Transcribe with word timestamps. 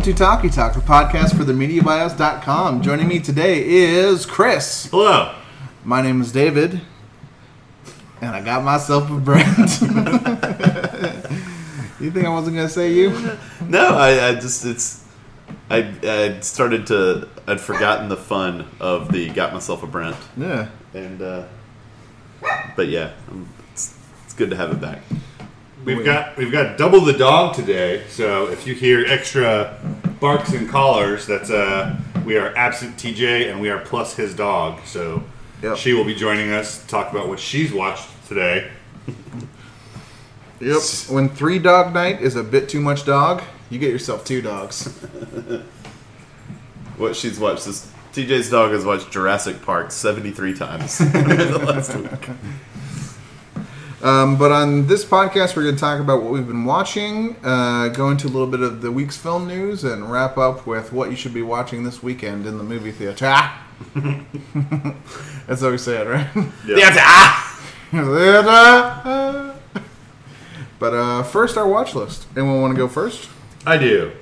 Welcome 0.00 0.14
to 0.14 0.18
Talkie 0.18 0.48
Talk, 0.48 0.72
the 0.72 0.80
podcast 0.80 1.36
for 1.36 1.44
the 1.44 1.52
MediaBios.com. 1.52 2.80
Joining 2.80 3.06
me 3.06 3.20
today 3.20 3.62
is 3.68 4.24
Chris. 4.24 4.86
Hello. 4.90 5.34
My 5.84 6.00
name 6.00 6.22
is 6.22 6.32
David, 6.32 6.80
and 8.22 8.34
I 8.34 8.40
got 8.40 8.64
myself 8.64 9.10
a 9.10 9.18
Brent. 9.18 9.58
you 12.00 12.10
think 12.10 12.24
I 12.24 12.30
wasn't 12.30 12.56
going 12.56 12.66
to 12.66 12.72
say 12.72 12.94
you? 12.94 13.10
No, 13.68 13.88
I, 13.88 14.28
I 14.28 14.34
just 14.36 14.64
it's 14.64 15.04
I 15.68 15.92
I 16.02 16.40
started 16.40 16.86
to 16.86 17.28
I'd 17.46 17.60
forgotten 17.60 18.08
the 18.08 18.16
fun 18.16 18.70
of 18.80 19.12
the 19.12 19.28
got 19.28 19.52
myself 19.52 19.82
a 19.82 19.86
Brent 19.86 20.16
Yeah. 20.34 20.68
and 20.94 21.20
uh, 21.20 21.44
but 22.74 22.88
yeah, 22.88 23.12
um, 23.30 23.46
it's, 23.74 23.98
it's 24.24 24.32
good 24.32 24.48
to 24.48 24.56
have 24.56 24.72
it 24.72 24.80
back. 24.80 25.02
We've 25.84 26.04
got 26.04 26.36
we've 26.36 26.52
got 26.52 26.76
double 26.76 27.00
the 27.00 27.12
dog 27.14 27.54
today, 27.54 28.04
so 28.08 28.48
if 28.48 28.66
you 28.66 28.74
hear 28.74 29.04
extra 29.06 29.78
barks 30.20 30.52
and 30.52 30.68
collars, 30.68 31.26
that's 31.26 31.50
uh 31.50 31.96
we 32.24 32.36
are 32.36 32.54
absent 32.56 32.96
TJ 32.96 33.50
and 33.50 33.60
we 33.60 33.70
are 33.70 33.78
plus 33.78 34.14
his 34.14 34.34
dog. 34.34 34.80
So 34.84 35.22
Yep. 35.62 35.76
she 35.76 35.92
will 35.92 36.04
be 36.04 36.14
joining 36.14 36.52
us 36.52 36.80
to 36.82 36.88
talk 36.88 37.12
about 37.12 37.28
what 37.28 37.38
she's 37.38 37.70
watched 37.72 38.08
today. 38.28 38.70
Yep. 40.60 40.80
When 41.10 41.28
three 41.28 41.58
dog 41.58 41.92
night 41.94 42.20
is 42.22 42.36
a 42.36 42.42
bit 42.42 42.68
too 42.68 42.80
much 42.80 43.04
dog, 43.04 43.42
you 43.70 43.78
get 43.78 43.90
yourself 43.90 44.24
two 44.24 44.42
dogs. 44.42 44.92
What 46.96 47.16
she's 47.16 47.38
watched 47.40 47.64
this 47.64 47.90
TJ's 48.12 48.50
dog 48.50 48.72
has 48.72 48.84
watched 48.84 49.10
Jurassic 49.10 49.62
Park 49.62 49.90
73 49.90 50.52
times 50.52 50.98
the 50.98 51.62
last 51.66 51.94
week. 51.96 52.36
Um, 54.02 54.38
but 54.38 54.50
on 54.50 54.86
this 54.86 55.04
podcast, 55.04 55.54
we're 55.54 55.64
going 55.64 55.74
to 55.74 55.80
talk 55.80 56.00
about 56.00 56.22
what 56.22 56.32
we've 56.32 56.46
been 56.46 56.64
watching, 56.64 57.36
uh, 57.44 57.88
go 57.88 58.08
into 58.08 58.28
a 58.28 58.30
little 58.30 58.46
bit 58.46 58.60
of 58.60 58.80
the 58.80 58.90
week's 58.90 59.18
film 59.18 59.46
news, 59.46 59.84
and 59.84 60.10
wrap 60.10 60.38
up 60.38 60.66
with 60.66 60.90
what 60.90 61.10
you 61.10 61.16
should 61.16 61.34
be 61.34 61.42
watching 61.42 61.84
this 61.84 62.02
weekend 62.02 62.46
in 62.46 62.56
the 62.56 62.64
movie 62.64 62.92
theater. 62.92 63.26
Ah! 63.28 63.66
That's 65.46 65.60
how 65.60 65.70
we 65.70 65.76
say 65.76 65.98
it, 66.00 66.06
right? 66.06 66.28
Yeah. 66.66 67.42
Theater. 67.90 69.54
but 70.78 70.94
uh, 70.94 71.22
first, 71.24 71.58
our 71.58 71.68
watch 71.68 71.94
list. 71.94 72.26
Anyone 72.34 72.62
want 72.62 72.74
to 72.74 72.78
go 72.78 72.88
first? 72.88 73.28
I 73.66 73.76
do. 73.76 74.12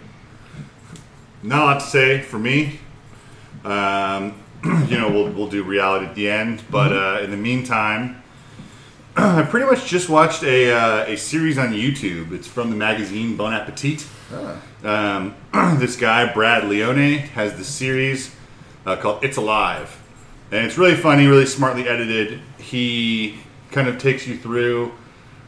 Not 1.45 1.62
a 1.62 1.65
lot 1.65 1.81
to 1.81 1.87
say 1.87 2.21
for 2.21 2.41
me. 2.41 2.81
Um, 3.65 4.34
you 4.65 4.99
know, 4.99 5.09
we'll, 5.09 5.31
we'll 5.31 5.49
do 5.49 5.62
reality 5.62 6.06
at 6.06 6.17
the 6.17 6.29
end, 6.29 6.65
but 6.69 6.93
uh, 6.93 7.21
in 7.23 7.31
the 7.31 7.37
meantime, 7.37 8.25
I 9.21 9.43
pretty 9.43 9.67
much 9.67 9.85
just 9.87 10.09
watched 10.09 10.45
a, 10.45 10.71
uh, 10.71 11.05
a 11.07 11.17
series 11.17 11.59
on 11.59 11.73
YouTube. 11.73 12.31
It's 12.31 12.47
from 12.47 12.71
the 12.71 12.77
magazine 12.77 13.37
Bon 13.37 13.53
Appetit. 13.53 14.07
Um, 14.85 15.35
this 15.81 15.97
guy, 15.97 16.33
Brad 16.33 16.69
Leone, 16.69 17.19
has 17.35 17.59
this 17.59 17.67
series 17.67 18.33
uh, 18.87 18.95
called 18.95 19.25
It's 19.25 19.37
Alive. 19.37 20.01
And 20.53 20.65
it's 20.65 20.79
really 20.79 20.95
funny, 20.95 21.27
really 21.27 21.47
smartly 21.47 21.89
edited. 21.89 22.41
He 22.59 23.41
kind 23.73 23.89
of 23.89 23.99
takes 23.99 24.25
you 24.28 24.39
through, 24.39 24.93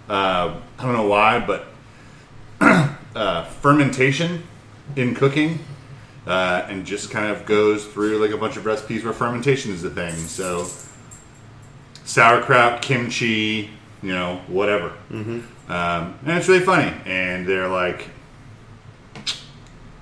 uh, 0.08 0.58
I 0.76 0.82
don't 0.82 0.94
know 0.94 1.06
why, 1.06 1.38
but 1.38 1.68
uh, 3.14 3.44
fermentation 3.44 4.42
in 4.96 5.14
cooking. 5.14 5.60
Uh, 6.26 6.66
and 6.68 6.84
just 6.84 7.12
kind 7.12 7.30
of 7.30 7.46
goes 7.46 7.86
through 7.86 8.18
like 8.18 8.32
a 8.32 8.36
bunch 8.36 8.56
of 8.56 8.66
recipes 8.66 9.04
where 9.04 9.12
fermentation 9.12 9.72
is 9.72 9.84
a 9.84 9.90
thing. 9.90 10.14
So, 10.16 10.68
sauerkraut, 12.04 12.82
kimchi, 12.82 13.70
you 14.02 14.12
know, 14.12 14.40
whatever. 14.48 14.92
Um, 15.12 15.38
and 15.68 16.38
it's 16.38 16.48
really 16.48 16.64
funny. 16.64 16.92
And 17.06 17.46
they're 17.46 17.68
like 17.68 18.08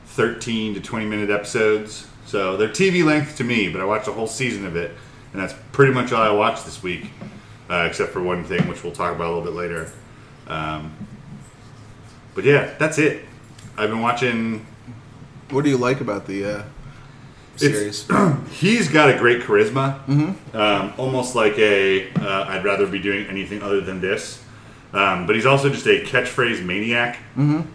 13 0.06 0.75
to 0.75 0.81
20 0.81 1.06
minute 1.06 1.31
episodes. 1.31 2.06
So 2.26 2.56
they're 2.56 2.69
TV 2.69 3.04
length 3.04 3.36
to 3.38 3.44
me, 3.44 3.69
but 3.70 3.81
I 3.81 3.84
watched 3.84 4.09
a 4.09 4.12
whole 4.12 4.26
season 4.26 4.66
of 4.66 4.76
it. 4.76 4.92
And 5.32 5.42
that's 5.42 5.54
pretty 5.72 5.92
much 5.92 6.12
all 6.12 6.22
I 6.22 6.31
watched 6.31 6.64
this 6.64 6.82
week, 6.82 7.10
uh, 7.70 7.84
except 7.88 8.12
for 8.12 8.22
one 8.22 8.44
thing, 8.44 8.66
which 8.69 8.82
we'll 8.82 8.92
talk 8.92 9.15
about 9.15 9.26
a 9.26 9.32
little 9.34 9.44
bit 9.44 9.53
later. 9.54 9.91
Um, 10.47 10.92
but 12.34 12.44
yeah, 12.44 12.75
that's 12.78 12.98
it. 12.98 13.25
I've 13.76 13.91
been 13.91 14.00
watching 14.00 14.66
What 15.50 15.65
do 15.65 15.70
you 15.70 15.76
like 15.78 16.00
about 16.00 16.26
the 16.26 16.44
uh, 16.44 16.48
It's- 16.59 16.65
series? 17.59 18.07
he's 18.51 18.89
got 18.89 19.11
a 19.11 19.19
great 19.19 19.43
charisma. 19.43 20.07
Um, 20.55 20.93
almost 20.99 21.35
like 21.35 21.59
a 21.59 22.11
uh, 22.15 22.45
I'd 22.49 22.65
rather 22.65 22.87
be 22.87 22.99
doing 22.99 23.27
anything 23.27 23.63
other 23.63 23.81
than 23.81 24.01
this. 24.01 24.43
Um, 24.93 25.27
but 25.27 25.37
he's 25.37 25.45
also 25.45 25.69
just 25.69 25.87
a 25.87 26.03
catchphrase 26.03 26.65
maniac. 26.65 27.19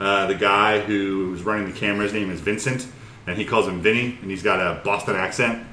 Uh, 0.01 0.25
the 0.27 0.35
guy 0.35 0.79
who's 0.79 1.43
running 1.43 1.71
the 1.71 1.77
camera, 1.77 2.03
his 2.03 2.13
name 2.13 2.31
is 2.31 2.41
Vincent, 2.41 2.87
and 3.27 3.37
he 3.37 3.45
calls 3.45 3.67
him 3.67 3.81
Vinny, 3.81 4.17
and 4.21 4.31
he's 4.31 4.41
got 4.41 4.59
a 4.59 4.81
Boston 4.83 5.15
accent. 5.15 5.63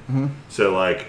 So 0.49 0.73
like, 0.73 1.07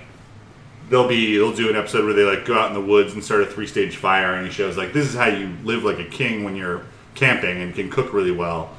they'll 0.88 1.06
be 1.08 1.36
they'll 1.36 1.52
do 1.54 1.68
an 1.68 1.76
episode 1.76 2.04
where 2.06 2.14
they 2.14 2.24
like 2.24 2.46
go 2.46 2.54
out 2.58 2.68
in 2.68 2.74
the 2.74 2.80
woods 2.80 3.12
and 3.12 3.22
start 3.22 3.42
a 3.42 3.46
three 3.46 3.66
stage 3.66 3.96
fire, 3.96 4.34
and 4.34 4.46
he 4.46 4.52
shows 4.52 4.76
like 4.78 4.92
this 4.94 5.06
is 5.06 5.14
how 5.14 5.26
you 5.26 5.54
live 5.64 5.84
like 5.84 5.98
a 5.98 6.04
king 6.04 6.44
when 6.44 6.56
you're 6.56 6.82
camping 7.14 7.60
and 7.60 7.74
can 7.74 7.90
cook 7.90 8.14
really 8.14 8.30
well. 8.32 8.74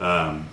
Um, 0.00 0.46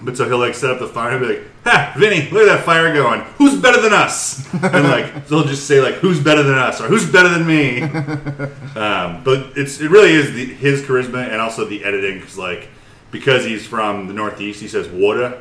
but 0.00 0.16
so 0.16 0.24
he'll 0.26 0.38
like 0.38 0.54
set 0.54 0.70
up 0.70 0.78
the 0.78 0.86
fire 0.86 1.10
and 1.16 1.20
be 1.20 1.34
like, 1.34 1.42
"Ha, 1.64 1.94
Vinny, 1.96 2.30
look 2.30 2.42
at 2.42 2.56
that 2.56 2.64
fire 2.64 2.92
going. 2.92 3.20
Who's 3.38 3.60
better 3.60 3.80
than 3.80 3.92
us?" 3.92 4.46
And 4.52 4.84
like 4.84 5.26
they'll 5.28 5.44
just 5.44 5.66
say 5.66 5.80
like, 5.80 5.94
"Who's 5.94 6.20
better 6.20 6.42
than 6.42 6.54
us?" 6.58 6.80
or 6.80 6.88
"Who's 6.88 7.10
better 7.10 7.28
than 7.28 7.46
me?" 7.46 7.82
um, 8.80 9.24
but 9.24 9.52
it's 9.56 9.80
it 9.80 9.90
really 9.90 10.12
is 10.12 10.32
the, 10.32 10.44
his 10.44 10.82
charisma 10.82 11.26
and 11.28 11.40
also 11.40 11.64
the 11.64 11.84
editing 11.84 12.18
because 12.18 12.38
like 12.38 12.68
because 13.10 13.44
he's 13.44 13.66
from 13.66 14.08
the 14.08 14.14
Northeast, 14.14 14.60
he 14.60 14.68
says 14.68 14.88
"water," 14.88 15.40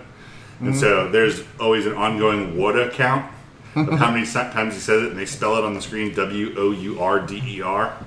and 0.59 0.75
so 0.75 1.09
there's 1.09 1.43
always 1.59 1.85
an 1.85 1.93
ongoing 1.93 2.57
"water" 2.57 2.89
count 2.89 3.29
of 3.75 3.99
how 3.99 4.11
many 4.11 4.25
times 4.25 4.75
he 4.75 4.79
says 4.79 5.03
it, 5.03 5.09
and 5.09 5.19
they 5.19 5.25
spell 5.25 5.57
it 5.57 5.63
on 5.63 5.73
the 5.73 5.81
screen 5.81 6.13
W 6.13 6.53
O 6.57 6.71
U 6.71 6.99
R 6.99 7.19
D 7.19 7.41
E 7.45 7.61
R. 7.61 7.95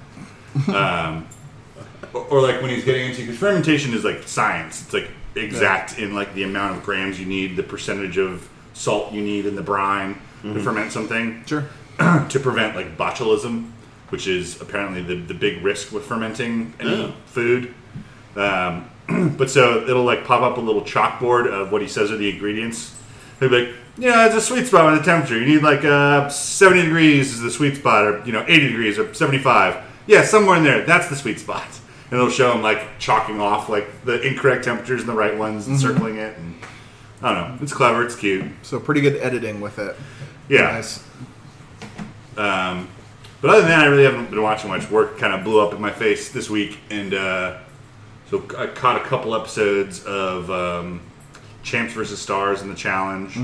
Um, 0.68 1.28
or, 2.14 2.24
or 2.28 2.40
like 2.40 2.62
when 2.62 2.70
he's 2.70 2.84
getting 2.84 3.10
into 3.10 3.20
because 3.20 3.36
fermentation 3.36 3.92
is 3.92 4.04
like 4.04 4.22
science. 4.22 4.82
It's 4.82 4.92
like 4.94 5.10
exact 5.40 5.98
in 5.98 6.14
like 6.14 6.34
the 6.34 6.42
amount 6.42 6.76
of 6.76 6.82
grams 6.84 7.18
you 7.20 7.26
need, 7.26 7.56
the 7.56 7.62
percentage 7.62 8.18
of 8.18 8.48
salt 8.74 9.12
you 9.12 9.22
need 9.22 9.46
in 9.46 9.54
the 9.56 9.62
brine 9.62 10.18
to 10.42 10.60
ferment 10.62 10.92
something 10.92 11.42
Sure. 11.46 11.64
to 11.98 12.38
prevent 12.40 12.76
like 12.76 12.96
botulism, 12.96 13.70
which 14.10 14.26
is 14.28 14.60
apparently 14.60 15.02
the, 15.02 15.16
the 15.16 15.34
big 15.34 15.62
risk 15.64 15.92
with 15.92 16.04
fermenting 16.04 16.72
any 16.78 17.04
Oh. 17.06 17.12
food. 17.26 17.74
Um, 18.36 18.88
but 19.36 19.50
so 19.50 19.82
it'll 19.88 20.04
like 20.04 20.24
pop 20.24 20.42
up 20.42 20.56
a 20.58 20.60
little 20.60 20.82
chalkboard 20.82 21.46
of 21.50 21.72
what 21.72 21.80
he 21.82 21.88
says 21.88 22.10
are 22.12 22.16
the 22.16 22.30
ingredients. 22.30 22.94
He'll 23.40 23.48
be 23.48 23.66
like, 23.66 23.74
yeah, 23.98 24.26
it's 24.26 24.34
a 24.34 24.40
sweet 24.40 24.66
spot 24.66 24.90
with 24.92 25.00
the 25.02 25.10
temperature. 25.10 25.38
You 25.38 25.46
need 25.46 25.62
like 25.62 25.84
uh, 25.84 26.28
70 26.28 26.82
degrees 26.82 27.32
is 27.32 27.40
the 27.40 27.50
sweet 27.50 27.76
spot, 27.76 28.04
or 28.06 28.22
you 28.26 28.32
know, 28.32 28.44
80 28.46 28.68
degrees 28.68 28.98
or 28.98 29.12
75. 29.14 29.82
Yeah, 30.06 30.22
somewhere 30.22 30.56
in 30.58 30.64
there. 30.64 30.84
That's 30.84 31.08
the 31.08 31.16
sweet 31.16 31.40
spot. 31.40 31.66
And 32.10 32.20
it'll 32.20 32.30
show 32.30 32.52
them 32.52 32.62
like 32.62 32.98
chalking 32.98 33.40
off 33.40 33.68
like 33.68 34.04
the 34.04 34.20
incorrect 34.20 34.64
temperatures 34.64 35.00
and 35.00 35.08
the 35.08 35.14
right 35.14 35.36
ones 35.36 35.66
and 35.66 35.78
circling 35.78 36.16
it. 36.16 36.36
And 36.38 36.54
I 37.20 37.34
don't 37.34 37.48
know. 37.48 37.58
It's 37.62 37.72
clever. 37.72 38.04
It's 38.04 38.14
cute. 38.14 38.44
So 38.62 38.78
pretty 38.78 39.00
good 39.00 39.16
editing 39.16 39.60
with 39.60 39.78
it. 39.78 39.96
Yeah. 40.48 40.72
Nice. 40.72 41.04
Um, 42.36 42.88
but 43.40 43.50
other 43.50 43.60
than 43.60 43.70
that, 43.70 43.84
I 43.84 43.86
really 43.86 44.04
haven't 44.04 44.30
been 44.30 44.42
watching 44.42 44.70
much. 44.70 44.90
Work 44.90 45.18
kind 45.18 45.34
of 45.34 45.44
blew 45.44 45.60
up 45.60 45.74
in 45.74 45.80
my 45.80 45.90
face 45.90 46.30
this 46.32 46.48
week, 46.48 46.78
and 46.90 47.14
uh, 47.14 47.58
so 48.30 48.44
I 48.56 48.66
caught 48.66 49.00
a 49.00 49.04
couple 49.04 49.34
episodes 49.34 50.04
of 50.04 50.50
um, 50.50 51.00
Champs 51.62 51.92
versus 51.92 52.20
Stars 52.20 52.62
and 52.62 52.70
the 52.70 52.74
challenge. 52.74 53.36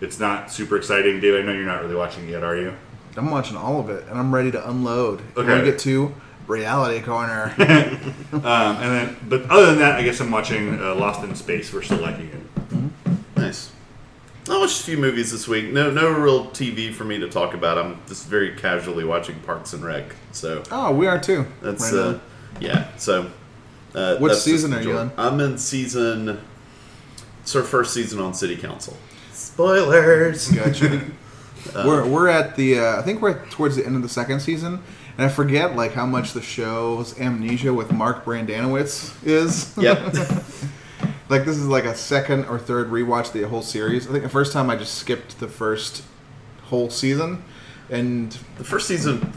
It's 0.00 0.18
not 0.20 0.50
super 0.50 0.76
exciting, 0.76 1.20
Dave. 1.20 1.34
I 1.34 1.42
know 1.42 1.52
you're 1.52 1.64
not 1.64 1.82
really 1.82 1.94
watching 1.94 2.24
it 2.28 2.30
yet, 2.30 2.42
are 2.42 2.56
you? 2.56 2.74
I'm 3.16 3.30
watching 3.30 3.56
all 3.56 3.80
of 3.80 3.88
it, 3.88 4.06
and 4.08 4.18
I'm 4.18 4.34
ready 4.34 4.50
to 4.52 4.68
unload. 4.68 5.20
Okay. 5.36 5.48
When 5.48 5.62
we 5.62 5.70
get 5.70 5.78
to 5.80 6.14
reality 6.46 7.00
corner. 7.04 7.54
Um, 8.32 8.42
and 8.76 8.92
then, 8.92 9.16
but 9.28 9.50
other 9.50 9.66
than 9.66 9.78
that, 9.78 9.96
I 9.96 10.02
guess 10.02 10.20
I'm 10.20 10.30
watching 10.30 10.78
uh, 10.80 10.94
Lost 10.94 11.22
in 11.24 11.34
Space. 11.34 11.72
We're 11.72 11.82
still 11.82 11.98
liking 11.98 12.28
it. 12.28 13.36
Nice. 13.36 13.72
I 14.48 14.58
watched 14.58 14.80
a 14.80 14.84
few 14.84 14.98
movies 14.98 15.32
this 15.32 15.48
week. 15.48 15.72
No, 15.72 15.90
no 15.90 16.10
real 16.10 16.46
TV 16.50 16.92
for 16.92 17.04
me 17.04 17.18
to 17.18 17.28
talk 17.28 17.54
about. 17.54 17.78
I'm 17.78 17.98
just 18.06 18.26
very 18.26 18.54
casually 18.56 19.04
watching 19.04 19.36
Parks 19.40 19.72
and 19.72 19.82
Rec. 19.84 20.14
So 20.32 20.62
oh, 20.70 20.94
we 20.94 21.06
are 21.06 21.18
too. 21.18 21.46
that's 21.62 21.90
Right 21.92 21.98
uh, 22.00 22.08
on. 22.08 22.20
yeah. 22.60 22.96
So 22.98 23.30
uh, 23.94 24.16
What 24.18 24.28
that's 24.28 24.42
season 24.42 24.72
just 24.72 24.82
are 24.82 24.88
you 24.88 24.98
enjoy- 24.98 25.14
on? 25.22 25.32
I'm 25.34 25.40
in 25.40 25.56
season. 25.58 26.40
It's 27.42 27.56
our 27.56 27.62
first 27.62 27.94
season 27.94 28.20
on 28.20 28.34
City 28.34 28.56
Council. 28.56 28.96
Spoilers. 29.32 30.48
Gotcha. 30.52 31.00
we're 31.74 32.06
we're 32.06 32.28
at 32.28 32.54
the 32.56 32.78
uh, 32.80 32.98
I 32.98 33.02
think 33.02 33.22
we're 33.22 33.44
towards 33.46 33.76
the 33.76 33.86
end 33.86 33.96
of 33.96 34.02
the 34.02 34.08
second 34.08 34.40
season, 34.40 34.82
and 35.16 35.26
I 35.26 35.28
forget 35.28 35.76
like 35.76 35.92
how 35.92 36.06
much 36.06 36.32
the 36.32 36.42
show's 36.42 37.18
amnesia 37.20 37.72
with 37.72 37.92
Mark 37.92 38.24
Brendanawicz 38.24 39.24
is. 39.26 39.74
Yep. 39.78 39.98
like 41.28 41.44
this 41.44 41.56
is 41.56 41.66
like 41.66 41.84
a 41.84 41.94
second 41.94 42.44
or 42.46 42.58
third 42.58 42.90
rewatch 42.90 43.26
of 43.28 43.32
the 43.32 43.42
whole 43.48 43.62
series. 43.62 44.06
I 44.08 44.12
think 44.12 44.22
the 44.22 44.28
first 44.30 44.52
time 44.52 44.70
I 44.70 44.76
just 44.76 44.94
skipped 44.94 45.40
the 45.40 45.48
first 45.48 46.02
whole 46.64 46.90
season, 46.90 47.42
and 47.90 48.32
the 48.58 48.64
first 48.64 48.88
season 48.88 49.32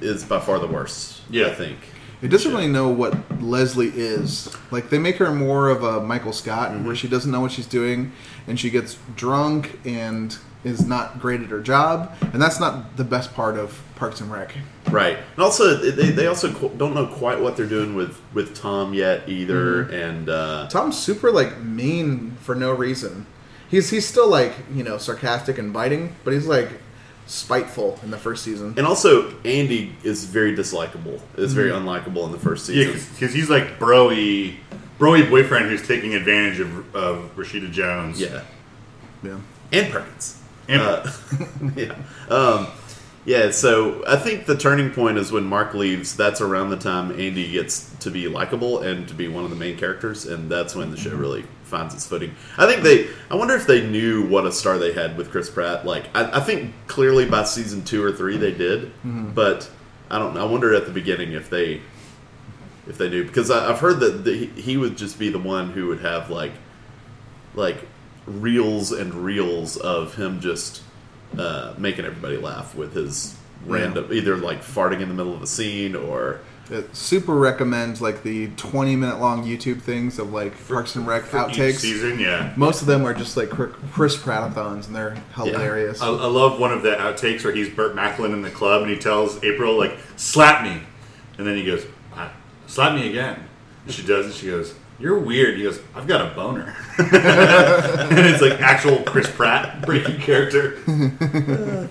is 0.00 0.24
by 0.24 0.40
far 0.40 0.58
the 0.58 0.66
worst. 0.66 1.22
Yeah. 1.30 1.46
I 1.46 1.54
think. 1.54 1.78
It 2.22 2.28
doesn't 2.28 2.50
really 2.52 2.68
know 2.68 2.88
what 2.88 3.42
Leslie 3.42 3.92
is. 3.94 4.54
Like 4.70 4.88
they 4.88 4.98
make 4.98 5.16
her 5.16 5.30
more 5.30 5.68
of 5.68 5.82
a 5.82 6.00
Michael 6.00 6.32
Scott, 6.32 6.70
Mm-hmm. 6.70 6.86
where 6.86 6.96
she 6.96 7.06
doesn't 7.08 7.30
know 7.30 7.40
what 7.40 7.52
she's 7.52 7.66
doing, 7.66 8.12
and 8.46 8.58
she 8.58 8.70
gets 8.70 8.96
drunk 9.14 9.78
and 9.84 10.36
is 10.64 10.86
not 10.86 11.20
great 11.20 11.40
at 11.42 11.48
her 11.50 11.60
job, 11.60 12.12
and 12.32 12.40
that's 12.40 12.58
not 12.58 12.96
the 12.96 13.04
best 13.04 13.34
part 13.34 13.56
of 13.56 13.82
Parks 13.96 14.20
and 14.20 14.32
Rec. 14.32 14.54
Right, 14.90 15.18
and 15.34 15.42
also 15.42 15.76
they, 15.76 16.10
they 16.10 16.26
also 16.26 16.50
don't 16.70 16.94
know 16.94 17.06
quite 17.06 17.40
what 17.40 17.56
they're 17.56 17.66
doing 17.66 17.94
with 17.94 18.20
with 18.32 18.54
Tom 18.56 18.94
yet 18.94 19.28
either, 19.28 19.82
and 19.82 20.28
uh, 20.28 20.68
Tom's 20.68 20.98
super 20.98 21.30
like 21.30 21.60
mean 21.60 22.36
for 22.40 22.54
no 22.54 22.72
reason. 22.72 23.26
He's 23.68 23.90
he's 23.90 24.06
still 24.06 24.28
like 24.28 24.52
you 24.72 24.82
know 24.84 24.98
sarcastic 24.98 25.58
and 25.58 25.72
biting, 25.72 26.14
but 26.24 26.32
he's 26.32 26.46
like 26.46 26.68
spiteful 27.26 27.98
in 28.02 28.10
the 28.10 28.18
first 28.18 28.44
season. 28.44 28.74
and 28.76 28.86
also 28.86 29.30
Andy 29.44 29.96
is 30.02 30.24
very 30.26 30.54
dislikable. 30.54 31.20
Is 31.36 31.54
very 31.54 31.70
unlikable 31.70 32.26
in 32.26 32.32
the 32.32 32.38
first 32.38 32.68
Yeah, 32.68 32.84
season. 32.92 33.10
because 33.14 33.34
he's 33.34 33.48
like 33.48 33.78
broy, 33.78 34.54
broy 34.98 35.28
boyfriend 35.30 35.70
who's 35.70 35.86
taking 35.86 36.14
advantage 36.14 36.60
of, 36.60 36.94
of 36.94 37.34
Rashida 37.34 37.70
Jones. 37.72 38.20
Yeah, 38.20 38.42
Yeah. 39.22 39.38
Ann 39.72 39.90
Perkins. 39.90 40.40
Uh, 40.68 41.10
yeah. 41.76 41.96
Um, 42.28 42.68
yeah, 43.26 43.50
so 43.52 44.04
I 44.06 44.16
think 44.16 44.44
the 44.44 44.56
turning 44.56 44.90
point 44.90 45.16
is 45.16 45.32
when 45.32 45.44
Mark 45.44 45.72
leaves. 45.72 46.14
That's 46.14 46.40
around 46.42 46.70
the 46.70 46.76
time 46.76 47.10
Andy 47.12 47.50
gets 47.50 47.90
to 48.00 48.10
be 48.10 48.28
likable 48.28 48.80
and 48.80 49.08
to 49.08 49.14
be 49.14 49.28
one 49.28 49.44
of 49.44 49.50
the 49.50 49.56
main 49.56 49.78
characters, 49.78 50.26
and 50.26 50.50
that's 50.50 50.74
when 50.74 50.90
the 50.90 50.96
show 50.96 51.14
really 51.16 51.44
finds 51.62 51.94
its 51.94 52.06
footing. 52.06 52.34
I 52.58 52.66
think 52.66 52.82
they. 52.82 53.08
I 53.30 53.36
wonder 53.36 53.54
if 53.54 53.66
they 53.66 53.86
knew 53.86 54.26
what 54.28 54.46
a 54.46 54.52
star 54.52 54.76
they 54.76 54.92
had 54.92 55.16
with 55.16 55.30
Chris 55.30 55.48
Pratt. 55.48 55.86
Like, 55.86 56.04
I, 56.14 56.38
I 56.38 56.40
think 56.40 56.74
clearly 56.86 57.24
by 57.24 57.44
season 57.44 57.82
two 57.82 58.04
or 58.04 58.12
three 58.12 58.36
they 58.36 58.52
did, 58.52 58.92
but 59.34 59.70
I 60.10 60.18
don't. 60.18 60.34
know. 60.34 60.46
I 60.46 60.50
wonder 60.50 60.74
at 60.74 60.84
the 60.84 60.92
beginning 60.92 61.32
if 61.32 61.48
they 61.48 61.80
if 62.86 62.98
they 62.98 63.08
knew 63.08 63.24
because 63.24 63.50
I, 63.50 63.70
I've 63.70 63.80
heard 63.80 64.00
that 64.00 64.24
the, 64.24 64.46
he 64.46 64.76
would 64.76 64.98
just 64.98 65.18
be 65.18 65.30
the 65.30 65.38
one 65.38 65.70
who 65.70 65.86
would 65.88 66.00
have 66.00 66.28
like 66.28 66.52
like 67.54 67.88
reels 68.26 68.92
and 68.92 69.14
reels 69.14 69.76
of 69.76 70.14
him 70.14 70.40
just 70.40 70.82
uh, 71.38 71.74
making 71.78 72.04
everybody 72.04 72.36
laugh 72.36 72.74
with 72.74 72.92
his 72.94 73.36
random 73.66 74.12
either 74.12 74.36
like 74.36 74.60
farting 74.62 75.00
in 75.00 75.08
the 75.08 75.14
middle 75.14 75.34
of 75.34 75.42
a 75.42 75.46
scene 75.46 75.96
or 75.96 76.40
It 76.70 76.94
super 76.94 77.34
recommends 77.34 78.00
like 78.02 78.22
the 78.22 78.48
20 78.56 78.94
minute 78.96 79.20
long 79.20 79.44
YouTube 79.44 79.80
things 79.80 80.18
of 80.18 80.32
like 80.32 80.52
Parks 80.68 80.96
and 80.96 81.06
Rec 81.06 81.24
For 81.24 81.38
outtakes. 81.38 81.76
season, 81.80 82.18
yeah. 82.18 82.52
Most 82.56 82.80
of 82.82 82.86
them 82.86 83.04
are 83.06 83.14
just 83.14 83.36
like 83.36 83.50
Chris 83.50 84.16
Prattathons, 84.16 84.86
and 84.86 84.94
they're 84.94 85.16
hilarious. 85.34 86.00
I, 86.02 86.08
I 86.08 86.26
love 86.26 86.58
one 86.60 86.72
of 86.72 86.82
the 86.82 86.90
outtakes 86.96 87.42
where 87.44 87.54
he's 87.54 87.68
Burt 87.70 87.94
Macklin 87.94 88.32
in 88.32 88.42
the 88.42 88.50
club 88.50 88.82
and 88.82 88.90
he 88.90 88.98
tells 88.98 89.42
April 89.42 89.76
like, 89.78 89.96
"Slap 90.16 90.62
me," 90.62 90.80
and 91.38 91.46
then 91.46 91.56
he 91.56 91.64
goes, 91.64 91.84
"Ah, 92.14 92.32
"Slap 92.66 92.94
me 92.94 93.08
again." 93.08 93.46
And 93.86 93.92
she 93.94 94.02
does, 94.06 94.26
and 94.26 94.34
she 94.34 94.46
goes, 94.46 94.74
"You're 94.98 95.18
weird." 95.18 95.56
He 95.56 95.64
goes, 95.64 95.80
"I've 95.94 96.06
got 96.06 96.20
a 96.20 96.34
boner," 96.34 96.74
and 96.98 98.18
it's 98.18 98.42
like 98.42 98.60
actual 98.60 99.02
Chris 99.02 99.30
Pratt 99.30 99.82
breaking 99.82 100.20
character. 100.20 100.78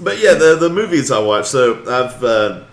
but 0.00 0.18
yeah 0.18 0.34
the 0.34 0.56
the 0.56 0.68
movies 0.68 1.10
I 1.10 1.20
watch 1.20 1.46
so 1.46 1.80
I've 1.82 2.24
uh, 2.24 2.64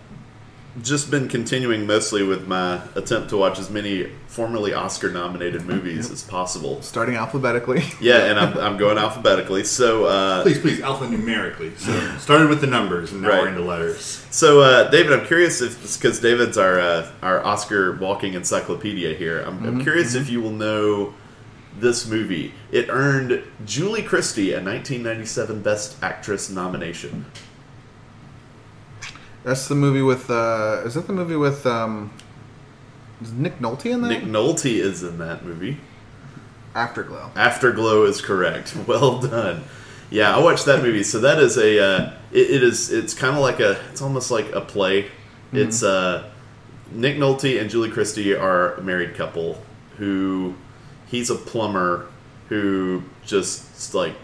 just 0.83 1.09
been 1.09 1.27
continuing 1.27 1.87
mostly 1.87 2.23
with 2.23 2.47
my 2.47 2.81
attempt 2.95 3.29
to 3.29 3.37
watch 3.37 3.57
as 3.59 3.69
many 3.69 4.07
formerly 4.27 4.73
Oscar 4.73 5.09
nominated 5.11 5.65
movies 5.65 6.11
as 6.11 6.23
possible 6.23 6.81
Starting 6.83 7.15
alphabetically. 7.15 7.83
yeah 7.99 8.25
and 8.25 8.39
I'm, 8.39 8.57
I'm 8.57 8.77
going 8.77 8.97
alphabetically 8.97 9.63
so 9.63 10.05
uh, 10.05 10.43
Please, 10.43 10.59
please, 10.59 10.79
alphanumerically. 10.79 11.77
So 11.77 12.17
started 12.19 12.49
with 12.49 12.61
the 12.61 12.67
numbers, 12.67 13.11
and 13.11 13.21
now 13.21 13.29
Right. 13.29 13.41
we're 13.41 13.47
into 13.49 13.63
letters. 13.63 14.25
So, 14.31 14.61
uh, 14.61 14.89
David, 14.91 15.11
I'm 15.19 15.25
curious 15.25 15.61
if 15.61 15.81
because 15.97 16.19
David's 16.19 16.57
our 16.57 16.79
uh, 16.79 17.11
our 17.23 17.43
Oscar 17.43 17.93
walking 17.97 18.33
encyclopedia 18.35 19.15
here. 19.15 19.41
I'm, 19.41 19.65
I'm 19.65 19.81
curious 19.81 20.13
if 20.15 20.29
you 20.29 20.39
will 20.41 20.51
know 20.51 21.13
this 21.79 22.07
movie. 22.07 22.53
It 22.71 22.87
earned 22.89 23.43
Julie 23.65 24.03
Christie 24.03 24.51
a 24.51 24.61
1997 24.61 25.61
Best 25.61 26.01
Actress 26.03 26.49
nomination. 26.49 27.25
That's 29.43 29.67
the 29.67 29.75
movie 29.75 30.01
with. 30.01 30.29
Uh, 30.29 30.83
is 30.85 30.95
that 30.95 31.07
the 31.07 31.13
movie 31.13 31.35
with? 31.35 31.65
Um, 31.65 32.11
is 33.21 33.31
Nick 33.31 33.59
Nolte 33.59 33.87
in 33.87 34.01
that? 34.01 34.07
Nick 34.09 34.23
Nolte 34.23 34.79
is 34.79 35.03
in 35.03 35.17
that 35.19 35.43
movie. 35.43 35.77
Afterglow. 36.75 37.31
Afterglow 37.35 38.03
is 38.05 38.21
correct. 38.21 38.75
Well 38.87 39.19
done. 39.19 39.63
Yeah, 40.11 40.35
I 40.35 40.39
watched 40.39 40.65
that 40.65 40.81
movie. 40.81 41.03
So 41.03 41.19
that 41.19 41.39
is 41.39 41.57
a. 41.57 41.83
Uh, 41.83 42.13
it, 42.31 42.49
it 42.49 42.63
is. 42.63 42.91
It's 42.91 43.13
kind 43.13 43.35
of 43.35 43.41
like 43.41 43.59
a. 43.59 43.79
It's 43.91 44.01
almost 44.01 44.31
like 44.31 44.51
a 44.53 44.61
play. 44.61 45.07
It's 45.51 45.81
uh, 45.81 46.29
Nick 46.91 47.17
Nolte 47.17 47.59
and 47.59 47.69
Julie 47.69 47.89
Christie 47.89 48.35
are 48.35 48.75
a 48.75 48.81
married 48.81 49.15
couple 49.15 49.63
who 49.97 50.53
he's 51.07 51.29
a 51.29 51.35
plumber 51.35 52.07
who 52.49 53.03
just 53.25 53.93
like 53.95 54.15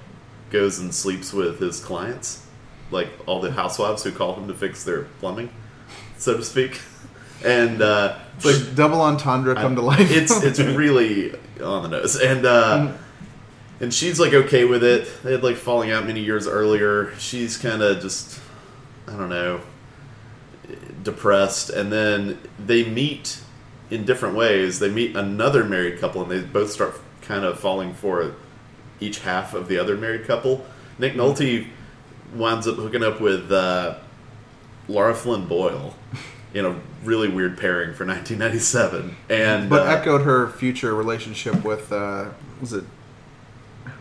goes 0.52 0.80
and 0.80 0.94
sleeps 0.94 1.34
with 1.34 1.60
his 1.60 1.80
clients, 1.84 2.45
like 2.92 3.10
all 3.26 3.42
the 3.42 3.52
housewives 3.52 4.04
who 4.04 4.12
call 4.12 4.36
him 4.36 4.48
to 4.48 4.54
fix 4.54 4.84
their 4.84 5.04
plumbing, 5.20 5.50
so 6.18 6.38
to 6.38 6.44
speak. 6.44 6.82
And 7.44 7.82
uh, 7.82 8.18
It's 8.38 8.46
like 8.46 8.76
double 8.76 9.02
entendre 9.02 9.54
come 9.56 9.76
to 9.76 9.82
life. 9.82 10.10
it's 10.10 10.42
it's 10.42 10.58
really 10.82 11.34
on 11.62 11.84
the 11.84 11.90
nose, 11.90 12.16
and 12.16 12.44
uh, 12.46 12.94
and 13.80 13.94
she's 13.94 14.20
like 14.20 14.34
okay 14.34 14.64
with 14.66 14.84
it. 14.84 15.12
They 15.22 15.34
had 15.34 15.44
like 15.44 15.58
falling 15.58 15.92
out 15.92 16.08
many 16.08 16.22
years 16.22 16.48
earlier. 16.48 17.14
She's 17.20 17.58
kind 17.58 17.84
of 17.84 18.02
just 18.02 18.40
I 19.08 19.12
don't 19.12 19.30
know 19.30 19.62
depressed, 21.04 21.70
and 21.70 21.92
then 21.92 22.40
they 22.58 22.84
meet 22.84 23.40
in 23.92 24.06
different 24.06 24.36
ways. 24.36 24.80
They 24.80 24.90
meet 24.90 25.16
another 25.16 25.64
married 25.64 26.00
couple, 26.00 26.24
and 26.24 26.32
they 26.32 26.42
both 26.42 26.72
start 26.72 27.00
kind 27.22 27.46
of 27.46 27.60
falling 27.60 27.94
for 27.94 28.34
each 29.00 29.20
half 29.20 29.54
of 29.54 29.68
the 29.68 29.78
other 29.78 29.98
married 29.98 30.26
couple. 30.26 30.66
Nick 30.98 31.14
Nolte 31.14 31.68
winds 32.36 32.68
up 32.68 32.76
hooking 32.76 33.04
up 33.04 33.20
with 33.22 33.52
uh, 33.52 33.96
Lara 34.88 35.16
Flynn 35.16 35.48
Boyle 35.48 35.96
in 36.54 36.66
a 36.66 36.80
really 37.04 37.30
weird 37.30 37.58
pairing 37.58 37.94
for 37.94 38.06
1997, 38.06 39.16
and 39.30 39.70
but 39.70 39.88
uh, 39.88 39.92
echoed 39.92 40.22
her 40.22 40.50
future 40.50 40.94
relationship 40.96 41.64
with. 41.64 41.92
Uh, 41.92 42.30
was 42.60 42.74
it? 42.74 42.84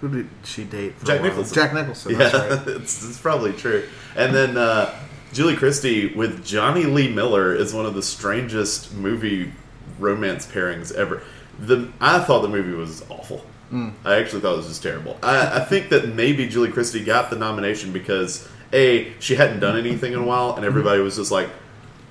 Who 0.01 0.09
did 0.09 0.29
she 0.45 0.65
date? 0.65 0.95
Jack? 1.05 1.23
Nicholson. 1.23 1.55
Jack 1.55 1.75
Nicholson. 1.75 2.13
yeah, 2.13 2.37
right. 2.37 2.63
it's, 2.69 3.09
it's 3.09 3.19
probably 3.19 3.53
true. 3.53 3.87
And 4.17 4.35
then 4.35 4.57
uh, 4.57 4.95
Julie 5.33 5.57
Christie 5.57 6.15
with 6.15 6.45
Jonny 6.45 6.85
Lee 6.85 7.13
Miller 7.13 7.55
is 7.55 7.75
one 7.75 7.87
of 7.87 7.95
the 7.95 8.03
strangest 8.03 8.95
movie 8.95 9.53
romance 9.99 10.47
pairings 10.47 10.93
ever. 10.93 11.23
The 11.59 11.91
I 12.01 12.21
thought 12.21 12.43
the 12.43 12.49
movie 12.49 12.73
was 12.73 13.05
awful. 13.09 13.45
I 13.73 14.17
actually 14.17 14.41
thought 14.41 14.57
this 14.57 14.69
was 14.69 14.79
terrible. 14.79 15.19
I, 15.23 15.61
I 15.61 15.65
think 15.65 15.89
that 15.89 16.09
maybe 16.15 16.47
Julie 16.49 16.71
Christie 16.71 17.03
got 17.05 17.31
the 17.31 17.37
nomination 17.37 17.93
because 17.93 18.49
a 18.73 19.13
she 19.19 19.35
hadn't 19.35 19.61
done 19.61 19.77
anything 19.77 20.13
in 20.13 20.19
a 20.21 20.25
while, 20.25 20.55
and 20.55 20.65
everybody 20.65 21.01
was 21.01 21.17
just 21.17 21.33
like, 21.33 21.49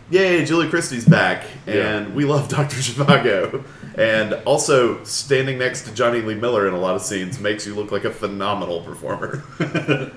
"Yay, 0.09 0.43
Julie 0.45 0.67
Christie's 0.69 1.05
back!" 1.05 1.45
and 1.65 2.07
Yeah. 2.07 2.13
we 2.13 2.25
love 2.25 2.49
Doctor 2.49 2.75
Zhivago. 2.77 3.63
And 3.95 4.33
also, 4.45 5.03
standing 5.03 5.57
next 5.59 5.83
to 5.83 5.93
Jonny 5.93 6.21
Lee 6.21 6.33
Miller 6.35 6.67
in 6.67 6.73
a 6.73 6.79
lot 6.79 6.95
of 6.95 7.01
scenes 7.03 7.39
makes 7.39 7.65
you 7.67 7.75
look 7.75 7.91
like 7.91 8.03
a 8.05 8.11
phenomenal 8.11 8.81
performer. 8.81 9.43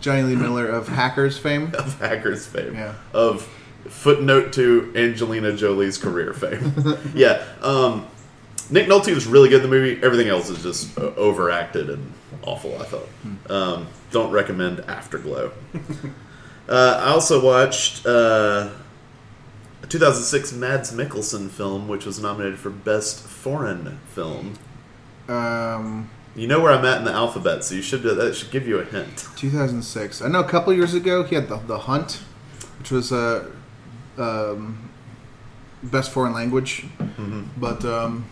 Jonny 0.00 0.22
Lee 0.22 0.36
Miller 0.36 0.66
of 0.66 0.88
Hackers 0.88 1.38
fame. 1.38 1.72
of 1.78 1.98
Hackers 2.00 2.46
fame. 2.46 2.74
Yeah. 2.74 2.94
Of 3.12 3.42
footnote 3.88 4.52
to 4.54 4.92
Angelina 4.96 5.52
Jolie's 5.52 5.98
career 5.98 6.32
fame. 6.32 6.72
yeah. 7.14 7.44
Um, 7.62 8.06
Nick 8.70 8.86
Nolte 8.86 9.14
was 9.14 9.26
really 9.26 9.48
good 9.48 9.62
in 9.64 9.70
the 9.70 9.76
movie. 9.76 10.02
Everything 10.02 10.28
else 10.28 10.50
is 10.50 10.62
just 10.62 10.98
uh, 10.98 11.02
overacted 11.16 11.88
and 11.90 12.12
awful, 12.42 12.76
I 12.80 12.84
thought. 12.84 13.08
Um, 13.50 13.86
don't 14.10 14.30
recommend 14.30 14.80
Afterglow. 14.80 15.52
uh, 16.68 17.00
I 17.02 17.08
also 17.10 17.42
watched 17.44 18.04
uh, 18.06 18.70
a 19.82 19.86
2006 19.86 20.52
Mads 20.52 20.92
Mikkelsen 20.92 21.48
film, 21.50 21.88
which 21.88 22.04
was 22.04 22.20
nominated 22.20 22.58
for 22.58 22.70
Best 22.70 23.22
Foreign 23.26 23.98
Film. 24.14 24.54
Um, 25.28 26.10
You 26.36 26.46
know 26.46 26.60
where 26.60 26.72
I'm 26.72 26.84
at 26.84 26.98
in 26.98 27.04
the 27.04 27.12
alphabet, 27.12 27.64
so 27.64 27.74
you 27.74 27.82
should 27.82 28.02
that 28.02 28.34
should 28.36 28.50
give 28.50 28.68
you 28.68 28.78
a 28.78 28.84
hint. 28.84 29.26
2006. 29.36 30.22
I 30.22 30.28
know 30.28 30.40
a 30.40 30.48
couple 30.48 30.72
years 30.72 30.94
ago 30.94 31.22
he 31.24 31.34
had 31.34 31.48
the 31.48 31.56
the 31.56 31.78
Hunt, 31.78 32.20
which 32.78 32.90
was 32.90 33.12
a 33.12 33.50
um, 34.18 34.90
best 35.82 36.10
foreign 36.10 36.32
language, 36.34 36.84
Mm-hmm. 36.98 37.42
but 37.56 37.84
um, 37.84 38.26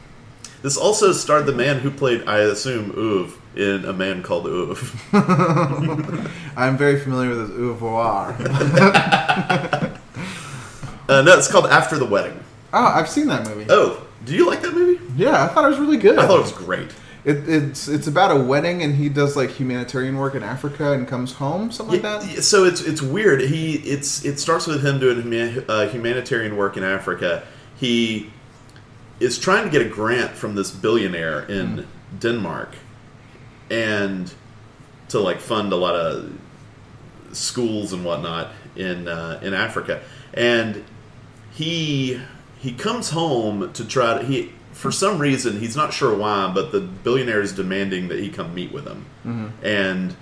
This 0.63 0.77
also 0.77 1.13
starred 1.13 1.47
the 1.47 1.53
man 1.53 1.79
who 1.81 1.91
played, 1.91 2.25
I 2.27 2.39
assume, 2.39 2.93
Ove 2.97 3.41
in 3.55 3.85
A 3.85 3.93
Man 3.93 4.23
Called 4.23 4.47
Ove. 4.47 5.01
I'm 6.57 6.77
very 6.77 6.99
familiar 7.01 7.31
with 7.31 7.51
his 7.51 7.59
au 7.59 7.69
revoir. 7.69 8.37
Uh, 11.09 11.23
no, 11.23 11.39
it's 11.39 11.47
called 11.51 11.67
After 11.67 11.99
the 11.99 12.05
Wedding. 12.05 12.39
oh, 12.73 12.85
I've 12.85 13.09
seen 13.09 13.29
that 13.29 13.47
movie. 13.47 13.67
Oh, 13.69 14.05
do 14.25 14.35
you 14.35 14.45
like 14.47 14.61
that 14.63 14.75
movie? 14.75 15.01
Yeah, 15.17 15.45
I 15.45 15.47
thought 15.49 15.65
it 15.65 15.69
was 15.69 15.79
really 15.79 15.99
good. 15.99 16.19
I 16.19 16.27
thought 16.27 16.39
it 16.39 16.43
was 16.43 16.53
great. 16.53 16.91
It, 17.25 17.49
it's 17.49 17.87
it's 17.89 18.07
about 18.09 18.31
a 18.37 18.41
wedding, 18.43 18.83
and 18.83 18.95
he 18.95 19.09
does 19.09 19.37
like 19.37 19.51
humanitarian 19.51 20.17
work 20.17 20.35
in 20.35 20.43
Africa 20.43 20.93
and 20.93 21.07
comes 21.07 21.33
home, 21.35 21.71
something 21.71 22.03
like 22.03 22.03
that. 22.03 22.43
So 22.43 22.65
it's 22.65 22.81
it's 22.81 23.01
weird. 23.03 23.41
He 23.41 23.75
it's 23.77 24.25
it 24.25 24.39
starts 24.41 24.67
with 24.67 24.85
him 24.85 24.99
doing 24.99 25.23
huma- 25.23 25.65
uh, 25.69 25.87
humanitarian 25.89 26.57
work 26.57 26.77
in 26.77 26.83
Africa. 26.85 27.45
He 27.77 28.31
is 29.21 29.39
trying 29.39 29.65
to 29.65 29.71
get 29.71 29.83
a 29.83 29.89
grant 29.89 30.33
from 30.33 30.55
this 30.55 30.71
billionaire 30.71 31.41
in 31.43 31.87
Denmark, 32.19 32.75
and 33.71 34.33
to 35.09 35.21
like 35.21 35.41
fund 35.41 35.73
a 35.73 35.77
lot 35.77 35.95
of 35.95 36.33
schools 37.33 37.93
and 37.93 38.05
whatnot 38.05 38.51
in 38.75 39.09
uh, 39.09 39.41
in 39.43 39.55
Africa. 39.55 40.03
And 40.35 40.85
he 41.53 42.21
he 42.59 42.73
comes 42.73 43.11
home 43.11 43.73
to 43.73 43.85
try 43.85 44.19
to 44.19 44.25
he 44.25 44.53
for 44.73 44.93
some 44.93 45.19
reason 45.19 45.61
he's 45.61 45.77
not 45.77 45.93
sure 45.93 46.15
why, 46.15 46.53
but 46.53 46.71
the 46.73 46.81
billionaire 46.81 47.41
is 47.41 47.53
demanding 47.53 48.09
that 48.09 48.19
he 48.19 48.29
come 48.29 48.55
meet 48.55 48.73
with 48.73 48.87
him, 48.87 49.07
and 49.63 50.15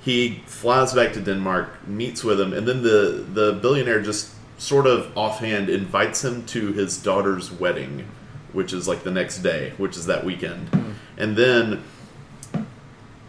he 0.00 0.42
flies 0.46 0.92
back 0.92 1.12
to 1.14 1.20
Denmark, 1.20 1.86
meets 1.86 2.24
with 2.24 2.40
him, 2.40 2.52
and 2.52 2.66
then 2.66 2.82
the 2.82 3.24
the 3.32 3.52
billionaire 3.52 4.02
just 4.02 4.32
sort 4.58 4.86
of 4.86 5.16
offhand 5.16 5.68
invites 5.68 6.24
him 6.24 6.44
to 6.46 6.72
his 6.72 6.96
daughter's 6.98 7.50
wedding, 7.52 8.06
which 8.54 8.72
is 8.72 8.88
like 8.88 9.02
the 9.02 9.10
next 9.10 9.38
day, 9.40 9.72
which 9.76 9.96
is 9.96 10.06
that 10.06 10.24
weekend, 10.24 10.70
and 11.18 11.36
then. 11.36 11.82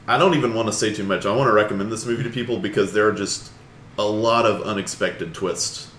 I 0.08 0.20
don't 0.20 0.36
even 0.36 0.54
want 0.54 0.68
to 0.68 0.72
say 0.72 0.94
too 0.94 1.04
much. 1.04 1.26
I 1.26 1.36
want 1.36 1.48
to 1.48 1.52
recommend 1.54 1.92
this 1.92 2.06
movie 2.06 2.22
to 2.24 2.30
people 2.30 2.60
because 2.60 2.94
there 2.94 3.08
are 3.08 3.12
just 3.12 3.52
a 3.98 4.04
lot 4.06 4.46
of 4.46 4.62
unexpected 4.62 5.34
twists 5.34 5.90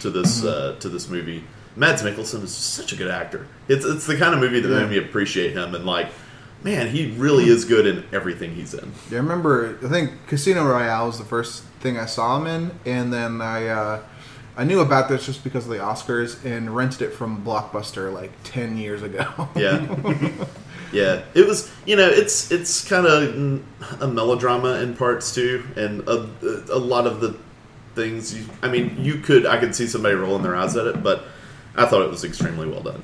to 0.00 0.08
this 0.08 0.42
uh, 0.42 0.76
to 0.80 0.88
this 0.88 1.10
movie. 1.10 1.44
Mads 1.76 2.02
Mikkelsen 2.02 2.42
is 2.42 2.54
such 2.54 2.94
a 2.94 2.96
good 2.96 3.10
actor. 3.10 3.46
It's 3.68 3.84
it's 3.84 4.06
the 4.06 4.16
kind 4.16 4.32
of 4.32 4.40
movie 4.40 4.60
that 4.60 4.68
Yeah. 4.70 4.80
made 4.86 4.90
me 4.90 4.96
appreciate 4.98 5.52
him 5.52 5.74
and 5.74 5.84
like, 5.84 6.08
man, 6.64 6.88
he 6.88 7.10
really 7.18 7.50
is 7.50 7.66
good 7.66 7.86
in 7.86 8.04
everything 8.14 8.54
he's 8.54 8.72
in. 8.72 8.92
Yeah, 9.10 9.18
I 9.18 9.20
remember. 9.20 9.78
I 9.84 9.88
think 9.88 10.12
Casino 10.26 10.64
Royale 10.66 11.08
was 11.08 11.18
the 11.18 11.24
first 11.26 11.64
thing 11.80 11.98
I 11.98 12.06
saw 12.06 12.38
him 12.40 12.46
in, 12.46 12.70
and 12.86 13.12
then 13.12 13.42
I 13.42 13.66
uh, 13.68 14.02
I 14.60 14.64
knew 14.64 14.80
about 14.80 15.08
this 15.08 15.24
just 15.24 15.42
because 15.42 15.64
of 15.64 15.70
the 15.70 15.78
Oscars 15.78 16.44
and 16.44 16.76
rented 16.76 17.00
it 17.00 17.14
from 17.14 17.42
Blockbuster 17.42 18.12
like 18.12 18.30
ten 18.44 18.76
years 18.76 19.02
ago. 19.02 19.48
Yeah, 19.56 19.80
yeah. 20.92 21.22
It 21.32 21.46
was 21.46 21.72
you 21.86 21.96
know 21.96 22.06
it's 22.06 22.50
it's 22.52 22.86
kind 22.86 23.06
of 23.06 23.62
a 24.02 24.06
melodrama 24.06 24.80
in 24.82 24.94
parts 24.96 25.34
too, 25.34 25.64
and 25.76 26.06
a, 26.06 26.28
a 26.70 26.78
lot 26.78 27.06
of 27.06 27.20
the 27.22 27.38
things. 27.94 28.34
You, 28.36 28.44
I 28.62 28.68
mean, 28.68 28.96
you 28.98 29.20
could 29.20 29.46
I 29.46 29.58
could 29.58 29.74
see 29.74 29.86
somebody 29.86 30.14
rolling 30.14 30.42
their 30.42 30.56
eyes 30.56 30.76
at 30.76 30.86
it, 30.86 31.02
but 31.02 31.24
I 31.74 31.86
thought 31.86 32.02
it 32.02 32.10
was 32.10 32.24
extremely 32.24 32.68
well 32.68 32.82
done. 32.82 33.02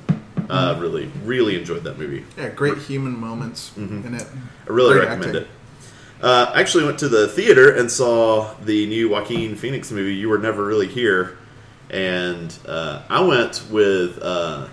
Uh, 0.49 0.77
really, 0.79 1.11
really 1.23 1.57
enjoyed 1.57 1.83
that 1.85 1.97
movie. 1.97 2.23
yeah, 2.37 2.49
great 2.49 2.77
human 2.77 3.17
moments 3.19 3.75
in 3.75 4.13
it. 4.13 4.27
I 4.67 4.71
really 4.71 4.93
Great 4.93 5.07
recommend 5.07 5.35
acting. 5.35 5.41
it. 5.41 6.23
Uh, 6.23 6.51
I 6.53 6.61
actually 6.61 6.85
went 6.85 6.99
to 6.99 7.09
the 7.09 7.27
theater 7.27 7.75
and 7.75 7.91
saw 7.91 8.53
the 8.63 8.85
new 8.87 9.09
Joaquin 9.09 9.55
Phoenix 9.55 9.91
movie. 9.91 10.15
You 10.15 10.29
were 10.29 10.37
never 10.37 10.63
really 10.65 10.87
here, 10.87 11.37
and 11.89 12.57
uh, 12.67 13.01
I 13.09 13.21
went 13.21 13.63
with 13.69 14.19
uh, 14.21 14.67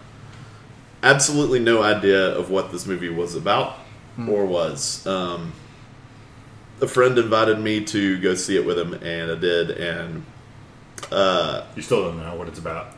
absolutely 1.03 1.61
no 1.61 1.83
idea 1.83 2.37
of 2.37 2.51
what 2.51 2.73
this 2.73 2.87
movie 2.87 3.09
was 3.09 3.35
about 3.35 3.79
or 4.29 4.47
was. 4.47 5.07
Um, 5.07 5.53
a 6.81 6.89
friend 6.89 7.19
invited 7.19 7.59
me 7.59 7.85
to 7.85 8.21
go 8.21 8.35
see 8.35 8.57
it 8.57 8.65
with 8.65 8.79
him, 8.79 8.95
and 8.95 9.31
I 9.31 9.35
did. 9.37 9.71
And 9.71 10.25
uh, 11.11 11.65
You 11.77 11.83
still 11.83 12.03
don't 12.05 12.19
know 12.19 12.35
what 12.37 12.49
it's 12.49 12.59
about. 12.59 12.97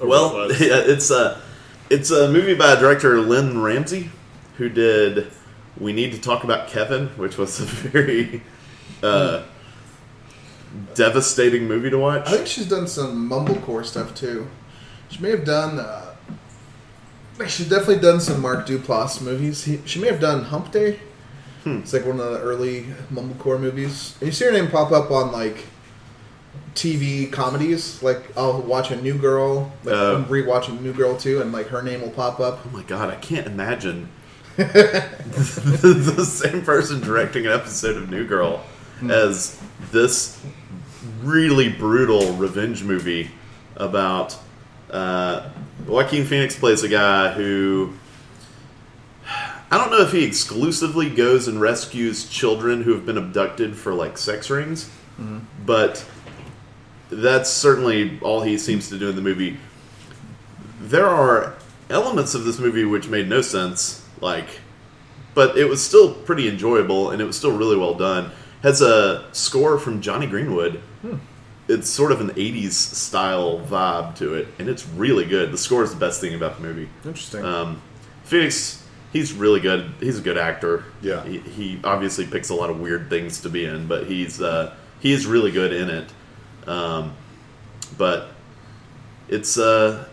Well, 0.00 0.50
it 0.50 0.60
yeah, 0.60 0.82
it's 0.84 1.10
a 1.10 1.40
it's 1.90 2.10
a 2.10 2.30
movie 2.30 2.54
by 2.54 2.76
director 2.76 3.20
Lynne 3.20 3.60
Ramsay, 3.60 4.10
who 4.56 4.68
did 4.68 5.30
"We 5.78 5.92
Need 5.92 6.12
to 6.12 6.20
Talk 6.20 6.44
About 6.44 6.68
Kevin," 6.68 7.08
which 7.16 7.36
was 7.36 7.60
a 7.60 7.64
very 7.88 8.42
uh, 9.02 9.42
devastating 10.94 11.66
movie 11.66 11.90
to 11.90 11.98
watch. 11.98 12.26
I 12.26 12.32
think 12.32 12.46
she's 12.46 12.68
done 12.68 12.86
some 12.86 13.28
mumblecore 13.28 13.84
stuff 13.84 14.14
too. 14.14 14.48
She 15.08 15.20
may 15.20 15.30
have 15.30 15.44
done. 15.44 15.78
Uh, 15.78 16.14
she's 17.46 17.68
definitely 17.68 18.00
done 18.00 18.20
some 18.20 18.40
Mark 18.40 18.66
Duplass 18.66 19.22
movies. 19.22 19.64
He, 19.64 19.80
she 19.84 20.00
may 20.00 20.08
have 20.08 20.20
done 20.20 20.44
Hump 20.44 20.72
Day. 20.72 21.00
Hmm. 21.64 21.78
It's 21.78 21.92
like 21.92 22.04
one 22.04 22.20
of 22.20 22.30
the 22.32 22.40
early 22.40 22.86
mumblecore 23.12 23.60
movies. 23.60 24.16
And 24.20 24.28
you 24.28 24.32
see 24.32 24.44
her 24.44 24.52
name 24.52 24.68
pop 24.68 24.92
up 24.92 25.10
on 25.10 25.32
like 25.32 25.64
TV 26.74 27.30
comedies. 27.30 28.02
Like 28.02 28.36
I'll 28.36 28.62
watch 28.62 28.90
a 28.90 28.96
New 28.96 29.18
Girl. 29.18 29.72
Like 29.84 29.94
Oh. 29.94 30.16
I'm 30.16 30.24
rewatching 30.26 30.80
New 30.80 30.92
Girl 30.92 31.16
too, 31.16 31.40
and 31.40 31.52
like 31.52 31.68
her 31.68 31.82
name 31.82 32.00
will 32.02 32.10
pop 32.10 32.40
up. 32.40 32.60
Oh 32.66 32.70
my 32.70 32.82
god, 32.82 33.10
I 33.10 33.16
can't 33.16 33.46
imagine 33.46 34.08
the 34.56 36.24
same 36.26 36.62
person 36.62 37.00
directing 37.00 37.46
an 37.46 37.52
episode 37.52 37.96
of 37.96 38.10
New 38.10 38.26
Girl 38.26 38.58
hmm. 39.00 39.10
as 39.10 39.60
this 39.90 40.40
really 41.22 41.68
brutal 41.68 42.32
revenge 42.34 42.82
movie 42.82 43.30
about 43.76 44.36
uh, 44.90 45.48
Joaquin 45.86 46.24
Phoenix 46.24 46.56
plays 46.58 46.82
a 46.82 46.88
guy 46.88 47.32
who 47.32 47.94
I 49.70 49.76
don't 49.76 49.90
know 49.90 50.00
if 50.00 50.12
he 50.12 50.24
exclusively 50.24 51.10
goes 51.10 51.46
and 51.46 51.60
rescues 51.60 52.28
children 52.28 52.82
who 52.82 52.94
have 52.94 53.04
been 53.04 53.18
abducted 53.18 53.76
for 53.76 53.92
like 53.92 54.16
sex 54.16 54.48
rings, 54.48 54.90
but 55.66 56.04
that's 57.10 57.50
certainly 57.50 58.18
all 58.22 58.42
he 58.42 58.56
seems 58.56 58.88
to 58.88 58.98
do 58.98 59.10
in 59.10 59.16
the 59.16 59.22
movie. 59.22 59.58
There 60.80 61.06
are 61.06 61.54
elements 61.90 62.34
of 62.34 62.44
this 62.44 62.58
movie 62.58 62.84
which 62.84 63.08
made 63.08 63.28
no 63.28 63.40
sense 63.40 64.04
like 64.20 64.60
but 65.34 65.56
it 65.56 65.66
was 65.66 65.84
still 65.84 66.12
pretty 66.14 66.48
enjoyable 66.48 67.10
and 67.10 67.22
it 67.22 67.24
was 67.24 67.36
still 67.36 67.56
really 67.56 67.76
well 67.76 67.94
done. 67.94 68.30
Has 68.62 68.82
a 68.82 69.28
score 69.32 69.78
from 69.78 70.00
jonny 70.00 70.26
greenwood 70.26 70.82
it's 71.68 71.88
sort 71.88 72.12
of 72.12 72.20
an 72.20 72.30
80s 72.30 72.72
style 72.72 73.60
vibe 73.60 74.16
to 74.16 74.34
it 74.34 74.48
and 74.58 74.68
it's 74.68 74.86
really 74.88 75.24
good. 75.24 75.52
The 75.52 75.58
score 75.58 75.82
is 75.82 75.92
the 75.92 76.00
best 76.00 76.20
thing 76.20 76.34
about 76.34 76.56
the 76.56 76.62
movie. 76.62 76.88
Interesting. 77.04 77.44
um, 77.44 77.82
phoenix 78.24 78.84
he's 79.12 79.32
really 79.32 79.60
good. 79.60 79.92
He's 80.00 80.18
a 80.18 80.22
good 80.22 80.38
actor. 80.38 80.84
Yeah. 81.00 81.24
he, 81.24 81.38
he 81.38 81.80
obviously 81.84 82.26
picks 82.26 82.50
a 82.50 82.54
lot 82.54 82.70
of 82.70 82.80
weird 82.80 83.08
things 83.08 83.40
to 83.42 83.48
be 83.48 83.64
in 83.64 83.86
but 83.86 84.06
he's 84.06 84.40
uh, 84.40 84.74
he 85.00 85.12
is 85.12 85.26
really 85.26 85.50
good 85.50 85.72
in 85.72 85.90
it. 85.90 86.12
Um, 86.68 87.14
but 87.96 88.28
it's 89.28 89.58
uh, 89.58 90.06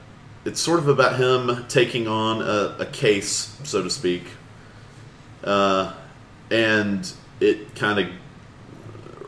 it's 0.46 0.60
sort 0.60 0.80
of 0.80 0.88
about 0.88 1.18
him 1.18 1.66
taking 1.68 2.08
on 2.08 2.42
a, 2.42 2.76
a 2.80 2.86
case, 2.86 3.58
so 3.64 3.82
to 3.84 3.90
speak, 3.90 4.24
uh, 5.44 5.94
and 6.52 7.12
it 7.40 7.76
kind 7.76 8.00
of 8.00 8.14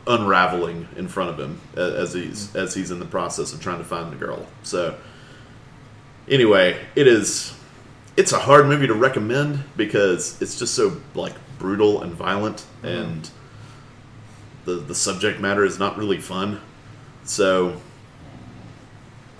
unraveling 0.08 0.88
in 0.96 1.06
front 1.06 1.30
of 1.30 1.38
him 1.38 1.60
as 1.76 2.14
he's 2.14 2.54
as 2.56 2.74
he's 2.74 2.90
in 2.90 2.98
the 2.98 3.04
process 3.04 3.52
of 3.52 3.60
trying 3.60 3.78
to 3.78 3.84
find 3.84 4.10
the 4.10 4.16
girl. 4.16 4.46
So 4.62 4.98
anyway, 6.28 6.80
it 6.96 7.06
is 7.06 7.54
it's 8.16 8.32
a 8.32 8.38
hard 8.38 8.66
movie 8.66 8.86
to 8.86 8.94
recommend 8.94 9.62
because 9.76 10.40
it's 10.42 10.58
just 10.58 10.74
so 10.74 11.00
like 11.14 11.34
brutal 11.58 12.02
and 12.02 12.12
violent 12.12 12.64
mm-hmm. 12.82 12.86
and 12.86 13.30
the 14.64 14.74
the 14.74 14.94
subject 14.94 15.40
matter 15.40 15.64
is 15.64 15.78
not 15.78 15.96
really 15.96 16.18
fun. 16.18 16.60
So 17.24 17.80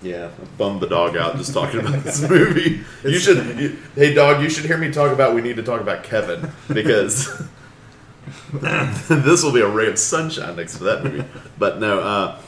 yeah, 0.01 0.31
I 0.41 0.45
bummed 0.57 0.81
the 0.81 0.87
dog 0.87 1.17
out 1.17 1.37
just 1.37 1.53
talking 1.53 1.81
about 1.81 2.05
this 2.05 2.21
movie. 2.31 2.85
You 3.03 3.19
should, 3.19 3.59
you, 3.59 3.77
hey 3.95 4.15
dog, 4.15 4.43
you 4.43 4.49
should 4.49 4.65
hear 4.65 4.79
me 4.79 4.93
talk 4.93 5.13
about. 5.13 5.35
We 5.35 5.41
need 5.41 5.57
to 5.57 5.63
talk 5.63 5.81
about 5.81 6.05
Kevin 6.05 6.51
because 6.73 7.43
this 8.53 9.43
will 9.43 9.53
be 9.53 9.61
a 9.61 9.69
ray 9.69 9.89
of 9.89 9.99
sunshine 9.99 10.57
next 10.57 10.79
to 10.79 10.85
that 10.85 11.05
movie. 11.05 11.25
But 11.59 11.79
no, 11.81 12.01
uh, 12.01 12.41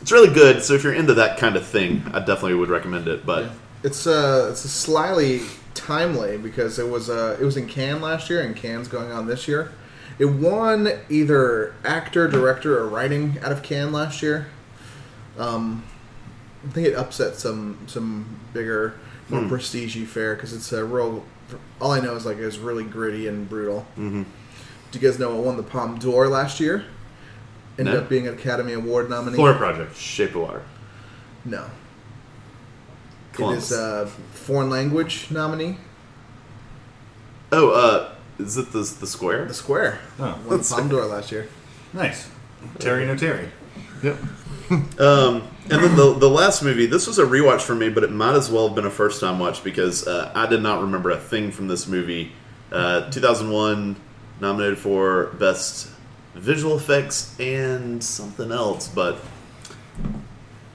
it's 0.00 0.12
really 0.12 0.32
good. 0.32 0.62
So 0.62 0.74
if 0.74 0.84
you're 0.84 0.92
into 0.94 1.14
that 1.14 1.38
kind 1.38 1.56
of 1.56 1.66
thing, 1.66 2.02
I 2.12 2.18
definitely 2.20 2.54
would 2.54 2.68
recommend 2.70 3.08
it. 3.08 3.24
But 3.26 3.50
It's 3.82 4.06
uh 4.06 4.48
it's 4.50 4.64
a 4.64 4.68
slyly 4.68 5.42
timely 5.74 6.38
because 6.38 6.78
it 6.78 6.88
was 6.88 7.08
uh 7.10 7.36
it 7.40 7.44
was 7.44 7.56
in 7.56 7.66
Cannes 7.68 8.00
last 8.00 8.28
year 8.30 8.40
and 8.42 8.54
Cannes 8.56 8.88
going 8.88 9.10
on 9.12 9.26
this 9.26 9.46
year. 9.48 9.72
It 10.18 10.26
won 10.26 10.88
either 11.10 11.74
actor, 11.84 12.26
director, 12.28 12.78
or 12.78 12.88
writing 12.88 13.36
out 13.42 13.52
of 13.52 13.62
Cannes 13.62 13.92
last 13.92 14.22
year. 14.22 14.46
Um, 15.38 15.84
I 16.66 16.70
think 16.72 16.86
it 16.88 16.94
upset 16.94 17.36
some 17.36 17.78
some 17.86 18.26
bigger, 18.54 18.94
more 19.28 19.42
Hmm. 19.42 19.48
prestige 19.48 19.96
fair 20.06 20.34
because 20.34 20.52
it's 20.52 20.72
a 20.72 20.84
real. 20.84 21.24
All 21.80 21.92
I 21.92 22.00
know 22.00 22.16
is 22.16 22.24
like 22.26 22.38
it 22.38 22.44
was 22.46 22.58
really 22.58 22.82
gritty 22.84 23.28
and 23.28 23.48
brutal. 23.48 23.86
Mhm. 23.98 24.24
Do 24.90 24.98
you 24.98 25.08
guys 25.08 25.18
know 25.18 25.36
it 25.38 25.42
won 25.44 25.56
the 25.56 25.62
Palme 25.62 25.98
d'Or 25.98 26.28
last 26.28 26.60
year? 26.60 26.84
Ended 27.78 27.94
No. 27.94 28.00
up 28.00 28.08
being 28.08 28.26
an 28.26 28.34
Academy 28.34 28.72
Award 28.72 29.10
nominee. 29.10 29.36
Florida 29.36 29.58
Project. 29.58 29.96
Shape 29.96 30.30
of 30.34 30.42
Water, 30.42 30.62
No, 31.44 31.64
it 31.64 31.70
Columbus. 33.34 33.70
is 33.70 33.78
a 33.78 34.10
foreign 34.32 34.70
language 34.70 35.26
nominee. 35.30 35.78
oh, 37.52 37.70
uh, 37.70 38.08
is 38.38 38.56
it 38.56 38.72
the 38.72 38.78
the 39.00 39.06
square? 39.06 39.44
The 39.46 39.54
Square 39.54 39.98
Oh, 40.18 40.24
won 40.24 40.42
the 40.44 40.48
That's- 40.50 40.72
Palme 40.72 40.88
d'Or 40.88 41.04
last 41.06 41.30
year. 41.32 41.48
nice. 41.92 42.28
Terry 42.78 43.06
no 43.06 43.16
Terry. 43.16 43.48
Yep. 44.02 44.16
Um, 44.68 45.42
and 45.70 45.80
then 45.84 45.94
the 45.94 46.14
the 46.18 46.28
last 46.28 46.60
movie. 46.60 46.86
This 46.86 47.06
was 47.06 47.20
a 47.20 47.24
rewatch 47.24 47.60
for 47.60 47.76
me, 47.76 47.88
but 47.88 48.02
it 48.02 48.10
might 48.10 48.34
as 48.34 48.50
well 48.50 48.66
have 48.66 48.74
been 48.74 48.84
a 48.84 48.90
first 48.90 49.20
time 49.20 49.38
watch 49.38 49.62
because 49.62 50.08
uh, 50.08 50.32
I 50.34 50.46
did 50.46 50.60
not 50.60 50.80
remember 50.80 51.10
a 51.10 51.16
thing 51.18 51.52
from 51.52 51.68
this 51.68 51.86
movie 51.86 52.32
Uh, 52.72 53.08
2001, 53.10 53.94
nominated 54.40 54.78
for 54.78 55.26
Best 55.38 55.90
Visual 56.34 56.76
Effects 56.76 57.38
and 57.40 58.02
something 58.02 58.52
else, 58.52 58.88
but 58.88 59.18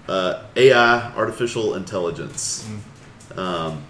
uh, 0.08 0.44
AI, 0.56 1.12
Artificial 1.16 1.76
Intelligence. 1.76 2.68
Um, 3.36 3.84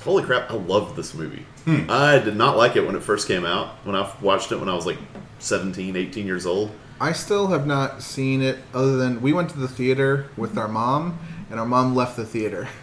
holy 0.00 0.22
crap, 0.24 0.50
I 0.50 0.54
love 0.54 0.96
this 0.96 1.14
movie. 1.14 1.46
I 1.88 2.18
did 2.18 2.36
not 2.36 2.58
like 2.58 2.76
it 2.76 2.84
when 2.84 2.94
it 2.94 3.02
first 3.02 3.26
came 3.26 3.46
out, 3.46 3.68
when 3.84 3.96
I 3.96 4.10
watched 4.20 4.52
it 4.52 4.56
when 4.56 4.68
I 4.68 4.74
was 4.74 4.84
like 4.84 4.98
17, 5.38 5.96
18 5.96 6.26
years 6.26 6.44
old. 6.44 6.70
I 7.00 7.12
still 7.12 7.46
have 7.48 7.66
not 7.66 8.02
seen 8.02 8.42
it 8.42 8.58
other 8.72 8.96
than 8.96 9.22
we 9.22 9.32
went 9.32 9.50
to 9.50 9.58
the 9.58 9.68
theater 9.68 10.28
with 10.36 10.58
our 10.58 10.68
mom, 10.68 11.18
and 11.50 11.58
our 11.58 11.66
mom 11.66 11.94
left 11.94 12.16
the 12.16 12.26
theater. 12.26 12.68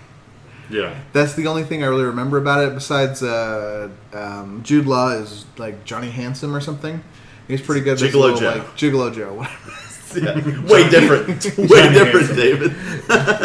Yeah. 0.71 0.93
That's 1.13 1.33
the 1.35 1.47
only 1.47 1.63
thing 1.63 1.83
I 1.83 1.87
really 1.87 2.05
remember 2.05 2.37
about 2.37 2.63
it. 2.65 2.73
Besides, 2.73 3.21
uh, 3.23 3.89
um, 4.13 4.61
Jude 4.63 4.85
Law 4.87 5.09
is 5.11 5.45
like 5.57 5.83
Johnny 5.85 6.09
Handsome 6.09 6.55
or 6.55 6.61
something. 6.61 7.03
He's 7.47 7.61
pretty 7.61 7.81
good. 7.81 7.97
This 7.97 8.11
Gigolo 8.13 8.21
little, 8.33 8.39
Joe. 8.39 8.49
like 8.49 8.67
Gigolo 8.77 9.13
Joe. 9.13 9.33
whatever. 9.43 9.59
Yeah, 10.13 10.35
way 10.71 10.89
different. 10.89 11.27
way 11.57 11.93
different, 11.93 12.35
David. 12.35 12.71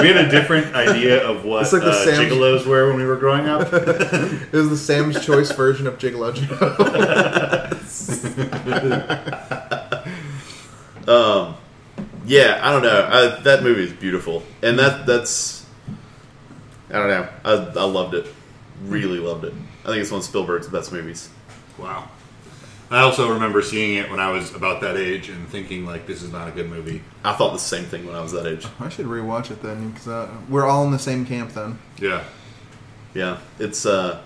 We 0.01 0.09
had 0.09 0.17
a 0.17 0.29
different 0.29 0.75
idea 0.75 1.25
of 1.27 1.45
what 1.45 1.63
It's 1.63 1.73
like 1.73 1.83
the 1.83 1.91
uh, 1.91 2.05
Sam's- 2.05 2.19
gigolos 2.33 2.67
were 2.67 2.89
when 2.89 2.97
we 2.97 3.05
were 3.05 3.17
growing 3.17 3.47
up. 3.49 3.73
it 3.73 4.53
was 4.53 4.69
the 4.71 4.77
Sam's 4.77 5.25
Choice 5.25 5.53
version 5.53 5.87
of 5.87 5.99
Gigolo 5.99 6.35
Joe. 6.35 7.77
Yeah, 12.27 12.59
I 12.63 12.73
don't 12.73 12.83
know. 12.83 13.09
I, 13.11 13.41
that 13.43 13.63
movie 13.63 13.85
is 13.85 13.93
beautiful, 13.93 14.43
and 14.63 14.79
that 14.79 15.07
that's 15.07 15.66
I 16.91 16.93
don't 16.93 17.09
know. 17.09 17.29
I, 17.45 17.53
I 17.53 17.85
loved 17.85 18.15
it. 18.15 18.27
Really 18.85 19.19
loved 19.19 19.45
it. 19.45 19.55
I 19.85 19.89
think 19.89 20.03
it's 20.03 20.11
one 20.11 20.19
of 20.19 20.25
Spielberg's 20.25 20.69
best 20.69 20.93
movies. 20.93 21.29
Wow. 21.79 22.09
I 22.91 23.01
also 23.01 23.33
remember 23.33 23.63
seeing 23.63 23.97
it 23.97 24.11
when 24.11 24.21
I 24.21 24.31
was 24.31 24.55
about 24.55 24.81
that 24.83 24.97
age 24.97 25.29
and 25.29 25.49
thinking 25.49 25.85
like 25.85 26.07
this 26.07 26.23
is 26.23 26.31
not 26.31 26.49
a 26.49 26.53
good 26.53 26.71
movie. 26.71 27.03
I 27.25 27.33
thought 27.33 27.53
the 27.53 27.59
same 27.59 27.85
thing 27.85 28.07
when 28.07 28.15
I 28.15 28.21
was 28.21 28.33
that 28.33 28.47
age. 28.47 28.67
I 28.79 28.89
should 28.89 29.07
rewatch 29.07 29.51
it 29.51 29.61
then 29.63 29.91
because 29.91 30.07
uh, 30.07 30.31
we're 30.49 30.67
all 30.67 30.85
in 30.85 30.93
the 30.93 30.99
same 30.99 31.27
camp 31.27 31.53
then. 31.53 31.79
Yeah. 31.99 32.23
Yeah, 33.17 33.39
it's 33.59 33.87
uh, 33.87 34.21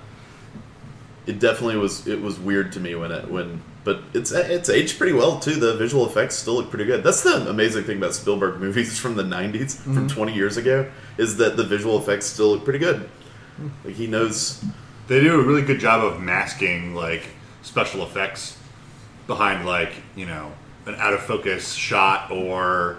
it 1.24 1.38
definitely 1.38 1.76
was. 1.76 2.08
It 2.08 2.20
was 2.20 2.40
weird 2.40 2.72
to 2.72 2.80
me 2.80 2.96
when 2.96 3.12
it 3.12 3.30
when, 3.30 3.62
but 3.84 4.02
it's 4.12 4.30
it's 4.32 4.68
aged 4.68 4.98
pretty 4.98 5.12
well 5.12 5.38
too. 5.40 5.54
The 5.54 5.76
visual 5.76 6.06
effects 6.06 6.36
still 6.36 6.54
look 6.54 6.70
pretty 6.70 6.84
good. 6.84 7.02
That's 7.02 7.22
the 7.22 7.48
amazing 7.48 7.84
thing 7.84 7.98
about 7.98 8.14
Spielberg 8.14 8.60
movies 8.60 8.98
from 9.00 9.16
the 9.16 9.22
'90s, 9.22 9.76
from 9.76 9.94
mm-hmm. 9.94 10.06
20 10.06 10.34
years 10.34 10.56
ago, 10.56 10.90
is 11.18 11.36
that 11.38 11.56
the 11.56 11.64
visual 11.64 11.98
effects 11.98 12.26
still 12.26 12.50
look 12.50 12.64
pretty 12.64 12.78
good. 12.78 13.08
Hmm. 13.56 13.68
Like 13.84 13.94
he 13.94 14.06
knows. 14.06 14.62
They 15.08 15.20
do 15.20 15.40
a 15.40 15.42
really 15.42 15.62
good 15.62 15.80
job 15.80 16.04
of 16.04 16.20
masking 16.20 16.94
like 16.94 17.22
special 17.62 18.04
effects 18.04 18.56
behind 19.26 19.66
like, 19.66 19.92
you 20.14 20.26
know, 20.26 20.52
an 20.86 20.94
out 20.96 21.12
of 21.12 21.20
focus 21.22 21.72
shot 21.72 22.30
or 22.30 22.98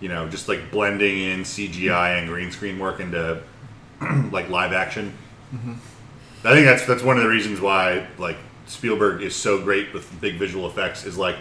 you 0.00 0.08
know, 0.08 0.28
just 0.28 0.48
like 0.48 0.70
blending 0.70 1.18
in 1.18 1.40
CGI 1.40 2.18
and 2.18 2.28
green 2.28 2.50
screen 2.50 2.78
work 2.78 3.00
into 3.00 3.42
like 4.30 4.48
live 4.48 4.72
action. 4.72 5.12
Mm-hmm. 5.52 5.74
I 6.44 6.52
think 6.52 6.66
that's 6.66 6.86
that's 6.86 7.02
one 7.02 7.16
of 7.16 7.22
the 7.22 7.28
reasons 7.28 7.60
why 7.60 8.06
like 8.18 8.36
Spielberg 8.68 9.22
is 9.22 9.34
so 9.34 9.62
great 9.62 9.92
with 9.92 10.20
big 10.20 10.36
visual 10.36 10.66
effects 10.66 11.04
is 11.04 11.16
like 11.16 11.36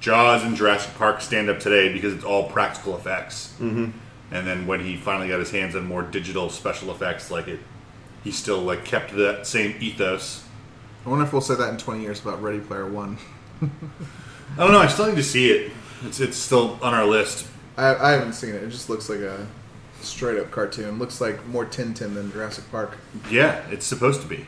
Jaws 0.00 0.42
and 0.44 0.56
Jurassic 0.56 0.94
Park 0.94 1.20
stand 1.20 1.50
up 1.50 1.60
today 1.60 1.92
because 1.92 2.14
it's 2.14 2.24
all 2.24 2.48
practical 2.48 2.96
effects. 2.96 3.54
Mm-hmm. 3.58 3.90
And 4.32 4.46
then 4.46 4.66
when 4.66 4.80
he 4.80 4.96
finally 4.96 5.28
got 5.28 5.40
his 5.40 5.50
hands 5.50 5.74
on 5.74 5.84
more 5.86 6.02
digital 6.02 6.48
special 6.48 6.90
effects, 6.90 7.30
like 7.30 7.48
it, 7.48 7.60
he 8.22 8.30
still 8.30 8.60
like 8.60 8.84
kept 8.84 9.14
that 9.16 9.46
same 9.46 9.76
ethos. 9.80 10.44
I 11.04 11.08
wonder 11.08 11.24
if 11.24 11.32
we'll 11.32 11.42
say 11.42 11.54
that 11.56 11.70
in 11.70 11.78
20 11.78 12.02
years 12.02 12.20
about 12.20 12.42
Ready 12.42 12.60
Player 12.60 12.86
One. 12.86 13.18
I 13.62 13.68
don't 14.56 14.72
know. 14.72 14.78
I 14.78 14.86
still 14.86 15.06
need 15.06 15.16
to 15.16 15.22
see 15.22 15.50
it. 15.50 15.72
It's 16.04 16.20
it's 16.20 16.36
still 16.36 16.78
on 16.82 16.94
our 16.94 17.04
list. 17.04 17.46
I, 17.76 17.94
I 17.94 18.10
haven't 18.12 18.34
seen 18.34 18.50
it. 18.50 18.62
It 18.62 18.70
just 18.70 18.88
looks 18.88 19.08
like 19.08 19.20
a 19.20 19.46
straight 20.00 20.38
up 20.38 20.50
cartoon. 20.50 20.98
Looks 20.98 21.20
like 21.20 21.44
more 21.46 21.66
Tintin 21.66 22.14
than 22.14 22.30
Jurassic 22.32 22.70
Park. 22.70 22.96
Yeah, 23.30 23.66
it's 23.70 23.86
supposed 23.86 24.22
to 24.22 24.26
be. 24.26 24.46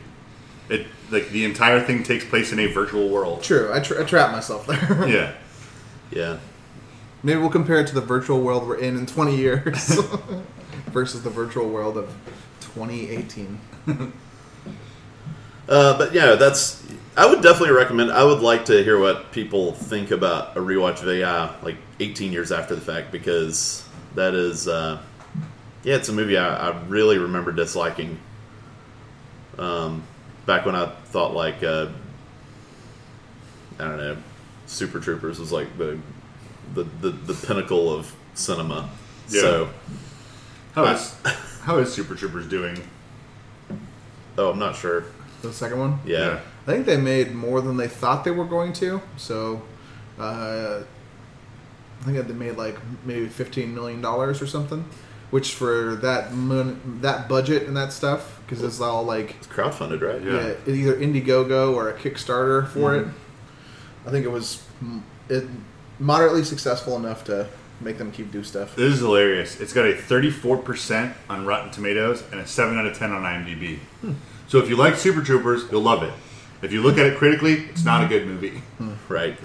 It 0.69 0.87
like 1.11 1.29
the 1.29 1.45
entire 1.45 1.81
thing 1.81 2.03
takes 2.03 2.25
place 2.25 2.51
in 2.51 2.59
a 2.59 2.67
virtual 2.67 3.09
world. 3.09 3.43
True, 3.43 3.71
I, 3.73 3.79
tra- 3.79 4.01
I 4.01 4.05
trapped 4.05 4.31
myself 4.31 4.65
there. 4.65 5.07
Yeah. 5.07 5.33
Yeah, 6.11 6.37
Maybe 7.23 7.39
we'll 7.39 7.49
compare 7.49 7.79
it 7.79 7.87
to 7.87 7.95
the 7.95 8.01
virtual 8.01 8.41
world 8.41 8.67
we're 8.67 8.77
in 8.77 8.97
in 8.97 9.07
20 9.07 9.35
years 9.35 9.99
versus 10.91 11.23
the 11.23 11.29
virtual 11.29 11.69
world 11.69 11.97
of 11.97 12.13
2018. 12.59 13.59
uh, 15.69 15.97
but 15.97 16.13
yeah, 16.13 16.35
that's. 16.35 16.85
I 17.15 17.25
would 17.25 17.41
definitely 17.41 17.71
recommend. 17.75 18.11
I 18.11 18.23
would 18.23 18.41
like 18.41 18.65
to 18.65 18.83
hear 18.83 18.99
what 18.99 19.31
people 19.31 19.71
think 19.71 20.11
about 20.11 20.57
a 20.57 20.59
rewatch 20.59 21.01
of 21.01 21.07
AI 21.07 21.55
like 21.63 21.77
18 21.99 22.31
years 22.31 22.51
after 22.51 22.75
the 22.75 22.81
fact 22.81 23.11
because 23.11 23.87
that 24.15 24.35
is. 24.35 24.67
Uh, 24.67 25.01
yeah, 25.83 25.95
it's 25.95 26.09
a 26.09 26.13
movie 26.13 26.37
I, 26.37 26.69
I 26.69 26.79
really 26.87 27.17
remember 27.17 27.51
disliking. 27.51 28.19
Um, 29.57 30.03
back 30.45 30.65
when 30.65 30.75
I 30.75 30.85
thought 30.87 31.33
like 31.33 31.63
uh, 31.63 31.87
I 33.79 33.83
don't 33.85 33.97
know, 33.97 34.17
Super 34.67 34.99
Troopers 34.99 35.39
was 35.39 35.51
like 35.51 35.77
the 35.77 35.97
the 36.73 36.83
the, 37.01 37.09
the 37.09 37.33
pinnacle 37.47 37.93
of 37.93 38.13
cinema. 38.33 38.89
Yeah. 39.29 39.41
So, 39.41 39.69
How 40.73 40.85
is 40.85 41.15
how 41.61 41.77
is 41.79 41.93
Super 41.93 42.15
Troopers 42.15 42.47
doing? 42.47 42.77
oh, 44.37 44.49
I'm 44.51 44.59
not 44.59 44.75
sure. 44.75 45.05
The 45.41 45.51
second 45.53 45.79
one? 45.79 45.99
Yeah, 46.05 46.39
I 46.67 46.71
think 46.71 46.85
they 46.85 46.97
made 46.97 47.33
more 47.33 47.61
than 47.61 47.75
they 47.77 47.87
thought 47.87 48.23
they 48.23 48.31
were 48.31 48.45
going 48.45 48.71
to. 48.73 49.01
So, 49.17 49.61
uh, 50.17 50.81
I 52.01 52.03
think 52.05 52.27
they 52.27 52.33
made 52.33 52.57
like 52.57 52.77
maybe 53.05 53.27
fifteen 53.27 53.73
million 53.75 54.01
dollars 54.01 54.41
or 54.41 54.47
something, 54.47 54.85
which 55.31 55.53
for 55.53 55.95
that 55.95 56.33
mon- 56.33 56.99
that 57.01 57.27
budget 57.27 57.63
and 57.67 57.75
that 57.75 57.91
stuff, 57.91 58.39
because 58.53 58.73
it's 58.73 58.81
all 58.81 59.03
like 59.03 59.35
it's 59.35 59.47
crowdfunded, 59.47 60.01
right? 60.01 60.21
Yeah. 60.21 60.53
yeah, 60.65 60.73
either 60.73 60.95
Indiegogo 60.95 61.73
or 61.73 61.89
a 61.89 61.93
Kickstarter 61.93 62.67
for 62.67 62.95
it. 62.95 63.05
Mm-hmm. 63.05 64.07
I 64.07 64.11
think 64.11 64.25
it 64.25 64.29
was 64.29 64.63
it 65.29 65.45
moderately 65.99 66.43
successful 66.43 66.95
enough 66.97 67.23
to 67.25 67.47
make 67.81 67.97
them 67.97 68.11
keep 68.11 68.31
do 68.31 68.43
stuff. 68.43 68.75
This 68.75 68.93
is 68.93 68.99
hilarious. 68.99 69.59
It's 69.59 69.73
got 69.73 69.85
a 69.85 69.93
34% 69.93 71.13
on 71.29 71.45
Rotten 71.45 71.71
Tomatoes 71.71 72.23
and 72.31 72.39
a 72.39 72.47
7 72.47 72.77
out 72.77 72.85
of 72.85 72.97
10 72.97 73.11
on 73.11 73.23
IMDb. 73.23 73.77
Hmm. 74.01 74.13
So 74.47 74.59
if 74.59 74.69
you 74.69 74.75
like 74.75 74.95
Super 74.95 75.21
Troopers, 75.21 75.69
you'll 75.71 75.81
love 75.81 76.03
it. 76.03 76.13
If 76.61 76.71
you 76.71 76.81
look 76.81 76.97
at 76.97 77.05
it 77.05 77.17
critically, 77.17 77.65
it's 77.69 77.83
not 77.83 78.03
a 78.03 78.07
good 78.07 78.25
movie. 78.27 78.61
Hmm. 78.77 78.93
Right. 79.09 79.37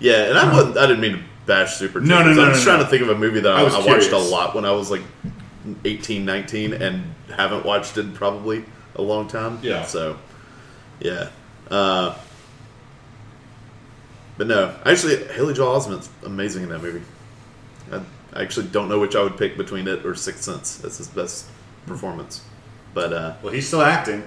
Yeah, 0.00 0.28
and 0.28 0.38
I 0.38 0.48
um, 0.48 0.56
wasn't, 0.56 0.78
I 0.78 0.86
didn't 0.86 1.00
mean 1.00 1.12
to 1.18 1.22
bash 1.46 1.76
Super 1.76 2.00
No, 2.00 2.16
Troopers. 2.16 2.36
no, 2.36 2.42
no, 2.42 2.48
I'm 2.48 2.54
just 2.54 2.66
no, 2.66 2.72
trying 2.72 2.80
no. 2.80 2.84
to 2.84 2.90
think 2.90 3.02
of 3.02 3.10
a 3.10 3.18
movie 3.18 3.40
that 3.40 3.52
I, 3.52 3.62
I 3.62 3.80
I 3.80 3.86
watched 3.86 4.10
a 4.12 4.18
lot 4.18 4.54
when 4.54 4.64
I 4.64 4.72
was 4.72 4.90
like 4.90 5.02
18, 5.84 6.24
19 6.24 6.72
and 6.74 7.14
haven't 7.34 7.64
watched 7.64 7.96
it 7.96 8.06
in 8.06 8.12
probably 8.12 8.64
a 8.94 9.02
long 9.02 9.28
time. 9.28 9.58
Yeah. 9.62 9.84
So, 9.84 10.18
yeah. 11.00 11.30
Uh, 11.70 12.16
but 14.36 14.46
no, 14.46 14.74
actually, 14.86 15.22
Haley 15.34 15.54
Joel 15.54 15.78
Osment's 15.78 16.08
amazing 16.24 16.62
in 16.62 16.68
that 16.70 16.82
movie. 16.82 17.04
I, 17.92 18.00
I 18.32 18.42
actually 18.42 18.68
don't 18.68 18.88
know 18.88 18.98
which 18.98 19.14
I 19.14 19.22
would 19.22 19.36
pick 19.36 19.56
between 19.56 19.86
it 19.86 20.04
or 20.06 20.14
Sixth 20.14 20.42
Sense. 20.42 20.78
That's 20.78 20.98
his 20.98 21.08
best 21.08 21.46
performance. 21.86 22.42
But 22.94 23.12
uh, 23.12 23.34
Well, 23.42 23.52
he's 23.52 23.66
still 23.66 23.82
acting. 23.82 24.24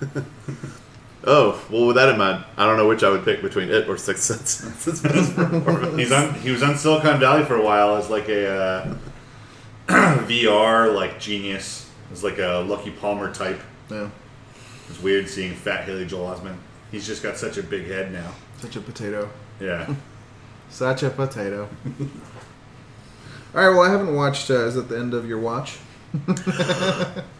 oh, 1.24 1.62
well, 1.70 1.86
with 1.86 1.96
that 1.96 2.08
in 2.08 2.18
mind, 2.18 2.44
I 2.56 2.66
don't 2.66 2.76
know 2.76 2.88
which 2.88 3.02
I 3.02 3.10
would 3.10 3.24
pick 3.24 3.42
between 3.42 3.70
it 3.70 3.88
or 3.88 3.96
Sixth 3.96 4.22
Sense. 4.24 4.84
His 4.84 5.00
best 5.02 5.34
performance. 5.36 5.96
He's 5.96 6.12
on. 6.12 6.34
He 6.34 6.50
was 6.50 6.62
on 6.62 6.76
Silicon 6.76 7.20
Valley 7.20 7.44
for 7.44 7.56
a 7.56 7.62
while 7.62 7.96
as 7.96 8.10
like 8.10 8.28
a 8.28 8.50
uh, 8.50 8.94
VR 9.88 10.94
like 10.94 11.20
genius. 11.20 11.90
As 12.12 12.22
like 12.22 12.38
a 12.38 12.64
Lucky 12.66 12.90
Palmer 12.90 13.32
type. 13.32 13.60
Yeah, 13.90 14.08
It's 14.88 15.00
weird 15.02 15.28
seeing 15.28 15.54
fat 15.54 15.84
Haley 15.84 16.06
Joel 16.06 16.34
Osment. 16.34 16.56
He's 16.90 17.06
just 17.06 17.22
got 17.22 17.36
such 17.36 17.56
a 17.58 17.62
big 17.62 17.86
head 17.86 18.12
now. 18.12 18.32
such 18.58 18.76
a 18.76 18.80
potato. 18.80 19.28
Yeah. 19.60 19.94
Such 20.70 21.04
a 21.04 21.10
potato. 21.10 21.68
All 23.54 23.60
right. 23.60 23.68
Well, 23.68 23.82
I 23.82 23.90
haven't 23.90 24.12
watched. 24.16 24.50
Uh, 24.50 24.64
is 24.66 24.76
it 24.76 24.88
the 24.88 24.98
end 24.98 25.14
of 25.14 25.28
your 25.28 25.38
watch? 25.38 25.78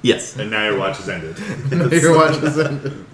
Yes. 0.02 0.36
and 0.36 0.50
now 0.50 0.68
your 0.68 0.78
watch 0.78 1.00
is 1.00 1.08
ended. 1.08 1.36
your 2.02 2.14
watch 2.16 2.36
is 2.42 2.58
ended. 2.58 3.04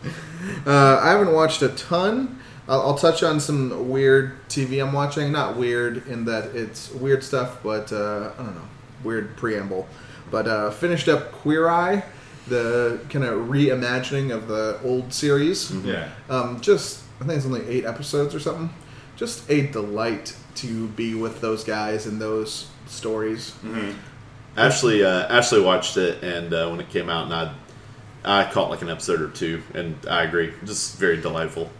Uh, 0.66 0.98
I 1.02 1.10
haven't 1.10 1.32
watched 1.32 1.62
a 1.62 1.68
ton. 1.70 2.38
I'll, 2.68 2.80
I'll 2.82 2.94
touch 2.98 3.22
on 3.22 3.40
some 3.40 3.88
weird 3.88 4.32
TV 4.48 4.82
I'm 4.84 4.92
watching. 4.92 5.32
Not 5.32 5.56
weird 5.56 6.06
in 6.08 6.24
that 6.26 6.54
it's 6.54 6.90
weird 6.92 7.22
stuff, 7.24 7.62
but 7.62 7.90
uh, 7.92 8.32
I 8.38 8.42
don't 8.42 8.54
know, 8.54 8.68
weird 9.04 9.36
preamble. 9.36 9.88
But 10.30 10.46
uh, 10.46 10.70
finished 10.70 11.08
up 11.08 11.32
Queer 11.32 11.68
Eye, 11.68 12.04
the 12.46 13.00
kind 13.08 13.24
of 13.24 13.48
reimagining 13.48 14.34
of 14.34 14.48
the 14.48 14.80
old 14.84 15.12
series. 15.12 15.70
Yeah. 15.70 16.08
Um, 16.28 16.60
just 16.60 17.02
I 17.20 17.24
think 17.24 17.36
it's 17.36 17.46
only 17.46 17.66
eight 17.66 17.84
episodes 17.84 18.34
or 18.34 18.40
something. 18.40 18.70
Just 19.16 19.48
a 19.50 19.66
delight 19.66 20.36
to 20.56 20.88
be 20.88 21.14
with 21.14 21.40
those 21.40 21.64
guys 21.64 22.06
and 22.06 22.20
those 22.20 22.68
stories. 22.86 23.54
Ashley 24.56 25.04
uh, 25.04 25.26
Ashley 25.28 25.60
watched 25.60 25.96
it, 25.96 26.22
and 26.22 26.52
uh, 26.52 26.68
when 26.68 26.80
it 26.80 26.88
came 26.90 27.08
out, 27.08 27.24
and 27.24 27.34
I 27.34 27.54
I 28.24 28.50
caught 28.50 28.70
like 28.70 28.82
an 28.82 28.90
episode 28.90 29.20
or 29.20 29.28
two, 29.28 29.62
and 29.74 29.96
I 30.08 30.24
agree, 30.24 30.52
just 30.64 30.98
very 30.98 31.20
delightful. 31.20 31.70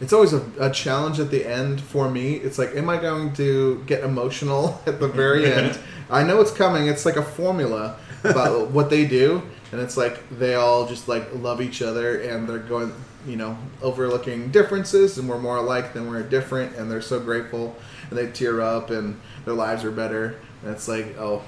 It's 0.00 0.12
always 0.12 0.32
a, 0.32 0.44
a 0.58 0.70
challenge 0.70 1.20
at 1.20 1.30
the 1.30 1.46
end 1.46 1.80
for 1.80 2.10
me. 2.10 2.34
It's 2.34 2.58
like, 2.58 2.74
am 2.74 2.90
I 2.90 2.96
going 2.96 3.32
to 3.34 3.82
get 3.86 4.02
emotional 4.02 4.80
at 4.86 4.98
the 5.00 5.08
very 5.08 5.46
end? 5.52 5.78
I 6.10 6.22
know 6.22 6.40
it's 6.40 6.50
coming. 6.50 6.88
It's 6.88 7.06
like 7.06 7.16
a 7.16 7.22
formula 7.22 7.96
about 8.22 8.70
what 8.72 8.90
they 8.90 9.06
do, 9.06 9.42
and 9.72 9.80
it's 9.80 9.96
like 9.96 10.28
they 10.38 10.54
all 10.54 10.86
just 10.86 11.08
like 11.08 11.28
love 11.34 11.60
each 11.60 11.82
other, 11.82 12.20
and 12.20 12.48
they're 12.48 12.58
going, 12.58 12.92
you 13.26 13.36
know, 13.36 13.56
overlooking 13.82 14.50
differences, 14.50 15.18
and 15.18 15.28
we're 15.28 15.38
more 15.38 15.56
alike 15.56 15.92
than 15.92 16.08
we're 16.08 16.22
different, 16.22 16.76
and 16.76 16.90
they're 16.90 17.02
so 17.02 17.20
grateful, 17.20 17.76
and 18.10 18.18
they 18.18 18.30
tear 18.30 18.60
up, 18.60 18.90
and 18.90 19.20
their 19.44 19.54
lives 19.54 19.84
are 19.84 19.90
better, 19.90 20.38
and 20.62 20.70
it's 20.70 20.88
like, 20.88 21.16
oh, 21.18 21.42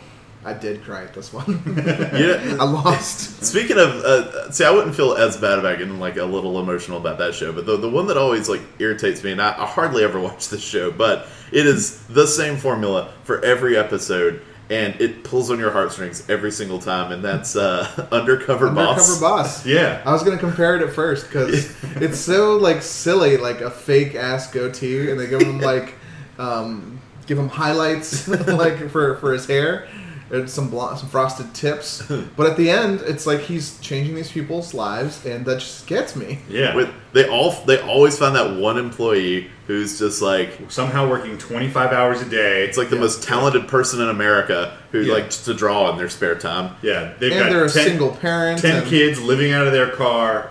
I 0.45 0.53
did 0.53 0.85
cry 0.85 1.03
at 1.03 1.13
this 1.13 1.33
one. 1.33 1.61
Yeah. 1.77 2.57
I 2.61 2.65
lost. 2.65 3.45
Speaking 3.45 3.79
of, 3.79 3.89
uh, 3.89 4.51
see, 4.53 4.65
I 4.65 4.71
wouldn't 4.71 4.95
feel 4.95 5.15
as 5.15 5.37
bad 5.37 5.59
about 5.59 5.79
getting 5.79 5.99
like 5.99 6.17
a 6.17 6.25
little 6.25 6.61
emotional 6.61 6.99
about 6.99 7.19
that 7.19 7.35
show, 7.35 7.53
but 7.53 7.67
the 7.67 7.77
the 7.77 7.91
one 7.91 8.07
that 8.07 8.17
always 8.17 8.49
like 8.49 8.63
irritates 8.79 9.23
me, 9.25 9.33
and 9.33 9.43
I, 9.43 9.51
I 9.51 9.67
hardly 9.67 10.05
ever 10.05 10.21
watch 10.21 10.49
this 10.49 10.63
show, 10.63 10.91
but 10.91 11.27
it 11.53 11.67
is 11.67 12.07
the 12.07 12.27
same 12.27 12.57
formula 12.57 13.13
for 13.25 13.45
every 13.45 13.77
episode, 13.77 14.43
and 14.69 15.01
it 15.01 15.23
pulls 15.25 15.51
on 15.51 15.59
your 15.59 15.71
heartstrings 15.71 16.29
every 16.29 16.51
single 16.51 16.79
time, 16.79 17.13
and 17.13 17.25
that's 17.25 17.55
uh, 17.57 18.09
Undercover, 18.13 18.69
boss. 18.71 18.99
Undercover 18.99 19.21
Boss. 19.21 19.59
boss. 19.61 19.67
Yeah. 19.67 20.03
I 20.05 20.13
was 20.13 20.23
gonna 20.23 20.39
compare 20.39 20.77
it 20.77 20.83
at 20.83 20.93
first 20.93 21.27
because 21.27 21.75
it's 21.97 22.19
so 22.19 22.57
like 22.57 22.83
silly, 22.83 23.37
like 23.37 23.61
a 23.61 23.71
fake 23.71 24.15
ass 24.15 24.51
goatee, 24.51 25.11
and 25.11 25.19
they 25.21 25.27
give 25.29 25.43
him 25.43 25.61
like 25.61 25.95
um, 26.39 27.01
give 27.27 27.39
him 27.39 27.49
highlights 27.49 28.27
like 28.49 28.91
for 28.91 29.17
for 29.19 29.33
his 29.33 29.47
hair 29.47 29.89
and 30.31 30.49
some 30.51 30.69
blonde, 30.71 30.99
some 30.99 31.09
frosted 31.09 31.55
tips. 31.55 32.03
But 32.37 32.51
at 32.51 32.57
the 32.57 32.69
end, 32.71 33.01
it's 33.03 33.27
like 33.27 33.41
he's 33.41 33.79
changing 33.81 34.15
these 34.15 34.31
people's 34.33 34.75
lives, 34.75 35.25
and 35.25 35.45
that 35.47 35.61
just 35.61 35.87
gets 35.87 36.17
me. 36.17 36.41
Yeah. 36.49 36.75
With, 36.75 36.91
they 37.13 37.29
all 37.29 37.53
they 37.67 37.81
always 37.81 38.19
find 38.19 38.35
that 38.37 38.57
one 38.57 38.77
employee 38.79 39.51
who's 39.67 39.99
just 39.99 40.21
like 40.23 40.51
Somehow 40.69 41.09
working 41.09 41.39
25 41.39 41.93
hours 41.93 42.21
a 42.23 42.25
day. 42.29 42.65
it's 42.65 42.77
like 42.79 42.89
the 42.91 42.97
Yeah. 42.97 43.03
most 43.03 43.23
talented 43.23 43.67
person 43.69 44.01
in 44.01 44.09
America 44.09 44.77
who 44.93 45.01
Yeah. 45.01 45.15
likes 45.15 45.45
to 45.45 45.55
draw 45.55 45.91
in 45.91 45.97
their 45.99 46.09
spare 46.09 46.35
time. 46.37 46.77
yeah, 46.83 47.13
they've 47.19 47.33
And 47.33 47.41
got 47.41 47.51
they're 47.51 47.65
a 47.65 47.71
10 47.71 47.85
single 47.87 48.11
parent. 48.13 48.61
10 48.61 48.77
and- 48.83 48.87
kids 48.87 49.21
living 49.21 49.53
out 49.53 49.67
of 49.67 49.73
their 49.73 49.89
car, 49.91 50.51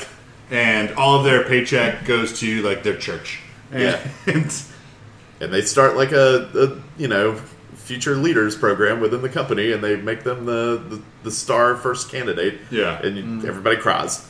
and 0.52 0.92
all 0.96 1.18
of 1.20 1.24
their 1.26 1.44
paycheck 1.44 2.06
goes 2.06 2.40
to 2.40 2.62
like 2.62 2.84
their 2.84 2.96
church. 2.98 3.40
And, 3.72 3.82
Yeah. 3.84 4.00
and 4.28 4.54
and 5.42 5.54
they 5.54 5.62
start 5.62 5.96
like 5.98 6.12
a, 6.12 6.50
a 6.56 7.02
you 7.02 7.08
know 7.08 7.36
future 7.76 8.16
leaders 8.16 8.56
program 8.56 9.00
within 9.00 9.22
the 9.22 9.30
company 9.30 9.72
and 9.72 9.84
they 9.84 9.96
make 9.96 10.24
them 10.24 10.46
the 10.46 10.82
the, 10.90 11.02
the 11.24 11.32
star 11.32 11.76
first 11.76 12.10
candidate. 12.10 12.60
Yeah. 12.72 13.02
and 13.02 13.18
you, 13.18 13.24
mm. 13.24 13.46
everybody 13.46 13.78
cries. 13.78 14.30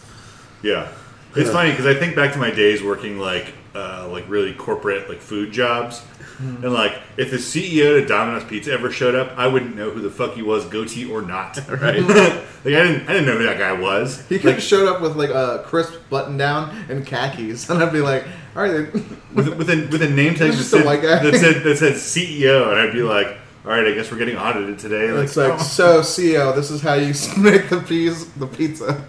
Yeah, 0.61 0.91
it's 1.35 1.51
funny 1.51 1.71
because 1.71 1.85
I 1.85 1.93
think 1.93 2.15
back 2.15 2.33
to 2.33 2.39
my 2.39 2.49
days 2.49 2.81
working 2.81 3.19
like 3.19 3.53
uh, 3.75 4.07
like 4.09 4.27
really 4.29 4.53
corporate 4.53 5.09
like 5.09 5.19
food 5.19 5.51
jobs. 5.51 6.03
And 6.37 6.73
like, 6.73 6.99
if 7.17 7.31
the 7.31 7.37
CEO 7.37 7.99
to 7.99 8.05
Domino's 8.05 8.43
Pizza 8.43 8.73
ever 8.73 8.91
showed 8.91 9.15
up, 9.15 9.37
I 9.37 9.47
wouldn't 9.47 9.75
know 9.75 9.91
who 9.91 10.01
the 10.01 10.09
fuck 10.09 10.33
he 10.33 10.41
was, 10.41 10.65
goatee 10.65 11.09
or 11.09 11.21
not. 11.21 11.57
right 11.69 12.01
like, 12.01 12.11
I 12.65 12.69
didn't, 12.69 13.07
I 13.07 13.13
didn't 13.13 13.25
know 13.25 13.37
who 13.37 13.43
that 13.43 13.57
guy 13.57 13.71
was. 13.73 14.27
He 14.27 14.39
could 14.39 14.53
have 14.53 14.63
showed 14.63 14.87
up 14.87 15.01
with 15.01 15.15
like 15.15 15.29
a 15.29 15.63
crisp 15.65 15.93
button 16.09 16.37
down 16.37 16.75
and 16.89 17.05
khakis, 17.05 17.69
and 17.69 17.81
I'd 17.81 17.93
be 17.93 18.01
like, 18.01 18.25
"All 18.55 18.63
right, 18.63 18.91
then." 18.91 19.21
with, 19.33 19.55
with 19.55 19.69
a 19.69 19.87
with 19.87 20.01
a 20.01 20.09
name 20.09 20.35
tag 20.35 20.51
that 20.51 20.57
Just 20.57 20.73
a 20.73 20.77
said, 20.77 20.85
white 20.85 21.01
guy. 21.01 21.23
that 21.23 21.35
said 21.35 21.63
that 21.63 21.77
said 21.77 21.93
CEO, 21.93 22.69
and 22.69 22.79
I'd 22.81 22.93
be 22.93 23.01
like, 23.01 23.37
all 23.65 23.71
right, 23.71 23.87
I 23.87 23.93
guess 23.93 24.11
we're 24.11 24.17
getting 24.17 24.37
audited 24.37 24.77
today. 24.77 25.11
Like, 25.11 25.25
it's 25.25 25.37
like, 25.37 25.53
oh. 25.53 25.57
so 25.57 26.01
CEO, 26.01 26.53
this 26.55 26.69
is 26.69 26.81
how 26.81 26.93
you 26.93 27.13
make 27.41 27.69
the 27.69 27.83
peas, 27.87 28.29
the 28.33 28.45
pizza. 28.45 29.03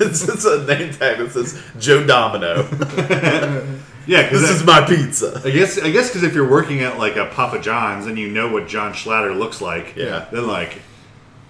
it's, 0.00 0.28
it's 0.28 0.44
a 0.44 0.64
name 0.66 0.92
tag 0.92 1.18
that 1.18 1.30
says 1.30 1.60
joe 1.78 2.04
domino 2.04 2.62
yeah, 4.08 4.22
because 4.24 4.40
this 4.40 4.50
is 4.50 4.64
my 4.64 4.80
pizza 4.84 5.40
I 5.44 5.50
guess 5.50 5.78
I 5.78 5.90
guess 5.90 6.08
because 6.08 6.24
if 6.24 6.34
you're 6.34 6.50
working 6.50 6.80
at 6.80 6.98
like 6.98 7.14
a 7.16 7.26
Papa 7.26 7.60
John's 7.60 8.06
and 8.06 8.18
you 8.18 8.28
know 8.28 8.50
what 8.52 8.66
John 8.66 8.92
Schnatter 8.92 9.36
looks 9.38 9.60
like, 9.60 9.94
Yeah. 9.94 10.26
then 10.32 10.46
like, 10.48 10.80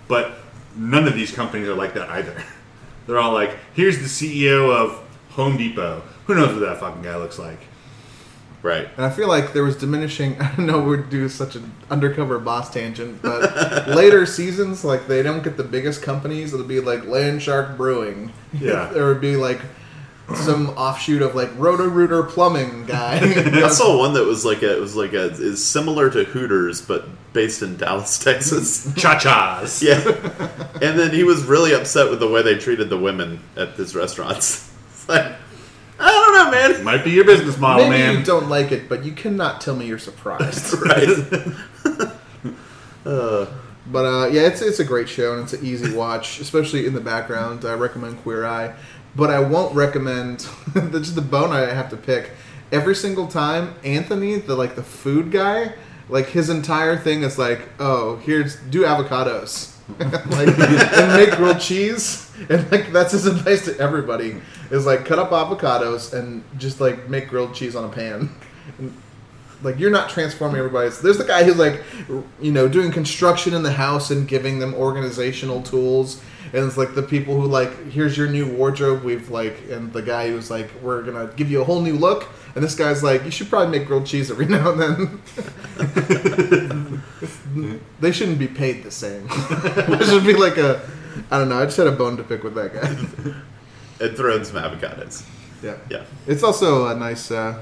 but 0.08 0.32
none 0.76 1.08
of 1.08 1.14
these 1.14 1.32
companies 1.32 1.66
are 1.68 1.74
like 1.74 1.94
that 1.94 2.10
either. 2.10 2.42
They're 3.06 3.18
all 3.18 3.32
like, 3.32 3.56
here's 3.74 3.98
the 3.98 4.04
CEO 4.04 4.70
of 4.70 5.02
Home 5.30 5.56
Depot. 5.56 6.02
Who 6.26 6.34
knows 6.34 6.52
what 6.52 6.60
that 6.60 6.78
fucking 6.78 7.00
guy 7.02 7.16
looks 7.16 7.38
like? 7.38 7.60
right 8.60 8.88
And 8.96 9.06
I 9.06 9.10
feel 9.10 9.28
like 9.28 9.52
there 9.52 9.62
was 9.62 9.76
diminishing. 9.76 10.36
I 10.42 10.52
don't 10.56 10.66
know 10.66 10.82
we're 10.82 10.96
doing 10.96 11.28
such 11.28 11.54
an 11.56 11.72
undercover 11.90 12.38
boss 12.40 12.70
tangent, 12.70 13.22
but 13.22 13.86
later 14.02 14.26
seasons, 14.26 14.84
like 14.84 15.06
they 15.06 15.22
don't 15.22 15.42
get 15.44 15.56
the 15.56 15.62
biggest 15.64 16.02
companies. 16.02 16.52
It'll 16.52 16.66
be 16.66 16.80
like 16.80 17.06
Land 17.06 17.40
Shark 17.40 17.76
Brewing. 17.76 18.32
Yeah. 18.52 18.86
there 18.92 19.06
would 19.06 19.20
be 19.20 19.36
like 19.36 19.60
some 20.34 20.70
offshoot 20.70 21.22
of 21.22 21.34
like 21.34 21.50
Roto 21.56 21.88
Rooter 21.88 22.22
Plumbing 22.22 22.84
guy. 22.84 23.18
i 23.64 23.68
saw 23.70 23.98
one 23.98 24.12
that 24.14 24.24
was 24.24 24.44
like 24.44 24.62
a 24.62 24.76
it 24.76 24.80
was 24.80 24.94
like 24.94 25.12
a 25.14 25.24
is 25.30 25.64
similar 25.64 26.10
to 26.10 26.24
hooters 26.24 26.82
but 26.82 27.08
based 27.32 27.62
in 27.62 27.76
dallas 27.78 28.18
texas 28.24 28.92
Cha 28.94 29.18
Cha's. 29.18 29.82
yeah 29.82 29.98
and 30.82 30.98
then 30.98 31.12
he 31.12 31.24
was 31.24 31.44
really 31.44 31.72
upset 31.72 32.10
with 32.10 32.20
the 32.20 32.28
way 32.28 32.42
they 32.42 32.56
treated 32.58 32.90
the 32.90 32.98
women 32.98 33.40
at 33.56 33.70
his 33.70 33.94
restaurants 33.94 34.70
it's 34.90 35.08
like 35.08 35.32
i 35.98 36.06
don't 36.10 36.34
know 36.34 36.50
man 36.50 36.84
Might 36.84 37.04
be 37.04 37.10
your 37.10 37.24
business 37.24 37.56
model, 37.58 37.88
Maybe 37.88 38.02
man. 38.02 38.18
you 38.18 38.24
don't 38.24 38.48
like 38.48 38.70
it, 38.70 38.88
but 38.88 39.04
you 39.04 39.12
cannot 39.12 39.60
tell 39.62 39.74
me 39.76 39.86
you're 39.86 39.98
surprised. 39.98 40.74
right 40.74 41.08
But 43.90 44.04
uh, 44.04 44.26
yeah, 44.30 44.42
it's 44.42 44.60
it's 44.60 44.80
a 44.80 44.84
great 44.84 45.08
show 45.08 45.32
and 45.34 45.44
it's 45.44 45.54
an 45.54 45.64
easy 45.64 45.94
watch, 45.94 46.40
especially 46.40 46.84
in 46.86 46.92
the 46.92 47.00
background. 47.00 47.64
I 47.64 47.72
recommend 47.72 48.18
Queer 48.22 48.44
Eye, 48.44 48.74
but 49.18 49.30
I 49.30 49.40
won't 49.40 49.74
recommend. 49.74 50.48
that's 50.74 51.10
the 51.10 51.20
bone 51.20 51.50
I 51.50 51.74
have 51.74 51.90
to 51.90 51.96
pick. 51.96 52.30
Every 52.70 52.94
single 52.94 53.26
time, 53.26 53.74
Antoni, 53.82 54.46
the 54.46 54.54
like 54.54 54.76
the 54.76 54.82
food 54.82 55.32
guy, 55.32 55.74
like 56.08 56.26
his 56.26 56.48
entire 56.48 56.96
thing 56.96 57.22
is 57.22 57.36
like, 57.36 57.68
oh, 57.80 58.16
here's 58.16 58.56
do 58.56 58.84
avocados, 58.84 59.74
like 59.98 60.56
and 60.96 61.12
make 61.14 61.36
grilled 61.36 61.60
cheese, 61.60 62.30
and 62.48 62.70
like 62.70 62.92
that's 62.92 63.12
his 63.12 63.26
advice 63.26 63.64
to 63.64 63.76
everybody 63.78 64.40
is 64.70 64.86
like 64.86 65.04
cut 65.04 65.18
up 65.18 65.30
avocados 65.30 66.12
and 66.12 66.44
just 66.56 66.80
like 66.80 67.08
make 67.08 67.28
grilled 67.28 67.54
cheese 67.54 67.74
on 67.74 67.84
a 67.84 67.88
pan. 67.88 68.30
And, 68.78 68.94
like 69.62 69.78
you're 69.78 69.90
not 69.90 70.08
transforming 70.10 70.58
everybody. 70.58 70.90
There's 70.90 71.18
the 71.18 71.24
guy 71.24 71.44
who's 71.44 71.56
like, 71.56 71.82
you 72.40 72.52
know, 72.52 72.68
doing 72.68 72.90
construction 72.92 73.54
in 73.54 73.62
the 73.62 73.72
house 73.72 74.10
and 74.10 74.26
giving 74.28 74.58
them 74.58 74.74
organizational 74.74 75.62
tools, 75.62 76.22
and 76.52 76.64
it's 76.64 76.76
like 76.76 76.94
the 76.94 77.02
people 77.02 77.40
who 77.40 77.46
like, 77.46 77.90
here's 77.90 78.16
your 78.16 78.28
new 78.28 78.46
wardrobe. 78.54 79.02
We've 79.02 79.30
like, 79.30 79.56
and 79.70 79.92
the 79.92 80.02
guy 80.02 80.30
who's 80.30 80.50
like, 80.50 80.70
we're 80.82 81.02
gonna 81.02 81.32
give 81.36 81.50
you 81.50 81.60
a 81.60 81.64
whole 81.64 81.80
new 81.80 81.94
look, 81.94 82.28
and 82.54 82.62
this 82.62 82.74
guy's 82.74 83.02
like, 83.02 83.24
you 83.24 83.30
should 83.30 83.48
probably 83.48 83.78
make 83.78 83.86
grilled 83.86 84.06
cheese 84.06 84.30
every 84.30 84.46
now 84.48 84.72
and 84.72 84.80
then. 84.80 85.22
they 88.00 88.12
shouldn't 88.12 88.38
be 88.38 88.48
paid 88.48 88.82
the 88.82 88.90
same. 88.90 89.26
it 89.30 90.04
should 90.06 90.24
be 90.24 90.34
like 90.34 90.56
a, 90.56 90.80
I 91.30 91.38
don't 91.38 91.48
know. 91.48 91.58
I 91.60 91.64
just 91.64 91.76
had 91.76 91.86
a 91.86 91.92
bone 91.92 92.16
to 92.16 92.22
pick 92.22 92.44
with 92.44 92.54
that 92.54 92.74
guy. 92.74 92.88
and 94.04 94.16
throw 94.16 94.36
in 94.36 94.44
some 94.44 94.56
avocados 94.56 95.24
yeah. 95.62 95.76
yeah 95.90 96.04
It's 96.26 96.42
also 96.42 96.88
a 96.88 96.94
nice. 96.94 97.30
Uh, 97.30 97.60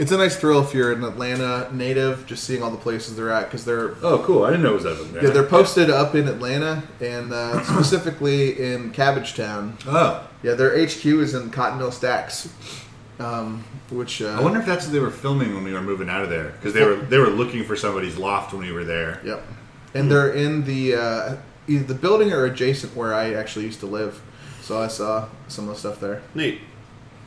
it's 0.00 0.10
a 0.12 0.16
nice 0.16 0.34
thrill 0.36 0.62
if 0.62 0.72
you're 0.74 0.92
an 0.92 1.04
Atlanta 1.04 1.68
native, 1.72 2.26
just 2.26 2.42
seeing 2.44 2.62
all 2.62 2.70
the 2.70 2.76
places 2.78 3.14
they're 3.16 3.30
at 3.30 3.44
because 3.44 3.64
they're 3.64 3.94
Oh, 4.02 4.22
cool. 4.24 4.44
I 4.44 4.50
didn't 4.50 4.62
know 4.64 4.70
it 4.72 4.82
was 4.82 4.86
Evan. 4.86 5.14
Yeah, 5.14 5.30
they're 5.30 5.44
posted 5.44 5.90
up 5.90 6.14
in 6.14 6.26
Atlanta 6.26 6.82
and 7.00 7.32
uh, 7.32 7.62
specifically 7.74 8.60
in 8.72 8.92
Cabbagetown. 8.92 9.74
Oh. 9.86 10.26
Yeah, 10.42 10.54
their 10.54 10.70
HQ 10.84 11.04
is 11.04 11.34
in 11.34 11.50
Cotton 11.50 11.78
Mill 11.78 11.92
Stacks, 11.92 12.48
um, 13.18 13.62
which 13.90 14.22
uh, 14.22 14.28
I 14.28 14.40
wonder 14.40 14.58
if 14.58 14.64
that's 14.66 14.86
what 14.86 14.92
they 14.94 15.00
were 15.00 15.10
filming 15.10 15.54
when 15.54 15.64
we 15.64 15.72
were 15.74 15.82
moving 15.82 16.08
out 16.08 16.22
of 16.22 16.30
there 16.30 16.50
because 16.52 16.72
they 16.72 16.84
were 16.84 16.96
they 16.96 17.18
were 17.18 17.28
looking 17.28 17.62
for 17.64 17.76
somebody's 17.76 18.16
loft 18.16 18.52
when 18.54 18.62
we 18.62 18.72
were 18.72 18.84
there. 18.84 19.20
Yep, 19.24 19.42
and 19.94 20.10
they're 20.10 20.32
in 20.32 20.64
the 20.64 20.94
uh, 20.94 21.36
either 21.68 21.84
the 21.84 21.94
building 21.94 22.32
or 22.32 22.46
adjacent 22.46 22.96
where 22.96 23.12
I 23.12 23.34
actually 23.34 23.66
used 23.66 23.80
to 23.80 23.86
live, 23.86 24.22
so 24.62 24.80
I 24.80 24.88
saw 24.88 25.28
some 25.48 25.68
of 25.68 25.74
the 25.74 25.78
stuff 25.80 26.00
there. 26.00 26.22
neat 26.34 26.60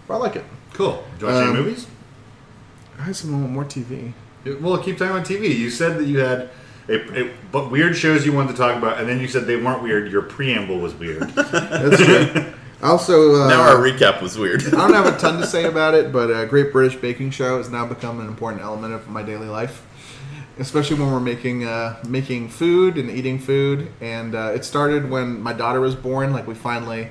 But 0.08 0.16
I 0.16 0.18
like 0.18 0.36
it. 0.38 0.46
Cool. 0.74 1.04
Do 1.20 1.28
you 1.28 1.32
watch 1.32 1.44
Um, 1.44 1.50
any 1.56 1.60
movies? 1.64 1.86
I 3.00 3.04
have 3.04 3.16
some 3.16 3.32
more 3.32 3.66
TV. 3.66 4.14
Well, 4.60 4.78
keep 4.78 4.98
talking 4.98 5.16
about 5.16 5.28
TV. 5.28 5.56
You 5.56 5.70
said 5.70 5.98
that 5.98 6.06
you 6.06 6.20
had 6.20 6.50
a, 6.90 7.22
a, 7.22 7.34
but 7.52 7.72
weird 7.72 7.96
shows 7.96 8.26
you 8.26 8.34
wanted 8.34 8.52
to 8.52 8.58
talk 8.58 8.78
about, 8.78 9.00
and 9.00 9.08
then 9.08 9.20
you 9.20 9.28
said 9.28 9.46
they 9.46 9.56
weren't 9.56 9.82
weird. 9.82 10.12
Your 10.12 10.22
preamble 10.22 10.80
was 10.80 10.94
weird. 10.94 11.22
That's 11.32 12.04
true. 12.04 12.54
also, 12.82 13.42
uh, 13.44 13.48
now 13.48 13.62
our 13.62 13.78
recap 13.78 14.22
was 14.22 14.38
weird 14.38 14.66
I 14.66 14.72
don't 14.72 14.94
have 14.94 15.06
a 15.06 15.18
ton 15.18 15.40
to 15.40 15.48
say 15.48 15.66
about 15.66 15.94
it, 15.94 16.12
but 16.12 16.30
uh, 16.30 16.46
Great 16.46 16.74
British 16.74 17.00
Baking 17.00 17.32
Show 17.32 17.58
has 17.58 17.70
now 17.70 17.86
become 17.86 18.20
an 18.20 18.28
important 18.28 18.62
element 18.64 18.94
of 18.94 19.08
my 19.08 19.24
daily 19.24 19.48
life, 19.48 19.86
especially 20.60 21.00
when 21.00 21.12
we're 21.12 21.22
making 21.22 21.64
uh, 21.64 22.02
making 22.06 22.50
food 22.50 22.98
and 22.98 23.10
eating 23.10 23.40
food. 23.40 23.90
And 24.02 24.36
uh, 24.36 24.52
it 24.54 24.66
started 24.66 25.10
when 25.10 25.42
my 25.42 25.54
daughter 25.54 25.80
was 25.80 25.96
born. 25.96 26.34
Like 26.34 26.48
we 26.48 26.54
finally 26.54 27.10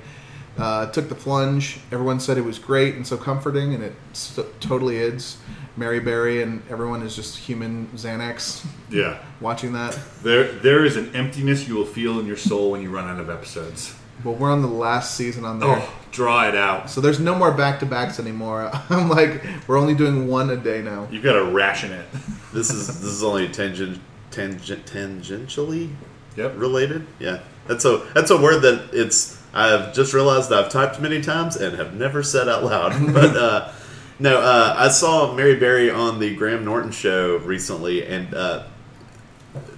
uh, 0.59 0.87
took 0.91 1.09
the 1.09 1.15
plunge. 1.15 1.79
Everyone 1.91 2.21
said 2.21 2.39
it 2.39 2.45
was 2.45 2.59
great 2.59 2.95
and 2.95 3.07
so 3.07 3.17
comforting, 3.17 3.75
and 3.75 3.83
it 3.83 3.95
s- 4.13 4.39
totally 4.61 4.97
is. 4.99 5.39
Mary 5.77 6.01
Berry 6.01 6.43
and 6.43 6.63
everyone 6.69 7.01
is 7.03 7.17
just 7.17 7.39
human 7.39 7.87
Xanax 7.95 8.67
yeah. 8.91 9.19
watching 9.41 9.73
that. 9.73 9.99
There, 10.23 10.53
there 10.53 10.85
is 10.85 10.97
an 10.97 11.17
emptiness 11.17 11.67
you 11.67 11.77
will 11.77 11.87
feel 11.87 12.21
in 12.21 12.27
your 12.27 12.37
soul 12.37 12.71
when 12.73 12.83
you 12.83 12.91
run 12.91 13.09
out 13.09 13.19
of 13.19 13.31
episodes. 13.31 13.95
Well, 14.23 14.35
we're 14.35 14.53
on 14.53 14.61
the 14.61 14.69
last 14.69 15.15
season 15.17 15.47
on 15.47 15.59
there. 15.61 15.79
Oh, 15.81 15.93
draw 16.11 16.47
it 16.47 16.55
out. 16.55 16.91
So 16.91 17.01
there's 17.01 17.19
no 17.19 17.35
more 17.35 17.51
back 17.53 17.81
to 17.81 17.87
backs 17.87 18.21
anymore. 18.21 18.71
I'm 18.91 19.09
like, 19.09 19.43
we're 19.67 19.79
only 19.79 19.95
doing 19.95 20.29
one 20.29 20.51
a 20.51 20.57
day 20.57 20.83
now. 20.83 21.09
You've 21.11 21.25
got 21.25 21.33
to 21.35 21.45
ration 21.45 21.91
it. 21.93 22.07
This 22.53 22.71
is 22.71 22.87
this 22.87 23.11
is 23.11 23.23
only 23.25 23.49
tangent, 23.49 23.99
tangent 24.31 24.85
tangentially 24.85 25.89
Yep. 26.37 26.53
related. 26.59 27.07
Yeah, 27.19 27.41
that's 27.67 27.87
a 27.87 28.07
that's 28.15 28.31
a 28.31 28.37
word 28.37 28.61
that 28.61 28.91
it's. 28.93 29.42
I've 29.55 29.93
just 29.93 30.15
realized 30.15 30.53
I've 30.53 30.71
typed 30.71 31.01
many 31.01 31.21
times 31.21 31.57
and 31.57 31.77
have 31.77 31.95
never 31.95 32.23
said 32.23 32.49
out 32.49 32.65
loud. 32.65 32.93
but 33.15 33.37
uh, 33.37 33.73
no, 34.19 34.41
uh, 34.41 34.75
I 34.79 34.89
saw 34.89 35.35
Mary 35.35 35.57
Berry 35.57 35.91
on 35.91 36.19
the 36.21 36.35
Graham 36.35 36.65
Norton 36.65 36.91
show 36.93 37.37
recently, 37.39 38.07
and 38.07 38.33
uh, 38.35 38.65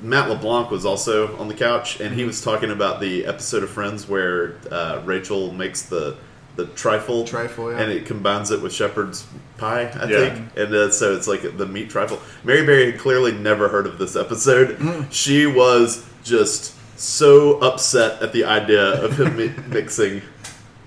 Matt 0.02 0.28
LeBlanc 0.28 0.70
was 0.70 0.84
also 0.86 1.36
on 1.38 1.48
the 1.48 1.54
couch, 1.54 2.00
and 2.00 2.14
he 2.14 2.24
was 2.24 2.40
talking 2.42 2.70
about 2.70 3.00
the 3.00 3.26
episode 3.26 3.62
of 3.62 3.70
Friends 3.70 4.08
where 4.08 4.56
uh, 4.70 5.02
Rachel 5.04 5.52
makes 5.52 5.82
the 5.82 6.16
the 6.56 6.66
trifle, 6.66 7.24
Trifle, 7.24 7.72
yeah. 7.72 7.80
and 7.80 7.90
it 7.90 8.06
combines 8.06 8.52
it 8.52 8.62
with 8.62 8.72
shepherd's 8.72 9.26
pie, 9.58 9.86
I 9.92 10.08
Yeah. 10.08 10.18
think, 10.34 10.50
and 10.56 10.72
uh, 10.72 10.90
so 10.92 11.12
it's 11.16 11.26
like 11.26 11.56
the 11.56 11.66
meat 11.66 11.90
trifle. 11.90 12.20
Mary 12.44 12.64
Berry 12.64 12.92
had 12.92 13.00
clearly 13.00 13.32
never 13.32 13.68
heard 13.68 13.88
of 13.88 13.98
this 13.98 14.14
episode. 14.14 14.78
Mm. 14.78 15.10
She 15.10 15.46
was 15.46 16.06
just 16.22 16.73
so 16.96 17.58
upset 17.60 18.22
at 18.22 18.32
the 18.32 18.44
idea 18.44 19.02
of 19.02 19.18
him 19.18 19.36
mi- 19.36 19.52
mixing 19.68 20.22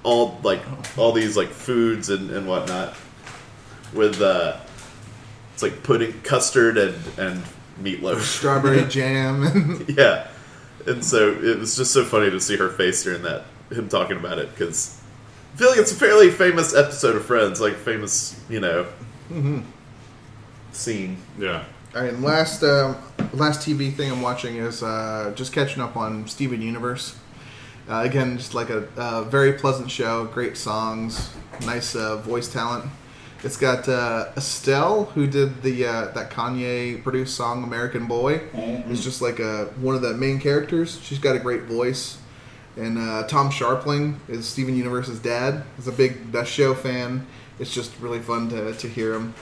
all 0.04 0.40
like 0.44 0.62
all 0.98 1.12
these 1.12 1.36
like 1.36 1.50
foods 1.50 2.10
and, 2.10 2.30
and 2.32 2.48
whatnot 2.48 2.96
with 3.94 4.22
uh, 4.22 4.58
it's 5.54 5.64
like 5.64 5.84
pudding, 5.84 6.14
custard, 6.22 6.78
and 6.78 6.96
and 7.18 7.44
meatloaf. 7.82 8.20
Strawberry 8.38 8.88
jam. 8.88 9.44
And 9.44 9.90
Yeah, 9.98 10.28
and 10.86 11.04
so 11.04 11.32
it 11.32 11.58
was 11.58 11.76
just 11.76 11.94
so 11.94 12.04
funny 12.06 12.30
to 12.30 12.40
see 12.40 12.58
her 12.58 12.70
face 12.70 13.04
during 13.04 13.24
that 13.24 13.46
him 13.72 13.90
talking 13.90 14.18
about 14.18 14.40
it 14.40 14.50
because 14.52 15.02
I 15.54 15.58
feel 15.58 15.70
like 15.70 15.80
it's 15.80 15.92
a 15.92 15.96
fairly 15.96 16.30
famous 16.32 16.74
episode 16.74 17.16
of 17.16 17.26
Friends, 17.26 17.60
like 17.60 17.76
famous, 17.76 18.40
you 18.50 18.60
know, 18.60 18.88
scene. 20.72 21.18
Yeah. 21.38 21.66
All 21.98 22.04
right, 22.04 22.14
and 22.14 22.24
last 22.24 22.62
um, 22.62 22.96
last 23.34 23.68
TV 23.68 23.92
thing 23.92 24.12
I'm 24.12 24.22
watching 24.22 24.58
is 24.58 24.84
uh, 24.84 25.34
just 25.36 25.52
catching 25.52 25.82
up 25.82 25.98
on 25.98 26.28
Steven 26.28 26.62
Universe. 26.62 27.18
Uh, 27.90 28.04
again, 28.06 28.38
just 28.38 28.54
like 28.54 28.70
a, 28.70 28.88
uh 28.96 29.24
very 29.24 29.54
pleasant 29.54 29.90
show, 29.90 30.26
great 30.26 30.58
songs, 30.58 31.32
nice 31.66 31.96
uh, 31.96 32.18
voice 32.18 32.54
talent. 32.54 32.86
It's 33.44 33.58
got 33.58 33.90
uh, 33.90 34.30
Estelle, 34.38 35.06
who 35.06 35.26
did 35.26 35.64
the 35.64 35.88
uh, 35.88 36.12
that 36.12 36.30
Kanye 36.30 37.02
produced 37.02 37.36
song 37.36 37.64
"American 37.64 38.06
Boy." 38.06 38.42
It's 38.54 39.04
just 39.04 39.24
like 39.24 39.40
a, 39.40 39.66
one 39.82 39.96
of 39.96 40.04
the 40.04 40.14
main 40.14 40.40
characters. 40.40 41.00
She's 41.02 41.18
got 41.18 41.36
a 41.36 41.40
great 41.40 41.64
voice, 41.64 42.20
and 42.76 43.00
uh, 43.00 43.26
Tom 43.26 43.50
Scharpling 43.50 44.18
is 44.28 44.48
Steven 44.48 44.76
Universe's 44.78 45.18
dad. 45.18 45.64
He's 45.78 45.88
a 45.88 45.92
big 45.92 46.32
Best 46.32 46.52
Show 46.52 46.76
fan. 46.76 47.26
It's 47.58 47.74
just 47.74 47.92
really 48.00 48.20
fun 48.20 48.50
to, 48.50 48.72
to 48.76 48.88
hear 48.88 49.16
him. 49.16 49.34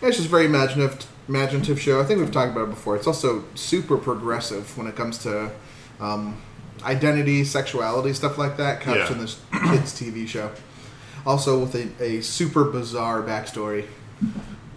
Yeah, 0.00 0.10
it's 0.10 0.18
just 0.18 0.28
very 0.28 0.44
imaginative, 0.44 1.04
imaginative 1.28 1.80
show. 1.80 2.00
I 2.00 2.04
think 2.04 2.20
we've 2.20 2.32
talked 2.32 2.52
about 2.52 2.64
it 2.68 2.70
before. 2.70 2.96
It's 2.96 3.06
also 3.06 3.44
super 3.54 3.96
progressive 3.98 4.76
when 4.78 4.86
it 4.86 4.96
comes 4.96 5.18
to 5.18 5.50
um, 6.00 6.40
identity, 6.84 7.44
sexuality, 7.44 8.12
stuff 8.14 8.38
like 8.38 8.56
that. 8.56 8.80
Couched 8.80 9.10
Yeah. 9.10 9.12
in 9.12 9.18
this 9.18 9.40
kids' 9.52 9.92
TV 10.00 10.26
show. 10.26 10.50
Also 11.26 11.58
with 11.58 11.74
a, 11.74 12.02
a 12.02 12.20
super 12.22 12.64
bizarre 12.64 13.22
backstory. 13.22 13.86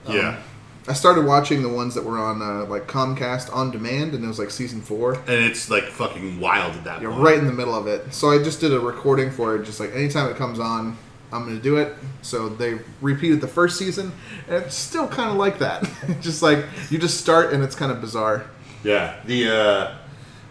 Yeah. 0.07 0.41
I 0.87 0.93
started 0.93 1.25
watching 1.25 1.61
the 1.61 1.69
ones 1.69 1.93
that 1.93 2.03
were 2.03 2.17
on 2.17 2.41
uh, 2.41 2.65
like 2.65 2.87
Comcast 2.87 3.55
on 3.55 3.69
demand, 3.69 4.15
and 4.15 4.25
it 4.25 4.27
was 4.27 4.39
like 4.39 4.49
season 4.49 4.81
four. 4.81 5.13
And 5.13 5.45
it's 5.45 5.69
like 5.69 5.83
fucking 5.83 6.39
wild 6.39 6.75
at 6.75 6.83
that 6.85 7.01
You're 7.01 7.11
point. 7.11 7.23
right 7.23 7.37
in 7.37 7.45
the 7.45 7.53
middle 7.53 7.75
of 7.75 7.85
it. 7.85 8.11
So 8.13 8.31
I 8.31 8.41
just 8.43 8.59
did 8.59 8.73
a 8.73 8.79
recording 8.79 9.29
for 9.29 9.55
it. 9.55 9.63
Just 9.63 9.79
like 9.79 9.93
anytime 9.93 10.29
it 10.29 10.37
comes 10.37 10.59
on, 10.59 10.97
I'm 11.31 11.45
going 11.45 11.55
to 11.57 11.61
do 11.63 11.77
it. 11.77 11.93
So 12.21 12.49
they 12.49 12.79
repeated 13.01 13.41
the 13.41 13.47
first 13.47 13.77
season, 13.77 14.11
and 14.47 14.63
it's 14.63 14.75
still 14.75 15.07
kind 15.07 15.29
of 15.29 15.37
like 15.37 15.59
that. 15.59 15.89
just 16.21 16.41
like 16.41 16.65
you 16.89 16.97
just 16.97 17.19
start, 17.19 17.53
and 17.53 17.63
it's 17.63 17.75
kind 17.75 17.91
of 17.91 18.01
bizarre. 18.01 18.45
Yeah. 18.83 19.15
The 19.25 19.49
uh, 19.51 19.97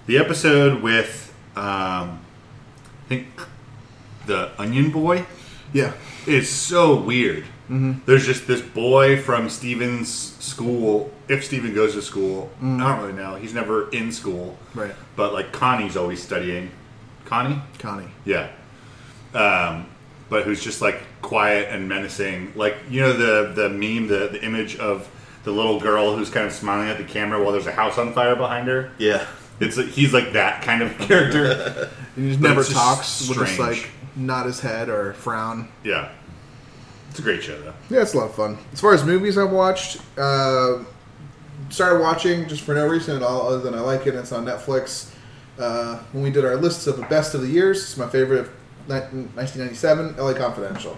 the 0.07 0.19
episode 0.19 0.83
with 0.83 1.33
um, 1.57 2.21
I 3.05 3.09
think 3.09 3.27
the 4.27 4.51
Onion 4.59 4.91
Boy 4.91 5.27
Yeah, 5.73 5.93
is 6.27 6.49
so 6.49 6.95
weird. 7.01 7.45
Mm-hmm. 7.69 8.01
There's 8.07 8.27
just 8.27 8.47
this 8.49 8.61
boy 8.61 9.21
from 9.21 9.49
Steven's 9.49 10.09
school. 10.13 11.13
If 11.29 11.45
Steven 11.45 11.73
goes 11.75 11.95
to 11.95 12.03
school, 12.03 12.51
I 12.61 12.65
don't 12.65 12.99
really 13.01 13.13
know. 13.13 13.37
He's 13.37 13.55
never 13.55 13.89
in 13.91 14.11
school, 14.11 14.59
right. 14.75 14.93
but 15.15 15.33
like 15.33 15.53
Connie's 15.53 15.97
always 15.97 16.21
studying. 16.21 16.71
Connie, 17.27 17.61
Connie. 17.79 18.09
yeah. 18.25 18.51
Um, 19.35 19.87
but 20.31 20.45
who's 20.45 20.63
just 20.63 20.81
like 20.81 21.03
quiet 21.21 21.69
and 21.71 21.87
menacing, 21.89 22.53
like 22.57 22.77
you 22.89 23.01
know 23.03 23.13
the 23.13 23.53
the 23.53 23.69
meme, 23.69 24.07
the 24.09 24.29
the 24.33 24.43
image 24.43 24.77
of 24.79 25.07
the 25.45 25.51
little 25.51 25.79
girl 25.81 26.17
who's 26.17 26.31
kind 26.31 26.47
of 26.47 26.53
smiling 26.53 26.89
at 26.89 26.97
the 26.99 27.05
camera 27.05 27.43
while 27.43 27.53
there's 27.53 27.67
a 27.67 27.73
house 27.73 27.99
on 27.99 28.13
fire 28.15 28.37
behind 28.37 28.69
her. 28.69 28.91
Yeah, 28.99 29.27
It's 29.59 29.77
like, 29.77 29.87
he's 29.87 30.13
like 30.15 30.33
that 30.35 30.63
kind 30.63 30.83
of 30.83 30.97
character. 30.99 31.91
He 32.17 32.29
just 32.31 32.41
never 32.41 32.61
it's 32.61 32.69
just 32.71 32.81
talks. 32.81 33.29
With 33.29 33.39
just 33.39 33.59
like 33.59 33.89
nod 34.17 34.45
his 34.47 34.61
head 34.61 34.89
or 34.89 35.13
frown. 35.15 35.69
yeah, 35.85 36.11
it's 37.09 37.19
a 37.21 37.23
great 37.23 37.43
show 37.43 37.59
though. 37.63 37.73
Yeah, 37.89 38.03
it's 38.03 38.15
a 38.15 38.19
lot 38.19 38.29
of 38.31 38.35
fun. 38.35 38.59
As 38.73 38.81
far 38.81 38.93
as 38.93 39.05
movies 39.05 39.39
I've 39.39 39.53
watched, 39.53 40.01
uh, 40.19 40.85
started 41.71 42.01
watching 42.01 42.49
just 42.49 42.63
for 42.63 42.75
no 42.75 42.87
reason 42.89 43.17
at 43.17 43.23
all, 43.23 43.47
other 43.49 43.61
than 43.61 43.75
I 43.75 43.81
like 43.81 44.03
it. 44.07 44.11
And 44.11 44.19
it's 44.19 44.33
on 44.33 44.45
Netflix. 44.45 45.13
Uh, 45.59 45.99
when 46.13 46.23
we 46.25 46.31
did 46.31 46.45
our 46.45 46.57
lists 46.57 46.87
of 46.89 46.97
the 46.97 47.05
best 47.07 47.35
of 47.35 47.43
the 47.43 47.49
years, 47.49 47.79
it's 47.83 47.97
my 47.97 48.09
favorite 48.09 48.41
of 48.41 48.47
ni- 48.49 48.53
1997, 48.91 50.17
LA 50.17 50.35
Confidential. 50.35 50.97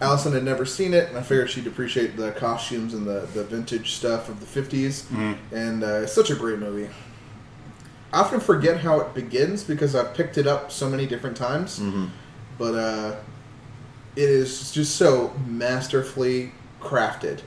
Allison 0.00 0.32
had 0.32 0.44
never 0.44 0.64
seen 0.64 0.94
it, 0.94 1.08
and 1.08 1.18
I 1.18 1.22
figured 1.22 1.50
she'd 1.50 1.66
appreciate 1.66 2.16
the 2.16 2.30
costumes 2.32 2.94
and 2.94 3.04
the, 3.06 3.26
the 3.34 3.42
vintage 3.42 3.92
stuff 3.94 4.28
of 4.28 4.38
the 4.38 4.60
50s. 4.60 5.10
And 5.52 5.82
uh, 5.82 6.02
it's 6.02 6.12
such 6.12 6.30
a 6.30 6.36
great 6.36 6.58
movie. 6.60 6.88
I 8.12 8.20
often 8.20 8.38
forget 8.40 8.78
how 8.80 9.00
it 9.00 9.12
begins 9.12 9.64
because 9.64 9.94
I've 9.96 10.14
picked 10.14 10.38
it 10.38 10.46
up 10.46 10.70
so 10.70 10.88
many 10.88 11.06
different 11.06 11.36
times. 11.36 11.80
But 12.58 12.74
uh, 12.74 13.16
it 14.14 14.28
is 14.30 14.70
just 14.72 14.96
so 14.96 15.32
masterfully 15.46 16.52
crafted. 16.80 17.40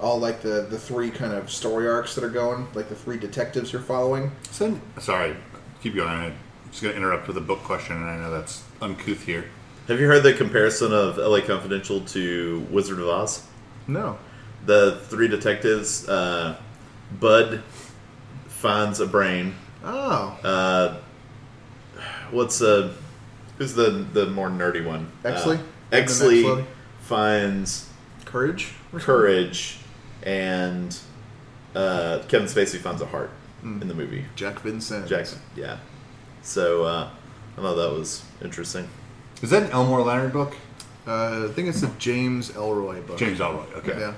All 0.00 0.18
like 0.18 0.42
the 0.42 0.66
the 0.68 0.78
three 0.78 1.10
kind 1.10 1.32
of 1.32 1.50
story 1.50 1.88
arcs 1.88 2.14
that 2.16 2.24
are 2.24 2.28
going, 2.30 2.66
like 2.74 2.88
the 2.88 2.94
three 2.96 3.16
detectives 3.16 3.72
you're 3.72 3.80
following. 3.80 4.32
So, 4.50 4.78
sorry, 4.98 5.36
keep 5.82 5.94
going. 5.94 6.08
I'm 6.08 6.34
just 6.70 6.82
going 6.82 6.92
to 6.94 6.98
interrupt 7.00 7.28
with 7.28 7.36
a 7.38 7.40
book 7.40 7.60
question, 7.60 7.96
and 7.96 8.04
I 8.06 8.16
know 8.18 8.30
that's 8.30 8.63
uncouth 8.80 9.24
here. 9.24 9.46
have 9.88 10.00
you 10.00 10.06
heard 10.06 10.22
the 10.22 10.32
comparison 10.34 10.92
of 10.92 11.18
L.A. 11.18 11.42
Confidential 11.42 12.00
to 12.02 12.66
Wizard 12.70 12.98
of 12.98 13.08
Oz? 13.08 13.46
No. 13.86 14.18
The 14.66 15.00
three 15.08 15.28
detectives. 15.28 16.08
Uh, 16.08 16.56
Bud 17.20 17.62
finds 18.48 19.00
a 19.00 19.06
brain. 19.06 19.54
Oh, 19.84 20.38
Uh, 20.42 20.96
what's 22.30 22.62
uh, 22.62 22.92
who's 23.58 23.74
the 23.74 23.90
the 24.12 24.26
more 24.26 24.48
nerdy 24.48 24.84
one? 24.84 25.12
Exley? 25.22 25.58
Uh, 25.58 25.62
Exley 25.92 26.42
Exley? 26.44 26.66
finds 27.00 27.90
courage. 28.24 28.72
courage, 28.98 29.78
and 30.22 30.98
uh, 31.74 32.20
Kevin 32.28 32.48
Spacey 32.48 32.78
finds 32.78 33.02
a 33.02 33.06
heart 33.06 33.30
in 33.62 33.86
the 33.86 33.94
movie. 33.94 34.24
Jack 34.34 34.60
Vincennes. 34.60 35.08
Jackson, 35.08 35.40
yeah. 35.54 35.76
So 36.42 36.84
uh, 36.84 37.10
I 37.56 37.60
thought 37.60 37.74
that 37.74 37.92
was 37.92 38.24
interesting. 38.42 38.88
Is 39.42 39.50
that 39.50 39.64
an 39.64 39.70
Elmore 39.70 40.02
Leonard 40.02 40.32
book? 40.32 40.56
Uh, 41.06 41.46
I 41.48 41.52
think 41.52 41.68
it's 41.68 41.82
a 41.82 41.90
James 41.98 42.50
Ellroy 42.50 43.06
book. 43.06 43.18
James 43.18 43.38
Ellroy. 43.38 43.70
Okay. 43.76 43.98
Yeah. 43.98 44.14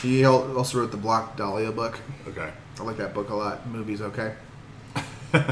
He 0.00 0.24
al- 0.24 0.56
also 0.56 0.78
wrote 0.78 0.90
the 0.90 0.96
Black 0.96 1.36
Dahlia 1.36 1.70
book. 1.70 2.00
Okay. 2.28 2.50
I 2.78 2.82
like 2.82 2.96
that 2.96 3.12
book 3.12 3.28
a 3.28 3.34
lot. 3.34 3.68
Movie's 3.68 4.00
okay. 4.00 4.34
uh, 5.34 5.42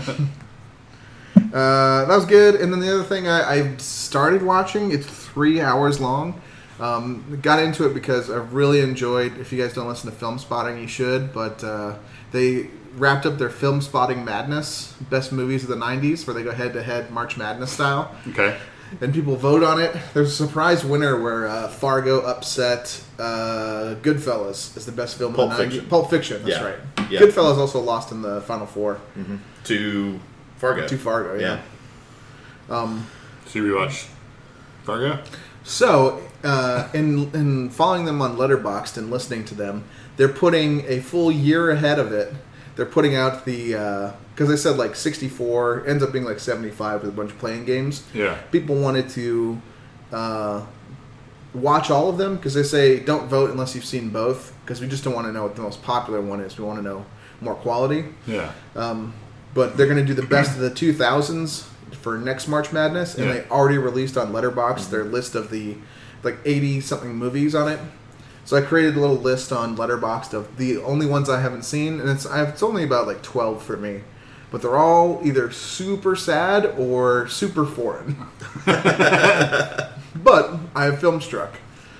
that 1.53 2.09
was 2.09 2.25
good. 2.25 2.55
And 2.57 2.73
then 2.73 2.81
the 2.81 2.93
other 2.93 3.05
thing 3.05 3.29
I, 3.29 3.51
I 3.51 3.77
started 3.77 4.43
watching, 4.43 4.93
it's 4.93 5.07
three 5.07 5.61
hours 5.61 6.01
long. 6.01 6.41
Um, 6.81 7.39
got 7.43 7.63
into 7.63 7.87
it 7.87 7.93
because 7.93 8.31
I 8.31 8.37
really 8.37 8.81
enjoyed. 8.81 9.37
If 9.39 9.53
you 9.53 9.63
guys 9.63 9.75
don't 9.75 9.89
listen 9.89 10.11
to 10.11 10.17
Film 10.17 10.39
Spotting, 10.39 10.79
you 10.79 10.87
should. 10.87 11.35
But 11.35 11.63
uh, 11.63 11.97
they 12.33 12.71
wrapped 12.97 13.27
up 13.27 13.39
their 13.39 13.51
Film 13.51 13.81
Spotting 13.81 14.25
Madness, 14.25 14.95
best 15.11 15.33
movies 15.33 15.63
of 15.63 15.69
the 15.71 15.77
'90s, 15.77 16.27
where 16.27 16.35
they 16.35 16.43
go 16.43 16.53
head 16.53 16.73
to 16.75 16.83
head 16.83 17.11
March 17.11 17.37
Madness 17.37 17.71
style 17.73 18.15
Okay. 18.29 18.57
and 19.01 19.13
people 19.13 19.37
vote 19.37 19.63
on 19.63 19.81
it. 19.81 19.95
There's 20.15 20.29
a 20.33 20.47
surprise 20.47 20.85
winner 20.85 21.21
where 21.21 21.47
uh, 21.49 21.69
Fargo 21.69 22.21
upset 22.21 23.03
uh, 23.19 23.95
Goodfellas 24.03 24.77
as 24.77 24.87
the 24.87 24.93
best 24.93 25.19
film 25.19 25.35
Pulp 25.35 25.51
of 25.53 25.57
the 25.59 25.65
90s. 25.65 25.71
Fiction. 25.71 25.87
Pulp 25.89 26.11
Fiction, 26.11 26.43
that's 26.45 26.57
Yeah. 26.59 26.65
right. 26.65 27.11
Yeah. 27.11 27.21
Goodfellas 27.21 27.57
also 27.59 27.81
lost 27.81 28.13
in 28.13 28.23
the 28.23 28.41
final 28.43 28.67
four 28.67 29.01
To 29.65 30.21
Fargo. 30.57 30.87
to 30.87 30.97
Fargo. 30.99 31.39
Yeah. 31.39 31.61
Yeah. 32.69 32.99
So 33.47 33.59
you 33.59 33.75
rewatched 33.75 34.09
Fargo? 34.85 35.19
So, 35.65 36.23
uh, 36.45 36.89
in 36.95 37.31
in 37.35 37.71
following 37.71 38.05
them 38.05 38.23
on 38.23 38.37
Letterboxd 38.37 38.97
and 38.97 39.11
listening 39.11 39.45
to 39.47 39.55
them, 39.55 39.85
they're 40.17 40.29
putting 40.29 40.85
a 40.87 41.01
full 41.01 41.31
year 41.33 41.71
ahead 41.71 41.99
of 41.99 42.13
it. 42.13 42.33
They're 42.79 42.87
putting 42.87 43.17
out 43.17 43.45
the 43.45 44.13
because 44.35 44.49
they 44.49 44.57
said 44.57 44.77
like 44.77 44.95
64 44.95 45.85
ends 45.89 46.01
up 46.01 46.13
being 46.13 46.25
like 46.25 46.39
75 46.39 47.01
with 47.03 47.11
a 47.11 47.13
bunch 47.13 47.33
of 47.33 47.39
playing 47.41 47.65
games. 47.65 48.05
Yeah. 48.15 48.37
People 48.53 48.77
wanted 48.77 49.09
to 49.11 49.61
uh, 50.13 50.65
watch 51.55 51.91
all 51.91 52.09
of 52.09 52.19
them 52.19 52.37
because 52.37 52.55
they 52.55 52.63
say 52.63 53.01
don't 53.01 53.27
vote 53.29 53.51
unless 53.51 53.75
you've 53.75 53.85
seen 53.85 54.11
both 54.11 54.55
because 54.65 54.81
we 54.81 54.87
just 54.87 55.03
don't 55.03 55.13
want 55.15 55.27
to 55.27 55.33
know 55.33 55.43
what 55.43 55.57
the 55.57 55.63
most 55.63 55.83
popular 55.83 56.21
one 56.21 56.41
is. 56.41 56.57
We 56.57 56.65
want 56.65 56.79
to 56.79 56.85
know 56.85 57.05
more 57.41 57.57
quality. 57.57 58.05
Yeah. 58.29 58.53
Um, 58.77 59.13
but 59.55 59.77
they're 59.77 59.87
going 59.87 59.99
to 59.99 60.05
do 60.05 60.15
the 60.15 60.27
best 60.29 60.53
of 60.53 60.59
the 60.61 60.71
2000s 60.71 61.65
for 62.01 62.17
next 62.17 62.47
March 62.47 62.71
Madness, 62.73 63.17
and 63.17 63.27
Yeah. 63.27 63.33
they 63.33 63.49
already 63.49 63.79
released 63.79 64.17
on 64.17 64.33
Letterboxd 64.33 64.91
their 64.91 65.03
list 65.05 65.35
of 65.35 65.51
the 65.51 65.77
like 66.23 66.37
80 66.45 66.81
something 66.81 67.15
movies 67.17 67.55
on 67.57 67.67
it. 67.69 67.81
So 68.49 68.57
I 68.57 68.63
created 68.63 68.97
a 68.97 69.01
little 69.01 69.15
list 69.15 69.53
on 69.53 69.77
Letterboxd 69.77 70.33
of 70.33 70.57
the 70.57 70.79
only 70.79 71.05
ones 71.05 71.29
I 71.29 71.43
haven't 71.43 71.65
seen, 71.65 72.01
and 72.01 72.09
it's 72.09 72.25
it's 72.25 72.63
only 72.63 72.83
about 72.83 73.07
like 73.07 73.21
12 73.21 73.63
for 73.63 73.77
me, 73.77 74.01
but 74.51 74.63
they're 74.63 74.79
all 74.79 75.21
either 75.23 75.51
super 75.51 76.17
sad 76.17 76.65
or 76.79 77.29
super 77.29 77.67
foreign. 77.67 78.17
but 78.65 79.91
I 80.75 80.85
have 80.85 80.95
FilmStruck. 80.95 81.57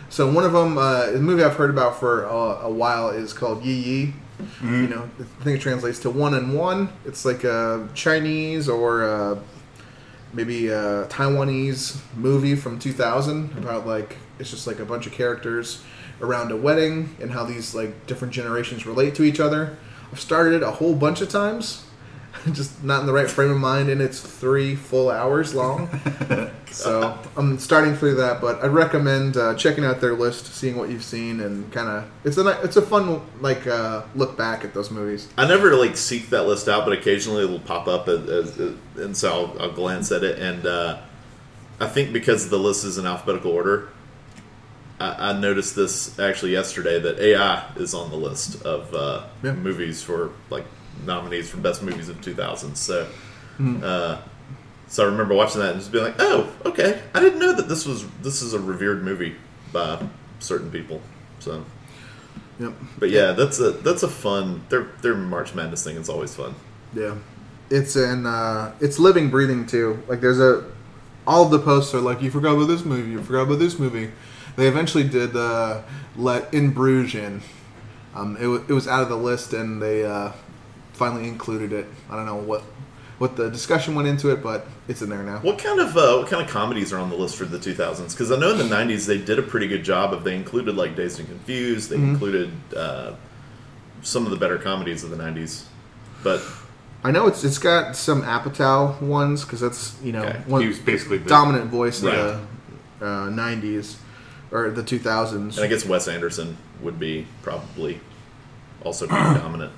So 0.09 0.33
one 0.33 0.43
of 0.43 0.55
them, 0.55 0.79
uh, 0.79 1.11
the 1.11 1.19
movie 1.19 1.45
I've 1.45 1.57
heard 1.57 1.69
about 1.69 2.01
for 2.01 2.25
a, 2.25 2.61
a 2.63 2.71
while 2.71 3.11
is 3.11 3.35
called 3.35 3.63
Yi 3.63 3.75
Yi. 3.75 4.15
You 4.63 4.89
know, 4.89 5.11
I 5.21 5.45
think 5.45 5.59
it 5.59 5.61
translates 5.61 5.99
to 5.99 6.11
one 6.11 6.33
and 6.33 6.55
one. 6.55 6.89
It's 7.05 7.27
like 7.27 7.45
a 7.45 7.87
Chinese 7.93 8.71
or 8.71 9.03
a, 9.03 9.39
maybe 10.33 10.69
a 10.69 11.05
Taiwanese 11.09 12.01
movie 12.17 12.55
from 12.55 12.79
2000 12.79 13.59
about 13.59 13.87
like 13.87 14.17
it's 14.39 14.51
just 14.51 14.67
like 14.67 14.79
a 14.79 14.87
bunch 14.87 15.07
of 15.07 15.13
characters 15.13 15.83
around 16.21 16.51
a 16.51 16.57
wedding 16.57 17.15
and 17.21 17.31
how 17.31 17.45
these 17.45 17.75
like 17.75 18.07
different 18.07 18.35
generations 18.35 18.87
relate 18.87 19.15
to 19.17 19.23
each 19.23 19.41
other. 19.41 19.77
I've 20.11 20.21
started 20.21 20.55
it 20.55 20.63
a 20.63 20.71
whole 20.71 20.95
bunch 20.95 21.21
of 21.21 21.29
times, 21.29 21.85
just 22.53 22.83
not 22.83 23.01
in 23.01 23.07
the 23.07 23.13
right 23.13 23.31
frame 23.31 23.51
of 23.51 23.59
mind, 23.59 23.91
and 23.91 24.01
it's 24.01 24.21
three 24.21 24.75
full 24.75 25.11
hours 25.11 25.55
long. 25.55 25.89
so 26.71 27.19
I'm 27.37 27.59
starting 27.59 27.95
through 27.95 28.15
that, 28.17 28.41
but 28.41 28.63
I'd 28.63 28.71
recommend 28.71 29.37
uh, 29.37 29.55
checking 29.55 29.85
out 29.85 30.01
their 30.01 30.15
list, 30.15 30.47
seeing 30.47 30.77
what 30.77 30.89
you've 30.89 31.05
seen, 31.05 31.41
and 31.41 31.71
kind 31.73 31.89
of 31.89 32.11
it's 32.25 32.39
a 32.39 32.49
it's 32.63 32.77
a 32.77 32.83
fun 32.83 33.21
like 33.41 33.67
uh, 33.67 34.03
look 34.15 34.37
back 34.37 34.65
at 34.65 34.75
those 34.75 34.91
movies. 34.91 35.29
I 35.37 35.47
never 35.47 35.75
like 35.77 35.97
seek 35.97 36.31
that 36.31 36.45
list 36.45 36.69
out, 36.69 36.85
but 36.85 36.97
occasionally 36.97 37.45
it'll 37.45 37.61
pop 37.61 37.87
up, 37.87 38.09
as, 38.09 38.59
as, 38.59 38.75
and 38.97 39.17
so 39.17 39.31
I'll, 39.33 39.63
I'll 39.63 39.73
glance 39.73 40.11
at 40.11 40.25
it. 40.25 40.39
And 40.39 40.67
uh, 40.67 41.01
I 41.81 41.87
think 41.87 42.13
because 42.13 42.49
the 42.49 42.59
list 42.59 42.85
is 42.85 42.99
in 42.99 43.07
alphabetical 43.07 43.53
order, 43.53 43.91
I, 45.01 45.31
I 45.31 45.33
noticed 45.39 45.77
this 45.77 46.19
actually 46.19 46.53
yesterday 46.53 46.99
that 47.01 47.19
AI 47.19 47.65
is 47.77 47.95
on 47.95 48.11
the 48.11 48.17
list 48.17 48.63
of 48.63 48.93
uh, 48.95 49.25
Yeah. 49.43 49.53
movies 49.53 50.03
for 50.03 50.31
like 50.51 50.65
nominees 51.07 51.49
for 51.51 51.59
best 51.59 51.83
movies 51.83 52.09
of 52.09 52.21
2000. 52.21 52.75
So, 52.77 53.07
Hmm. 53.59 53.81
uh, 53.83 54.19
so 54.89 55.03
I 55.05 55.07
remember 55.07 55.35
watching 55.35 55.61
that 55.61 55.73
and 55.73 55.81
just 55.81 55.91
being 55.93 56.05
like, 56.05 56.15
"Oh, 56.19 56.49
okay, 56.65 57.01
I 57.15 57.21
didn't 57.21 57.41
know 57.41 57.53
that 57.55 57.69
this 57.69 57.85
was 57.87 58.05
this 58.23 58.41
is 58.43 58.55
a 58.55 58.59
revered 58.61 59.03
movie 59.05 59.35
by 59.73 60.01
certain 60.39 60.71
people." 60.71 61.01
So. 61.41 61.65
Yep. 62.61 62.73
But 62.99 63.11
yeah, 63.11 63.33
that's 63.33 63.61
a 63.61 63.71
that's 63.71 64.03
a 64.03 64.09
fun. 64.09 64.63
Their 64.69 64.89
their 65.03 65.15
March 65.15 65.55
Madness 65.55 65.85
thing 65.85 65.97
is 65.97 66.09
always 66.09 66.35
fun. 66.35 66.55
Yeah, 66.95 67.17
it's 67.71 67.95
in 67.97 68.27
uh, 68.27 68.73
it's 68.81 68.99
living, 68.99 69.29
breathing 69.31 69.67
too. 69.67 70.03
Like 70.09 70.21
there's 70.21 70.41
a 70.41 70.65
all 71.27 71.45
of 71.45 71.51
the 71.51 71.59
posts 71.59 71.95
are 71.95 72.01
like 72.01 72.23
you 72.23 72.31
forgot 72.31 72.55
about 72.55 72.67
this 72.67 72.85
movie, 72.85 73.11
you 73.13 73.23
forgot 73.23 73.43
about 73.43 73.59
this 73.59 73.79
movie. 73.79 74.11
They 74.59 74.67
eventually 74.67 75.05
did 75.05 75.37
uh, 75.37 75.83
let 76.17 76.53
In 76.53 76.73
Bruges 76.73 77.15
in. 77.15 77.43
Um, 78.13 78.37
it, 78.41 78.47
wa- 78.49 78.61
it 78.69 78.73
was 78.73 78.89
out 78.89 79.03
of 79.03 79.09
the 79.09 79.17
list, 79.17 79.53
and 79.53 79.81
they 79.81 80.05
uh, 80.05 80.33
finally 80.95 81.29
included 81.29 81.73
it. 81.73 81.87
I 82.11 82.17
don't 82.17 82.27
know 82.27 82.35
what 82.37 82.63
what 83.19 83.37
the 83.37 83.49
discussion 83.51 83.95
went 83.95 84.09
into 84.09 84.31
it, 84.31 84.43
but 84.43 84.67
it's 84.89 85.01
in 85.01 85.11
there 85.11 85.23
now. 85.23 85.39
What 85.39 85.59
kind 85.61 85.79
of 85.79 85.97
uh, 85.97 86.17
what 86.19 86.27
kind 86.29 86.43
of 86.43 86.49
comedies 86.51 86.93
are 86.93 86.99
on 86.99 87.09
the 87.09 87.15
list 87.15 87.37
for 87.37 87.45
the 87.45 87.57
2000s? 87.59 88.11
Because 88.11 88.33
I 88.33 88.37
know 88.37 88.51
in 88.51 88.59
the 88.59 88.65
90s 88.65 89.07
they 89.07 89.19
did 89.19 89.39
a 89.39 89.43
pretty 89.43 89.69
good 89.69 89.85
job 89.85 90.13
of 90.13 90.25
they 90.25 90.35
included 90.35 90.75
like 90.77 90.97
Dazed 90.97 91.21
and 91.21 91.29
Confused. 91.29 91.91
They 91.91 91.97
included 91.97 92.51
uh, 92.77 93.13
some 94.03 94.25
of 94.25 94.31
the 94.33 94.37
better 94.37 94.59
comedies 94.59 95.05
of 95.05 95.11
the 95.11 95.17
90s. 95.17 95.67
But 96.25 96.43
I 97.05 97.13
know 97.13 97.29
it's 97.29 97.45
it's 97.45 97.59
got 97.59 97.95
some 97.95 98.23
Apatow 98.23 99.01
ones 99.03 99.45
because 99.45 99.61
that's 99.61 99.95
you 100.03 100.11
know 100.11 100.25
Okay. 100.25 100.41
one 100.47 100.63
He 100.63 100.67
was 100.67 100.81
basically 100.81 101.19
the, 101.19 101.29
dominant 101.29 101.71
voice 101.71 102.03
Right. 102.03 102.17
of 102.17 102.41
the 102.99 103.07
uh, 103.07 103.29
'90s 103.31 103.95
or 104.51 104.71
the 104.71 104.83
2000s. 104.83 105.33
and 105.57 105.61
I 105.61 105.67
guess 105.67 105.85
Wes 105.85 106.09
Anderson 106.09 106.57
would 106.81 106.99
be 106.99 107.27
probably 107.43 108.01
also 108.85 109.07
pretty 109.07 109.23
dominant. 109.41 109.73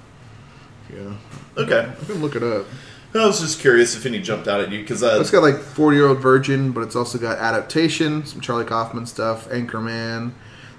yeah, 0.93 1.15
Okay, 1.57 1.91
I 2.01 2.05
can 2.05 2.21
look 2.23 2.37
it 2.37 2.43
up. 2.43 2.67
I 3.13 3.27
was 3.27 3.41
just 3.41 3.61
curious 3.61 3.97
if 3.97 4.07
any 4.07 4.21
jumped 4.21 4.47
out 4.47 4.61
at 4.61 4.71
you 4.71 4.81
because 4.83 5.03
uh, 5.03 5.19
It's 5.21 5.31
got 5.33 5.43
like 5.43 5.59
40 5.59 5.97
year 5.97 6.07
old 6.07 6.19
virgin, 6.21 6.71
but 6.71 6.83
it's 6.83 6.95
also 6.95 7.19
got 7.19 7.39
adaptation, 7.39 8.25
some 8.25 8.41
Charlie 8.41 8.65
Kaufman 8.65 9.05
stuff, 9.07 9.49
Anchorman. 9.49 10.33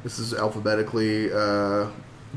This 0.03 0.17
is 0.17 0.33
alphabetically. 0.33 1.31
Uh, 1.33 1.87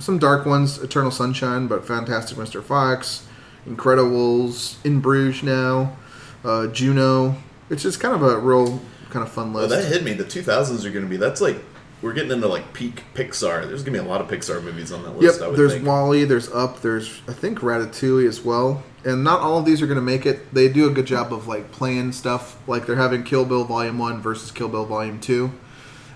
some 0.01 0.19
dark 0.19 0.45
ones, 0.47 0.79
Eternal 0.83 1.12
Sunshine, 1.12 1.69
but 1.69 1.87
Fantastic 1.87 2.37
Mr. 2.37 2.61
Fox, 2.61 3.27
Incredibles, 3.69 4.85
In 4.85 5.01
Bruges 5.01 5.45
now, 5.45 5.97
uh, 6.45 6.67
Juno. 6.67 7.37
It's 7.71 7.85
just 7.85 8.01
kind 8.01 8.14
of 8.14 8.23
a 8.23 8.38
real 8.38 8.81
kind 9.14 9.24
of 9.24 9.33
fun 9.33 9.53
well, 9.53 9.66
that 9.68 9.85
hit 9.87 10.03
me. 10.05 10.12
The 10.12 10.24
2000s 10.24 10.85
are 10.85 10.90
going 10.90 11.05
to 11.05 11.09
be 11.11 11.16
that's 11.16 11.40
like 11.40 11.57
we're 12.03 12.12
getting 12.12 12.33
into 12.33 12.48
like 12.48 12.72
peak 12.74 13.05
Pixar. 13.14 13.66
There's 13.66 13.83
going 13.83 13.96
to 13.96 14.03
be 14.03 14.07
a 14.07 14.11
lot 14.11 14.20
of 14.20 14.29
Pixar 14.29 14.62
movies 14.62 14.92
on 14.92 15.03
that 15.05 15.12
Yep, 15.12 15.20
list. 15.22 15.40
I 15.42 15.48
would 15.48 15.59
there's 15.59 15.72
think. 15.74 15.87
WALL-E, 15.87 16.24
there's 16.24 16.50
Up, 16.53 16.83
there's 16.83 17.22
I 17.29 17.33
think 17.33 17.61
Ratatouille 17.61 18.29
as 18.29 18.42
well. 18.42 18.83
And 19.07 19.22
not 19.22 19.40
all 19.40 19.59
of 19.59 19.64
these 19.64 19.81
are 19.81 19.87
going 19.87 19.96
to 19.98 20.03
make 20.03 20.27
it. 20.27 20.53
They 20.53 20.68
do 20.68 20.87
a 20.88 20.90
good 20.90 21.07
job 21.07 21.33
of 21.33 21.46
like 21.46 21.70
playing 21.72 22.12
stuff. 22.12 22.59
Like 22.68 22.87
they're 22.87 22.96
having 22.96 23.22
Kill 23.22 23.44
Bill 23.44 23.64
Volume 23.64 23.98
One 23.98 24.20
versus 24.20 24.50
Kill 24.50 24.68
Bill 24.68 24.85
Volume 24.85 25.20
Two 25.20 25.53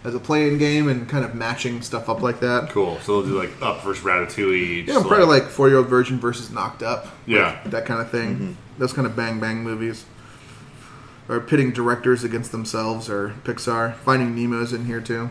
as 0.05 0.15
a 0.15 0.21
playing 0.21 0.59
game 0.59 0.89
and 0.89 1.09
kind 1.09 1.25
of 1.25 1.35
matching 1.35 1.83
stuff 1.83 2.09
up 2.09 2.21
like 2.23 2.41
that. 2.41 2.71
cool. 2.71 2.99
So 3.01 3.23
they'll 3.23 3.31
do 3.33 3.39
like 3.39 3.51
Up 3.63 3.83
versus 3.85 4.03
Ratatouille. 4.05 4.87
Yeah, 4.87 4.95
just 4.95 5.07
probably 5.07 5.27
like 5.27 5.45
Four 5.49 5.69
Year 5.69 5.79
Old 5.79 5.89
Virgin 5.89 6.19
versus 6.19 6.51
Knocked 6.51 6.83
Up. 6.83 7.07
Yeah. 7.27 7.61
that 7.67 7.87
kind 7.87 8.01
of 8.01 8.11
thing. 8.11 8.35
Mm-hmm. 8.35 8.53
Those 8.79 8.93
kind 8.93 9.07
of 9.07 9.15
bang 9.17 9.39
bang 9.41 9.63
movies. 9.63 10.05
Or 11.29 11.41
pitting 11.41 11.73
directors 11.73 12.25
against 12.25 12.53
themselves 12.53 13.11
or 13.11 13.35
Pixar. 13.45 13.95
Finding 13.97 14.35
Nemo's 14.35 14.73
in 14.73 14.87
here 14.87 15.01
too. 15.01 15.29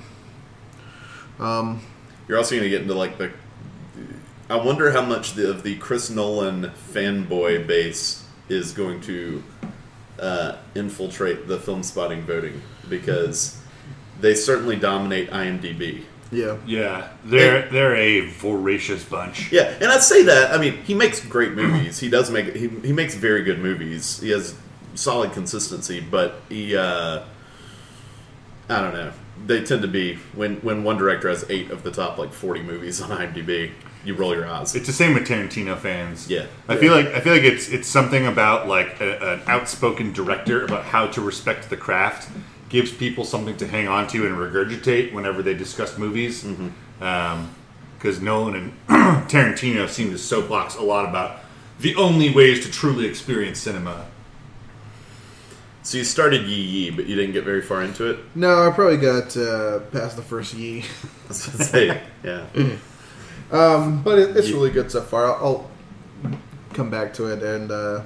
You're 2.28 2.38
also 2.38 2.52
going 2.56 2.64
to 2.64 2.70
get 2.70 2.82
into 2.82 2.94
like 2.94 3.18
the. 3.18 3.32
I 4.50 4.56
wonder 4.56 4.92
how 4.92 5.02
much 5.02 5.34
the, 5.34 5.50
of 5.50 5.64
the 5.64 5.76
Chris 5.78 6.10
Nolan 6.10 6.72
fanboy 6.94 7.68
base 7.68 8.26
is 8.48 8.72
going 8.72 9.02
to 9.02 9.44
uh, 10.20 10.58
infiltrate 10.76 11.48
the 11.48 11.58
Filmspotting 11.58 12.22
voting 12.22 12.62
because 12.90 13.60
they 14.22 14.34
certainly 14.36 14.76
dominate 14.78 15.30
IMDb. 15.32 16.04
Yeah. 16.32 16.58
Yeah, 16.66 17.10
they're 17.24 17.70
they're 17.70 17.96
a 17.96 18.22
voracious 18.22 19.04
bunch. 19.04 19.52
Yeah, 19.52 19.74
and 19.82 19.86
I'd 19.86 20.04
say 20.04 20.24
that. 20.24 20.54
I 20.54 20.58
mean, 20.58 20.78
he 20.84 20.94
makes 20.94 21.26
great 21.26 21.54
movies. 21.54 22.00
He 22.00 22.10
does 22.10 22.30
make 22.30 22.54
he, 22.56 22.68
he 22.68 22.94
makes 22.94 23.16
very 23.16 23.44
good 23.44 23.60
movies. 23.60 24.20
He 24.20 24.30
has 24.32 24.56
solid 24.95 25.32
consistency, 25.34 26.00
but 26.00 26.41
he 26.50 26.76
uh, 26.76 27.23
I 28.69 28.82
don't 28.82 28.93
know. 28.93 29.12
They 29.45 29.63
tend 29.63 29.82
to 29.84 29.88
be 29.88 30.15
when 30.36 30.58
when 30.58 30.84
one 30.84 30.97
director 30.97 31.30
has 31.30 31.45
eight 31.50 31.71
of 31.71 31.84
the 31.84 31.91
top 31.91 32.17
like 32.17 32.34
forty 32.34 32.62
movies 32.62 33.02
on 33.02 33.10
IMDb, 33.10 33.71
you 34.04 34.15
roll 34.15 34.34
your 34.34 34.47
eyes. 34.47 34.76
It's 34.76 34.88
the 34.88 34.93
same 34.93 35.13
with 35.13 35.28
Tarantino 35.28 35.78
fans. 35.78 36.30
Yeah. 36.30 36.47
I 36.68 36.78
feel 36.78 36.93
like 36.93 37.07
I 37.07 37.20
feel 37.20 37.34
like 37.34 37.43
it's 37.43 37.70
it's 37.70 37.88
something 37.88 38.26
about 38.26 38.68
like 38.68 38.99
a, 38.99 39.34
an 39.34 39.41
outspoken 39.47 40.14
director 40.14 40.66
about 40.66 40.86
how 40.86 41.07
to 41.07 41.22
respect 41.22 41.70
the 41.70 41.78
craft 41.78 42.30
gives 42.70 42.91
people 42.91 43.24
something 43.24 43.55
to 43.57 43.68
hang 43.68 43.88
on 43.88 44.07
to 44.07 44.26
and 44.26 44.36
regurgitate 44.36 45.14
whenever 45.14 45.41
they 45.41 45.53
discuss 45.53 45.97
movies. 45.97 46.45
Because 46.99 48.22
Nolan 48.22 48.55
and 48.55 48.72
Tarantino 49.30 49.88
seem 49.88 50.12
to 50.12 50.18
soapbox 50.18 50.76
a 50.76 50.82
lot 50.82 51.07
about 51.07 51.39
the 51.80 51.95
only 51.95 52.30
ways 52.30 52.66
to 52.66 52.72
truly 52.72 53.05
experience 53.05 53.59
cinema. 53.59 54.05
So 55.88 55.98
you 55.98 56.04
started 56.04 56.46
Yee 56.46 56.62
Yi, 56.62 56.90
but 56.90 57.06
you 57.06 57.16
didn't 57.16 57.32
get 57.32 57.46
very 57.46 57.62
far 57.62 57.82
into 57.82 58.10
it. 58.10 58.20
No, 58.36 58.68
I 58.68 58.72
probably 58.74 58.98
got 58.98 59.38
uh, 59.38 59.80
past 59.94 60.18
the 60.18 60.22
first 60.22 60.54
Yi. 60.54 60.82
I 60.82 61.28
was 61.30 61.48
gonna 61.48 61.64
say, 61.64 62.02
yeah. 62.26 62.46
Um, 63.50 64.04
but 64.04 64.20
it, 64.20 64.36
it's 64.36 64.52
really 64.52 64.70
good 64.70 64.92
so 64.92 65.02
far. 65.02 65.28
I'll, 65.28 65.72
I'll 66.26 66.40
come 66.74 66.90
back 66.90 67.14
to 67.14 67.28
it, 67.28 67.42
and 67.42 67.72
uh, 67.72 68.02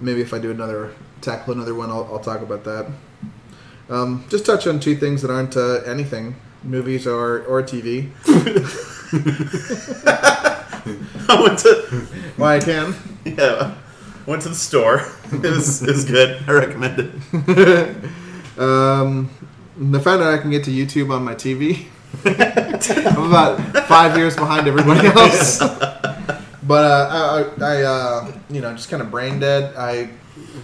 maybe 0.00 0.22
if 0.22 0.34
I 0.34 0.40
do 0.40 0.50
another 0.50 0.92
tackle 1.20 1.54
another 1.54 1.76
one, 1.76 1.88
I'll, 1.90 2.08
I'll 2.12 2.18
talk 2.18 2.42
about 2.42 2.64
that. 2.64 2.90
Um, 3.88 4.24
just 4.28 4.44
touch 4.44 4.66
on 4.66 4.80
two 4.80 4.96
things 4.96 5.22
that 5.22 5.30
aren't 5.30 5.56
uh, 5.56 5.82
anything: 5.84 6.34
movies 6.64 7.06
or 7.06 7.44
or 7.44 7.62
TV. 7.62 8.10
I 11.28 11.40
went 11.40 11.60
to 11.60 12.06
Why 12.36 12.56
I 12.56 12.58
can. 12.58 12.96
yeah, 13.24 13.76
I 13.78 13.81
went 14.26 14.42
to 14.42 14.48
the 14.48 14.54
store. 14.54 15.06
It 15.32 15.40
was 15.42 15.82
it 15.82 15.88
was 15.88 16.04
good. 16.04 16.42
I 16.46 16.52
recommend 16.52 16.98
it. 16.98 17.96
Um, 18.58 19.30
I 19.94 19.98
found 19.98 20.22
out 20.22 20.34
I 20.34 20.38
can 20.38 20.50
get 20.50 20.64
to 20.64 20.70
YouTube 20.70 21.10
on 21.10 21.24
my 21.24 21.34
TV. 21.34 21.86
I'm 22.24 23.28
about 23.30 23.58
five 23.86 24.16
years 24.16 24.36
behind 24.36 24.68
everybody 24.68 25.06
else. 25.08 25.58
But 25.58 26.84
uh, 26.84 27.48
I, 27.58 27.64
I 27.64 27.82
uh, 27.82 28.32
you 28.50 28.60
know, 28.60 28.72
just 28.74 28.90
kind 28.90 29.02
of 29.02 29.10
brain 29.10 29.40
dead. 29.40 29.74
I 29.76 30.10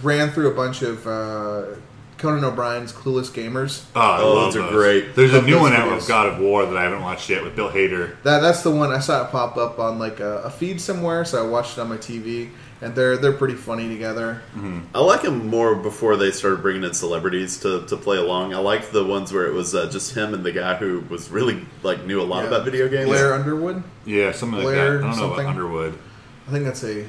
ran 0.03 0.29
through 0.29 0.51
a 0.51 0.55
bunch 0.55 0.83
of 0.83 1.05
uh, 1.07 1.65
Conan 2.19 2.43
O'Brien's 2.43 2.93
Clueless 2.93 3.29
Gamers. 3.31 3.85
Oh, 3.95 3.99
I 3.99 4.21
Oh, 4.21 4.33
love 4.35 4.53
those 4.53 4.63
are 4.63 4.69
great. 4.69 5.15
There's 5.15 5.33
a 5.33 5.41
new 5.41 5.59
one 5.59 5.73
out 5.73 5.87
videos. 5.89 5.95
with 5.95 6.07
God 6.07 6.27
of 6.27 6.39
War 6.39 6.65
that 6.67 6.77
I 6.77 6.83
haven't 6.83 7.01
watched 7.01 7.29
yet 7.29 7.43
with 7.43 7.55
Bill 7.55 7.69
Hader. 7.71 8.21
That 8.23 8.39
that's 8.41 8.61
the 8.61 8.71
one 8.71 8.91
I 8.93 8.99
saw 8.99 9.25
it 9.25 9.31
pop 9.31 9.57
up 9.57 9.79
on 9.79 9.97
like 9.99 10.19
a, 10.19 10.43
a 10.43 10.49
feed 10.51 10.79
somewhere, 10.79 11.25
so 11.25 11.43
I 11.43 11.49
watched 11.49 11.77
it 11.77 11.81
on 11.81 11.89
my 11.89 11.97
TV, 11.97 12.49
and 12.81 12.95
they're 12.95 13.17
they're 13.17 13.33
pretty 13.33 13.55
funny 13.55 13.87
together. 13.89 14.41
I 14.93 14.99
like 14.99 15.21
them 15.23 15.47
more 15.47 15.75
before 15.75 16.15
they 16.17 16.31
started 16.31 16.61
bringing 16.61 16.83
in 16.83 16.93
celebrities 16.93 17.59
to, 17.61 17.85
to 17.87 17.97
play 17.97 18.17
along. 18.17 18.53
I 18.53 18.57
liked 18.59 18.91
the 18.93 19.03
ones 19.05 19.31
where 19.33 19.45
it 19.47 19.53
was 19.53 19.75
uh, 19.75 19.89
just 19.89 20.15
him 20.15 20.33
and 20.33 20.43
the 20.43 20.51
guy 20.51 20.75
who 20.75 21.01
was 21.09 21.29
really 21.29 21.65
like 21.83 22.05
knew 22.05 22.21
a 22.21 22.23
lot 22.23 22.41
Yeah. 22.43 22.47
about 22.49 22.65
video 22.65 22.87
games. 22.87 23.07
Blair 23.09 23.33
Underwood, 23.33 23.83
Yeah, 24.05 24.31
something 24.31 24.57
like 24.59 24.63
Blair 24.73 24.97
that. 24.97 24.97
I 24.97 25.01
don't 25.01 25.09
know 25.11 25.15
something. 25.17 25.39
about 25.39 25.49
Underwood. 25.49 25.97
I 26.47 26.51
think 26.51 26.65
that's 26.65 26.83
a 26.83 27.05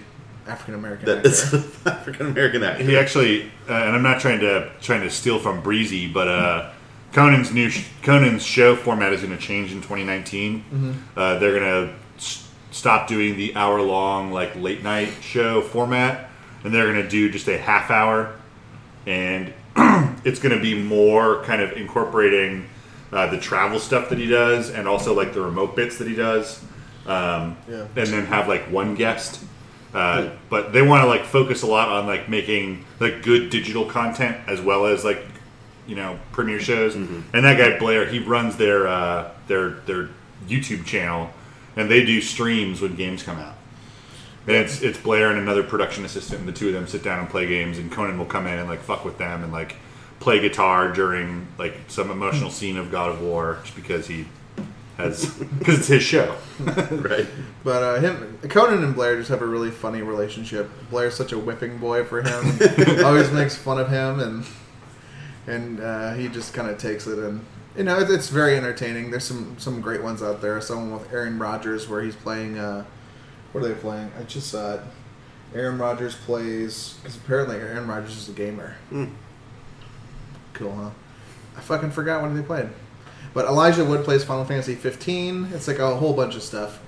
African 0.46 0.74
American 0.74 1.06
That 1.06 1.18
actor. 1.26 1.62
African 1.88 2.26
American 2.26 2.62
actor. 2.64 2.82
He 2.84 2.96
actually, 2.96 3.44
uh, 3.68 3.74
and 3.74 3.94
I'm 3.94 4.02
not 4.02 4.20
trying 4.20 4.40
to 4.40 4.70
trying 4.80 5.02
to 5.02 5.10
steal 5.10 5.38
from 5.38 5.60
Breezy, 5.62 6.08
but 6.12 6.26
uh, 6.28 6.70
Conan's 7.12 7.52
new 7.52 7.68
sh- 7.70 7.86
Conan's 8.02 8.44
show 8.44 8.74
format 8.74 9.12
is 9.12 9.22
going 9.22 9.36
to 9.36 9.40
change 9.42 9.70
in 9.72 9.78
2019. 9.78 11.04
Uh, 11.16 11.38
they're 11.38 11.58
going 11.58 11.62
to 11.88 11.92
s- 11.92 11.98
stop 12.70 13.06
doing 13.08 13.36
the 13.36 13.54
hour 13.56 13.80
long 13.80 14.32
like 14.32 14.54
late 14.56 14.82
night 14.82 15.12
show 15.20 15.60
format, 15.60 16.30
and 16.64 16.72
they're 16.74 16.90
going 16.92 17.02
to 17.02 17.08
do 17.08 17.30
just 17.30 17.48
a 17.48 17.58
half 17.58 17.90
hour, 17.90 18.34
and 19.06 19.52
it's 20.24 20.38
going 20.40 20.54
to 20.54 20.60
be 20.60 20.74
more 20.80 21.42
kind 21.44 21.62
of 21.62 21.72
incorporating 21.72 22.66
uh, 23.12 23.26
the 23.28 23.38
travel 23.38 23.78
stuff 23.78 24.08
that 24.10 24.18
he 24.18 24.26
does, 24.26 24.70
and 24.70 24.86
also 24.86 25.14
like 25.14 25.32
the 25.34 25.40
remote 25.40 25.74
bits 25.76 25.98
that 25.98 26.06
he 26.08 26.14
does, 26.14 26.62
um, 27.06 27.56
Yeah. 27.68 27.86
and 27.96 28.06
then 28.08 28.26
have 28.26 28.48
like 28.48 28.62
one 28.70 28.94
guest. 28.94 29.44
Uh, 29.92 30.30
but 30.48 30.72
they 30.72 30.82
want 30.82 31.02
to 31.02 31.08
like 31.08 31.24
focus 31.24 31.62
a 31.62 31.66
lot 31.66 31.88
on 31.88 32.06
like 32.06 32.28
making 32.28 32.84
like 33.00 33.22
good 33.24 33.50
digital 33.50 33.84
content 33.84 34.36
as 34.46 34.60
well 34.60 34.86
as 34.86 35.04
like 35.04 35.20
you 35.88 35.96
know 35.96 36.16
premiere 36.30 36.60
shows. 36.60 36.94
And 36.94 37.24
that 37.32 37.58
guy 37.58 37.76
Blair, 37.76 38.06
he 38.06 38.20
runs 38.20 38.56
their 38.56 38.86
uh, 38.86 39.32
their 39.48 39.70
their 39.86 40.08
YouTube 40.46 40.84
channel, 40.84 41.30
and 41.80 41.90
they 41.90 42.04
do 42.04 42.20
streams 42.20 42.82
when 42.82 42.94
games 42.94 43.22
come 43.22 43.38
out. 43.38 43.54
And 44.46 44.56
it's 44.56 44.82
it's 44.82 44.98
Blair 44.98 45.30
and 45.30 45.38
another 45.38 45.62
production 45.62 46.04
assistant, 46.04 46.40
and 46.40 46.48
the 46.48 46.52
two 46.52 46.68
of 46.68 46.74
them 46.74 46.86
sit 46.86 47.02
down 47.02 47.20
and 47.20 47.28
play 47.28 47.46
games. 47.46 47.78
And 47.78 47.90
Conan 47.90 48.18
will 48.18 48.26
come 48.26 48.46
in 48.46 48.58
and 48.58 48.68
like 48.68 48.80
fuck 48.80 49.04
with 49.04 49.18
them 49.18 49.42
and 49.42 49.52
like 49.52 49.76
play 50.18 50.40
guitar 50.40 50.92
during 50.92 51.48
like 51.58 51.74
some 51.88 52.10
emotional 52.10 52.50
scene 52.50 52.76
of 52.76 52.90
God 52.90 53.10
of 53.10 53.22
War, 53.22 53.58
just 53.62 53.76
because 53.76 54.06
he 54.06 54.26
has 54.98 55.34
because 55.58 55.78
it's 55.78 55.88
his 55.88 56.02
show. 56.02 56.36
right. 56.90 57.26
But 57.64 57.82
uh, 57.82 58.00
him, 58.00 58.38
Conan 58.48 58.84
and 58.84 58.94
Blair 58.94 59.16
just 59.16 59.30
have 59.30 59.42
a 59.42 59.46
really 59.46 59.70
funny 59.70 60.02
relationship. 60.02 60.70
Blair's 60.90 61.14
such 61.14 61.32
a 61.32 61.38
whipping 61.38 61.78
boy 61.78 62.04
for 62.04 62.22
him. 62.22 63.04
always 63.04 63.30
makes 63.30 63.56
fun 63.56 63.78
of 63.78 63.88
him, 63.88 64.20
and 64.20 64.46
and 65.46 65.80
uh, 65.80 66.14
he 66.14 66.28
just 66.28 66.52
kind 66.52 66.68
of 66.68 66.78
takes 66.78 67.06
it. 67.06 67.18
And 67.18 67.44
you 67.76 67.84
know, 67.84 67.98
it's, 67.98 68.28
very 68.28 68.56
entertaining. 68.56 69.10
There's 69.10 69.24
some 69.24 69.56
some 69.58 69.80
great 69.80 70.02
ones 70.02 70.22
out 70.22 70.40
there. 70.40 70.60
Someone 70.60 70.98
with 70.98 71.12
Aaron 71.12 71.38
Rodgers 71.38 71.88
where 71.88 72.02
he's 72.02 72.16
playing. 72.16 72.58
Uh, 72.58 72.84
what 73.52 73.64
are 73.64 73.68
they 73.68 73.74
playing? 73.74 74.10
I 74.18 74.22
just 74.24 74.48
saw 74.48 74.74
it. 74.74 74.80
Aaron 75.54 75.78
Rodgers 75.78 76.14
plays 76.14 76.96
because 77.02 77.16
apparently 77.16 77.56
Aaron 77.56 77.88
Rodgers 77.88 78.16
is 78.16 78.28
a 78.28 78.32
gamer. 78.32 78.76
Cool, 80.52 80.72
huh? 80.72 80.90
I 81.56 81.60
fucking 81.60 81.90
forgot 81.90 82.22
what 82.22 82.34
they 82.34 82.42
played. 82.42 82.68
But 83.34 83.46
Elijah 83.46 83.84
Wood 83.84 84.04
plays 84.04 84.24
Final 84.24 84.44
Fantasy 84.44 84.74
15. 84.74 85.50
It's 85.52 85.68
like 85.68 85.78
a 85.78 85.96
whole 85.96 86.12
bunch 86.12 86.34
of 86.36 86.42
stuff. 86.42 86.80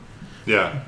Yeah, 0.47 0.83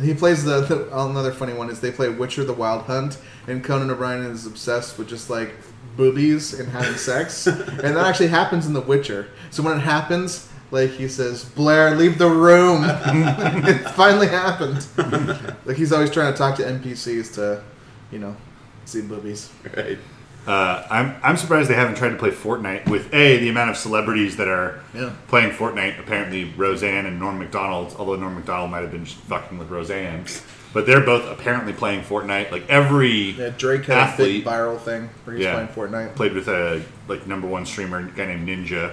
He 0.00 0.14
plays 0.14 0.44
the, 0.44 0.60
the 0.60 0.96
another 0.96 1.32
funny 1.32 1.54
one 1.54 1.70
is 1.70 1.80
they 1.80 1.90
play 1.90 2.08
Witcher: 2.08 2.44
The 2.44 2.52
Wild 2.52 2.82
Hunt, 2.82 3.18
and 3.48 3.64
Conan 3.64 3.90
O'Brien 3.90 4.22
is 4.22 4.46
obsessed 4.46 4.96
with 4.96 5.08
just 5.08 5.28
like 5.28 5.54
boobies 5.96 6.58
and 6.58 6.68
having 6.68 6.96
sex, 6.96 7.46
and 7.46 7.66
that 7.96 8.06
actually 8.06 8.28
happens 8.28 8.66
in 8.66 8.72
The 8.72 8.80
Witcher. 8.80 9.28
So 9.50 9.62
when 9.62 9.76
it 9.76 9.80
happens, 9.80 10.48
like 10.70 10.90
he 10.90 11.08
says, 11.08 11.44
"Blair, 11.44 11.94
leave 11.94 12.18
the 12.18 12.28
room." 12.28 12.82
it 12.86 13.78
finally 13.90 14.28
happened. 14.28 14.86
like 15.64 15.76
he's 15.76 15.92
always 15.92 16.10
trying 16.10 16.32
to 16.32 16.36
talk 16.38 16.56
to 16.56 16.62
NPCs 16.64 17.34
to, 17.34 17.62
you 18.10 18.18
know, 18.18 18.36
see 18.84 19.00
boobies. 19.02 19.50
Right. 19.76 19.98
Uh, 20.46 20.86
I'm 20.90 21.16
I'm 21.22 21.36
surprised 21.38 21.70
they 21.70 21.74
haven't 21.74 21.94
tried 21.96 22.10
to 22.10 22.16
play 22.16 22.30
Fortnite 22.30 22.86
with 22.90 23.12
a 23.14 23.38
the 23.38 23.48
amount 23.48 23.70
of 23.70 23.78
celebrities 23.78 24.36
that 24.36 24.48
are 24.48 24.80
Yeah. 24.92 25.12
playing 25.28 25.52
Fortnite. 25.52 25.98
Apparently, 25.98 26.52
Roseanne 26.56 27.06
and 27.06 27.18
Norm 27.18 27.38
Macdonald. 27.38 27.96
Although 27.98 28.16
Norm 28.16 28.34
Macdonald 28.34 28.70
might 28.70 28.82
have 28.82 28.90
been 28.90 29.06
just 29.06 29.16
fucking 29.20 29.56
with 29.58 29.70
Roseanne, 29.70 30.24
but 30.74 30.84
they're 30.86 31.00
both 31.00 31.24
apparently 31.30 31.72
playing 31.72 32.02
Fortnite. 32.02 32.50
Like 32.50 32.68
every 32.68 33.30
Yeah, 33.30 33.48
Drake 33.56 33.86
had 33.86 33.96
a 33.96 34.00
athlete 34.00 34.44
big 34.44 34.52
viral 34.52 34.78
thing 34.78 35.08
where 35.24 35.36
he's 35.36 35.44
Yeah. 35.46 35.54
playing 35.54 35.68
Fortnite. 35.68 36.14
played 36.16 36.34
with 36.34 36.48
a 36.48 36.82
like 37.08 37.26
number 37.26 37.46
one 37.48 37.64
streamer, 37.64 38.00
a 38.00 38.02
guy 38.02 38.26
named 38.26 38.46
Ninja. 38.46 38.92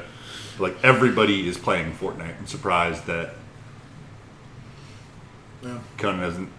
Like 0.60 0.76
everybody 0.84 1.48
is 1.50 1.58
playing 1.58 1.94
Fortnite. 1.94 2.38
I'm 2.40 2.48
surprised 2.48 3.06
that 3.08 3.34
Yeah. 5.64 5.80
Conan 5.98 6.20
hasn't 6.22 6.50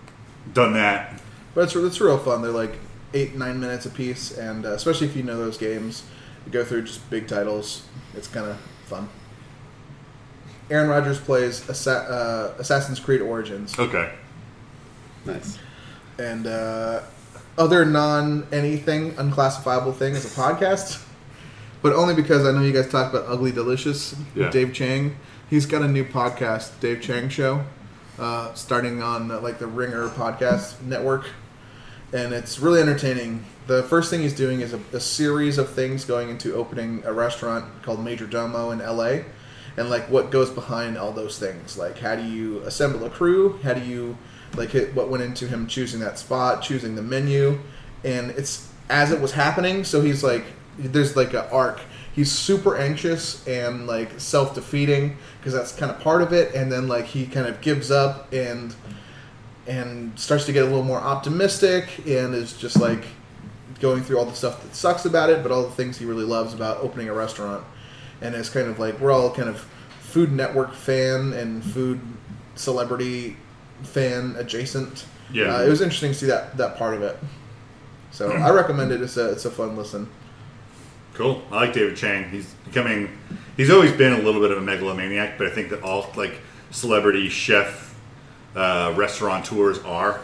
done 0.52 0.74
that. 0.74 1.20
But 1.54 1.62
it's, 1.64 1.76
it's 1.76 2.00
real 2.00 2.18
fun. 2.18 2.42
They're 2.42 2.50
like 2.50 2.78
eight, 3.14 3.34
nine 3.36 3.60
minutes 3.60 3.84
a 3.86 3.90
piece, 3.90 4.36
and 4.36 4.64
uh, 4.64 4.70
especially 4.72 5.06
if 5.06 5.16
you 5.16 5.22
know 5.22 5.36
those 5.36 5.58
games, 5.58 6.04
you 6.46 6.52
go 6.52 6.64
through 6.64 6.82
just 6.82 7.08
big 7.10 7.28
titles. 7.28 7.82
It's 8.14 8.26
kind 8.28 8.46
of 8.46 8.56
fun. 8.86 9.08
Aaron 10.70 10.88
Rodgers 10.88 11.18
plays 11.20 11.68
Assa- 11.68 11.90
uh, 12.56 12.60
Assassin's 12.60 12.98
Creed 13.00 13.20
Origins, 13.20 13.78
Okay. 13.78 14.12
Nice. 15.24 15.58
and 16.18 16.46
uh, 16.46 17.02
other 17.58 17.84
non 17.84 18.46
anything 18.52 19.14
unclassifiable 19.18 19.92
thing 19.92 20.14
is 20.14 20.24
a 20.24 20.40
podcast. 20.40 21.02
But 21.82 21.94
only 21.94 22.14
because 22.14 22.46
I 22.46 22.52
know 22.52 22.60
you 22.62 22.72
guys 22.72 22.88
talked 22.88 23.12
about 23.14 23.28
Ugly 23.28 23.52
Delicious 23.52 24.14
Yeah. 24.36 24.50
Dave 24.50 24.72
Chang. 24.72 25.16
He's 25.50 25.66
got 25.66 25.82
a 25.82 25.88
new 25.88 26.04
podcast, 26.04 26.78
Dave 26.80 27.02
Chang 27.02 27.28
Show, 27.28 27.64
uh, 28.18 28.54
starting 28.54 29.02
on 29.02 29.30
uh, 29.30 29.40
like 29.40 29.58
the 29.58 29.66
Ringer 29.66 30.08
podcast 30.08 30.80
network, 30.82 31.26
and 32.12 32.32
it's 32.32 32.58
really 32.58 32.80
entertaining. 32.80 33.44
The 33.66 33.82
first 33.82 34.10
thing 34.10 34.20
he's 34.22 34.32
doing 34.32 34.60
is 34.60 34.72
a, 34.72 34.80
a 34.92 35.00
series 35.00 35.58
of 35.58 35.68
things 35.70 36.04
going 36.04 36.30
into 36.30 36.54
opening 36.54 37.02
a 37.04 37.12
restaurant 37.12 37.64
called 37.82 37.98
Majordomo 37.98 38.72
in 38.72 38.78
LA, 38.78 39.24
and 39.76 39.90
like 39.90 40.08
what 40.08 40.30
goes 40.30 40.50
behind 40.50 40.96
all 40.96 41.12
those 41.12 41.38
things. 41.38 41.76
Like 41.76 41.98
how 41.98 42.14
do 42.16 42.22
you 42.24 42.60
assemble 42.60 43.04
a 43.04 43.10
crew? 43.10 43.58
How 43.62 43.74
do 43.74 43.84
you 43.84 44.16
like 44.56 44.70
hit, 44.70 44.94
what 44.94 45.08
went 45.08 45.22
into 45.22 45.46
him 45.46 45.66
choosing 45.66 46.00
that 46.00 46.18
spot, 46.18 46.62
choosing 46.62 46.94
the 46.94 47.02
menu, 47.02 47.58
and 48.04 48.30
it's 48.32 48.68
as 48.88 49.10
it 49.10 49.20
was 49.20 49.32
happening. 49.32 49.84
So 49.84 50.00
he's 50.00 50.22
like, 50.22 50.44
there's 50.78 51.16
like 51.16 51.34
an 51.34 51.44
arc. 51.50 51.80
He's 52.14 52.30
super 52.30 52.76
anxious 52.76 53.46
and 53.46 53.86
like 53.86 54.20
self 54.20 54.54
defeating 54.54 55.16
because 55.38 55.52
that's 55.52 55.72
kind 55.72 55.90
of 55.90 56.00
part 56.00 56.22
of 56.22 56.32
it, 56.32 56.54
and 56.54 56.70
then 56.70 56.88
like 56.88 57.06
he 57.06 57.26
kind 57.26 57.46
of 57.46 57.60
gives 57.60 57.90
up 57.90 58.32
and 58.32 58.74
and 59.66 60.18
starts 60.18 60.44
to 60.46 60.52
get 60.52 60.62
a 60.64 60.66
little 60.66 60.82
more 60.82 60.98
optimistic 60.98 62.04
and 62.06 62.34
is 62.34 62.56
just 62.56 62.80
like 62.80 63.04
going 63.80 64.02
through 64.02 64.18
all 64.18 64.24
the 64.24 64.34
stuff 64.34 64.62
that 64.62 64.74
sucks 64.74 65.04
about 65.04 65.30
it, 65.30 65.42
but 65.42 65.52
all 65.52 65.62
the 65.62 65.70
things 65.70 65.98
he 65.98 66.04
really 66.04 66.24
loves 66.24 66.52
about 66.52 66.78
opening 66.78 67.08
a 67.08 67.14
restaurant. 67.14 67.64
And 68.20 68.34
it's 68.34 68.48
kind 68.48 68.68
of 68.68 68.78
like 68.78 69.00
we're 69.00 69.12
all 69.12 69.32
kind 69.32 69.48
of 69.48 69.66
Food 70.00 70.32
Network 70.32 70.74
fan 70.74 71.32
and 71.32 71.64
food 71.64 72.00
celebrity 72.54 73.36
fan 73.84 74.34
adjacent. 74.38 75.06
Yeah. 75.32 75.56
uh, 75.56 75.62
it 75.62 75.68
was 75.68 75.80
interesting 75.80 76.12
to 76.12 76.18
see 76.18 76.26
that 76.26 76.56
that 76.56 76.76
part 76.76 76.94
of 76.94 77.02
it. 77.02 77.18
So 78.10 78.30
I 78.30 78.50
recommend 78.50 78.92
it. 78.92 79.00
It's 79.00 79.16
a 79.16 79.30
it's 79.30 79.44
a 79.44 79.50
fun 79.50 79.76
listen. 79.76 80.08
Cool. 81.14 81.42
I 81.50 81.56
like 81.56 81.72
David 81.72 81.96
Chang. 81.96 82.28
He's 82.30 82.54
becoming. 82.64 83.18
He's 83.56 83.70
always 83.70 83.92
been 83.92 84.12
a 84.12 84.18
little 84.18 84.40
bit 84.40 84.50
of 84.50 84.58
a 84.58 84.62
megalomaniac, 84.62 85.38
but 85.38 85.46
I 85.46 85.50
think 85.50 85.70
that 85.70 85.82
all 85.82 86.10
like 86.16 86.40
celebrity 86.70 87.28
chef 87.28 87.94
uh, 88.54 88.92
restaurateurs 88.96 89.78
are. 89.80 90.20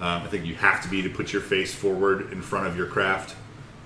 Um, 0.00 0.22
I 0.22 0.26
think 0.26 0.44
you 0.44 0.54
have 0.56 0.82
to 0.82 0.88
be 0.88 1.02
to 1.02 1.08
put 1.08 1.32
your 1.32 1.42
face 1.42 1.74
forward 1.74 2.32
in 2.32 2.42
front 2.42 2.66
of 2.66 2.76
your 2.76 2.86
craft. 2.86 3.36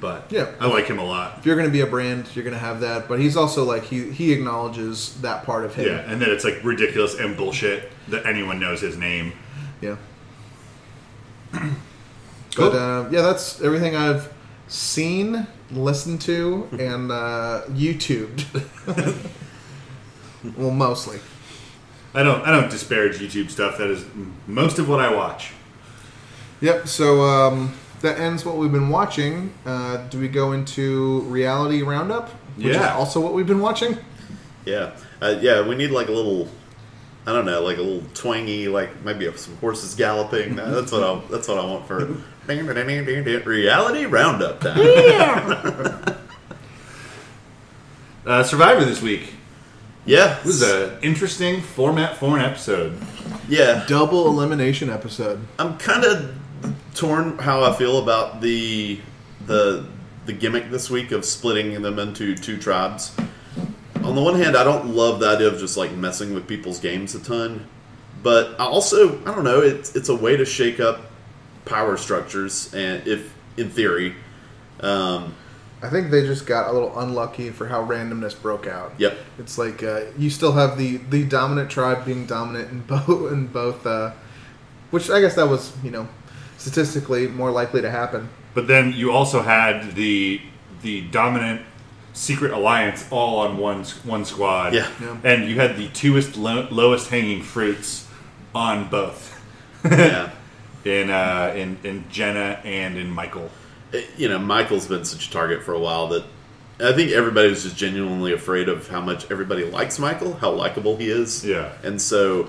But 0.01 0.27
Yeah. 0.31 0.51
I 0.61 0.67
like 0.67 0.87
him 0.87 0.99
a 0.99 1.05
lot. 1.05 1.39
If 1.39 1.47
you're 1.47 1.57
going 1.57 1.67
to 1.69 1.73
be 1.73 1.81
a 1.81 1.87
brand, 1.87 2.29
you're 2.35 2.45
going 2.45 2.55
to 2.55 2.61
have 2.61 2.81
that. 2.81 3.09
But 3.09 3.19
he's 3.19 3.37
also 3.37 3.65
like 3.65 3.85
he 3.85 4.11
he 4.13 4.33
acknowledges 4.33 5.21
that 5.23 5.45
part 5.45 5.65
of 5.65 5.75
him. 5.75 5.87
Yeah, 5.87 6.11
and 6.11 6.23
then 6.23 6.31
it's 6.31 6.45
like 6.45 6.63
ridiculous 6.63 7.19
and 7.19 7.37
bullshit 7.37 7.91
that 8.09 8.25
anyone 8.27 8.61
knows 8.61 8.81
his 8.81 8.97
name. 8.97 9.33
Yeah. 9.81 9.97
Cool. 12.55 12.71
But 12.71 12.77
uh, 12.77 13.09
yeah, 13.11 13.23
that's 13.23 13.61
everything 13.61 13.95
I've 13.95 14.33
seen, 14.67 15.47
listened 15.71 16.21
to, 16.23 16.67
and 16.73 17.13
uh, 17.13 17.63
YouTubed. 17.69 18.45
well, 20.57 20.71
mostly. 20.73 21.21
I 22.15 22.23
don't. 22.25 22.43
I 22.43 22.51
don't 22.51 22.69
disparage 22.71 23.19
YouTube 23.19 23.51
stuff. 23.51 23.79
That 23.79 23.91
is 23.91 24.05
most 24.49 24.79
of 24.81 24.89
what 24.89 24.99
I 24.99 25.15
watch. 25.15 25.53
Yep. 26.61 26.89
So 26.89 27.21
um, 27.23 27.75
that 28.03 28.19
ends 28.19 28.45
what 28.45 28.57
we've 28.57 28.73
been 28.73 28.89
watching. 28.91 29.53
Uh, 29.67 29.99
do 30.09 30.19
we 30.21 30.29
go 30.29 30.53
into 30.53 31.21
reality 31.23 31.83
roundup? 31.83 32.29
Which 32.57 32.67
is 32.69 32.77
Yeah. 32.77 32.95
also 32.97 33.21
what 33.21 33.35
we've 33.35 33.47
been 33.47 33.61
watching. 33.61 33.99
Yeah. 34.65 34.91
Uh, 35.23 35.37
yeah, 35.41 35.67
we 35.67 35.75
need 35.75 35.91
like 35.91 36.09
a 36.09 36.13
little 36.13 36.49
I 37.27 37.33
don't 37.33 37.45
know, 37.45 37.61
like 37.63 37.77
a 37.77 37.83
little 37.83 38.05
twangy, 38.15 38.69
like 38.69 39.05
maybe 39.05 39.31
some 39.37 39.57
horses 39.59 39.95
galloping. 39.95 40.57
That's 40.57 40.91
what 40.93 41.03
I. 41.03 41.21
That's 41.31 41.47
what 41.47 41.59
I 41.59 41.65
want 41.67 41.87
for 41.87 41.99
reality 43.45 44.07
roundup 44.07 44.61
time. 44.61 44.79
Uh, 48.27 48.43
Survivor 48.43 48.85
this 48.85 49.01
week. 49.01 49.33
Yeah, 50.05 50.39
It 50.39 50.45
was 50.45 50.63
an 50.63 50.99
interesting 51.03 51.61
format 51.63 52.17
for 52.17 52.37
an 52.39 52.45
episode. 52.45 52.99
yeah. 53.49 53.85
Double 53.87 54.27
elimination 54.27 54.91
episode. 54.91 55.41
I'm 55.59 55.77
kind 55.79 56.05
of 56.05 56.35
torn 56.95 57.39
how 57.39 57.63
I 57.65 57.73
feel 57.75 57.99
about 57.99 58.41
the 58.41 59.01
the 59.47 59.87
the 60.27 60.33
gimmick 60.33 60.71
this 60.71 60.91
week 60.91 61.13
of 61.13 61.25
splitting 61.25 61.81
them 61.81 61.99
into 61.99 62.37
two 62.37 62.59
tribes. 62.59 63.15
On 64.03 64.15
the 64.15 64.23
one 64.23 64.37
hand, 64.37 64.57
I 64.57 64.65
don't 64.65 64.95
love 64.95 65.21
the 65.21 65.29
idea 65.29 65.49
of 65.49 65.59
just 65.59 65.77
like 65.77 65.93
messing 65.93 66.35
with 66.35 66.47
people's 66.47 66.79
games 66.81 67.15
a 67.15 67.21
ton, 67.21 67.67
but 68.23 68.59
I 68.61 68.65
also 68.65 69.21
I 69.25 69.35
don't 69.35 69.45
know 69.45 69.61
it's 69.61 69.95
it's 69.97 70.09
a 70.09 70.15
way 70.15 70.37
to 70.37 70.45
shake 70.45 70.81
up 70.81 71.11
power 71.65 71.97
structures 71.97 72.73
and 72.75 73.07
if 73.07 73.35
in 73.57 73.71
theory, 73.71 74.15
um, 74.81 75.35
I 75.83 75.91
think 75.91 76.11
they 76.11 76.23
just 76.23 76.47
got 76.47 76.71
a 76.71 76.73
little 76.73 76.99
unlucky 76.99 77.51
for 77.51 77.69
how 77.69 77.85
randomness 77.85 78.41
broke 78.41 78.67
out. 78.67 78.95
yep, 78.99 79.17
It's 79.39 79.59
like 79.59 79.83
uh, 79.83 80.03
you 80.17 80.31
still 80.31 80.53
have 80.53 80.77
the, 80.77 80.97
the 80.97 81.25
dominant 81.25 81.71
tribe 81.71 82.05
being 82.05 82.27
dominant 82.27 82.71
in 82.71 82.81
both 82.87 83.33
in 83.33 83.47
both, 83.47 83.87
uh, 83.87 84.13
which 84.91 85.11
I 85.11 85.21
guess 85.21 85.35
that 85.37 85.49
was 85.49 85.73
you 85.83 85.91
know 85.91 86.09
statistically 86.59 87.27
more 87.29 87.51
likely 87.51 87.81
to 87.83 87.91
happen. 87.91 88.29
But 88.55 88.67
then 88.67 88.93
you 88.93 89.11
also 89.13 89.43
had 89.43 89.95
the 89.95 90.41
the 90.83 91.03
dominant 91.09 91.63
secret 92.13 92.53
alliance 92.53 93.07
all 93.11 93.39
on 93.41 93.57
one 93.59 93.85
one 94.05 94.25
squad. 94.25 94.75
Yeah. 94.75 94.89
Yeah. 95.01 95.17
And 95.25 95.49
you 95.49 95.57
had 95.57 95.77
the 95.77 95.89
twoest 95.89 96.37
low, 96.37 96.69
lowest 96.71 97.11
hanging 97.11 97.43
fruits 97.43 98.07
on 98.55 98.89
both. 98.89 99.41
yeah. 99.85 100.31
in 100.85 101.11
uh, 101.11 101.53
in 101.57 101.79
in 101.85 102.05
Jenna 102.11 102.61
and 102.65 102.97
in 102.97 103.11
Michael. 103.11 103.51
it- 103.93 104.09
you 104.17 104.29
know, 104.29 104.39
Michael's 104.39 104.87
been 104.87 105.05
such 105.05 105.29
a 105.29 105.31
target 105.31 105.63
for 105.63 105.73
a 105.75 105.79
while 105.79 106.09
that 106.09 106.25
I 106.81 106.93
think 106.93 107.11
everybody 107.13 107.49
was 107.49 107.65
just 107.65 107.77
genuinely 107.77 108.33
afraid 108.33 108.69
of 108.69 108.89
how 108.89 109.01
much 109.01 109.29
everybody 109.31 109.65
likes 109.65 109.99
Michael, 109.99 110.35
how 110.35 110.51
likable 110.53 110.97
he 110.97 111.11
is. 111.11 111.45
Yeah. 111.45 111.73
And 111.83 112.01
so, 112.01 112.47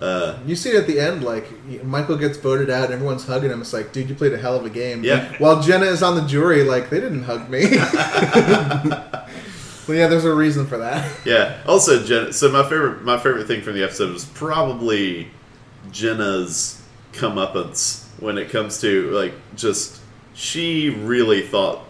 uh, 0.00 0.38
You 0.46 0.54
see 0.56 0.70
it 0.70 0.76
at 0.76 0.86
the 0.86 1.00
end, 1.00 1.22
like 1.24 1.46
Michael 1.84 2.16
gets 2.16 2.36
voted 2.38 2.70
out, 2.70 2.84
and 2.86 2.94
everyone's 2.94 3.26
hugging 3.26 3.50
him. 3.50 3.60
It's 3.60 3.72
like, 3.72 3.92
dude, 3.92 4.08
you 4.08 4.14
played 4.14 4.32
a 4.32 4.38
hell 4.38 4.56
of 4.56 4.64
a 4.64 4.70
game. 4.70 5.02
Yeah. 5.04 5.32
While 5.38 5.62
Jenna 5.62 5.86
is 5.86 6.02
on 6.02 6.14
the 6.16 6.26
jury, 6.26 6.64
like 6.64 6.90
they 6.90 7.00
didn't 7.00 7.22
hug 7.24 7.48
me. 7.48 7.66
well, 9.88 9.96
yeah, 9.96 10.06
there's 10.08 10.24
a 10.24 10.34
reason 10.34 10.66
for 10.66 10.78
that. 10.78 11.10
yeah. 11.24 11.58
Also, 11.66 12.04
Jenna. 12.04 12.32
So 12.32 12.50
my 12.50 12.62
favorite, 12.62 13.02
my 13.02 13.18
favorite 13.18 13.46
thing 13.46 13.62
from 13.62 13.74
the 13.74 13.84
episode 13.84 14.12
was 14.12 14.24
probably 14.24 15.30
Jenna's 15.92 16.82
comeuppance 17.12 18.04
when 18.20 18.36
it 18.38 18.50
comes 18.50 18.80
to 18.80 19.10
like 19.10 19.32
just 19.54 20.00
she 20.34 20.90
really 20.90 21.42
thought 21.42 21.80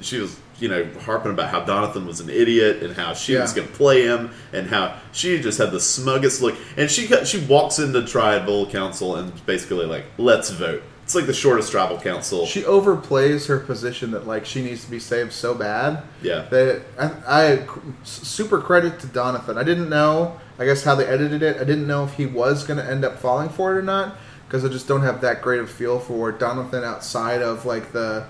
she 0.00 0.18
was 0.18 0.36
you 0.60 0.68
know 0.68 0.88
harping 1.00 1.32
about 1.32 1.50
how 1.50 1.64
Donathan 1.64 2.06
was 2.06 2.20
an 2.20 2.30
idiot 2.30 2.82
and 2.82 2.94
how 2.94 3.14
she 3.14 3.36
was 3.36 3.52
going 3.52 3.66
to 3.66 3.74
play 3.74 4.02
him 4.02 4.30
and 4.52 4.66
how 4.66 4.96
she 5.12 5.40
just 5.40 5.58
had 5.58 5.70
the 5.70 5.80
smuggest 5.80 6.42
look 6.42 6.56
and 6.76 6.90
she 6.90 7.06
she 7.24 7.44
walks 7.46 7.78
into 7.78 8.04
tribal 8.06 8.66
council 8.66 9.16
and 9.16 9.44
basically 9.46 9.86
like 9.86 10.04
let's 10.18 10.50
vote. 10.50 10.82
It's 11.02 11.14
like 11.16 11.26
the 11.26 11.34
shortest 11.34 11.72
tribal 11.72 11.98
council. 11.98 12.46
She 12.46 12.62
overplays 12.62 13.48
her 13.48 13.58
position 13.58 14.12
that 14.12 14.28
like 14.28 14.46
she 14.46 14.62
needs 14.62 14.84
to 14.84 14.90
be 14.90 15.00
saved 15.00 15.32
so 15.32 15.54
bad. 15.54 16.04
Yeah. 16.22 16.42
That 16.50 16.82
I, 16.96 17.10
I 17.26 17.66
super 18.04 18.60
credit 18.60 19.00
to 19.00 19.08
Donathan. 19.08 19.56
I 19.56 19.64
didn't 19.64 19.88
know, 19.88 20.38
I 20.56 20.66
guess, 20.66 20.84
how 20.84 20.94
they 20.94 21.06
edited 21.06 21.42
it. 21.42 21.56
I 21.56 21.64
didn't 21.64 21.88
know 21.88 22.04
if 22.04 22.14
he 22.14 22.26
was 22.26 22.62
going 22.62 22.78
to 22.78 22.88
end 22.88 23.04
up 23.04 23.18
falling 23.18 23.48
for 23.48 23.74
it 23.74 23.78
or 23.78 23.82
not 23.82 24.18
because 24.46 24.64
I 24.64 24.68
just 24.68 24.86
don't 24.86 25.02
have 25.02 25.20
that 25.22 25.42
great 25.42 25.60
of 25.60 25.70
feel 25.70 25.98
for 25.98 26.32
Donathan 26.32 26.84
outside 26.84 27.42
of 27.42 27.66
like 27.66 27.92
the 27.92 28.26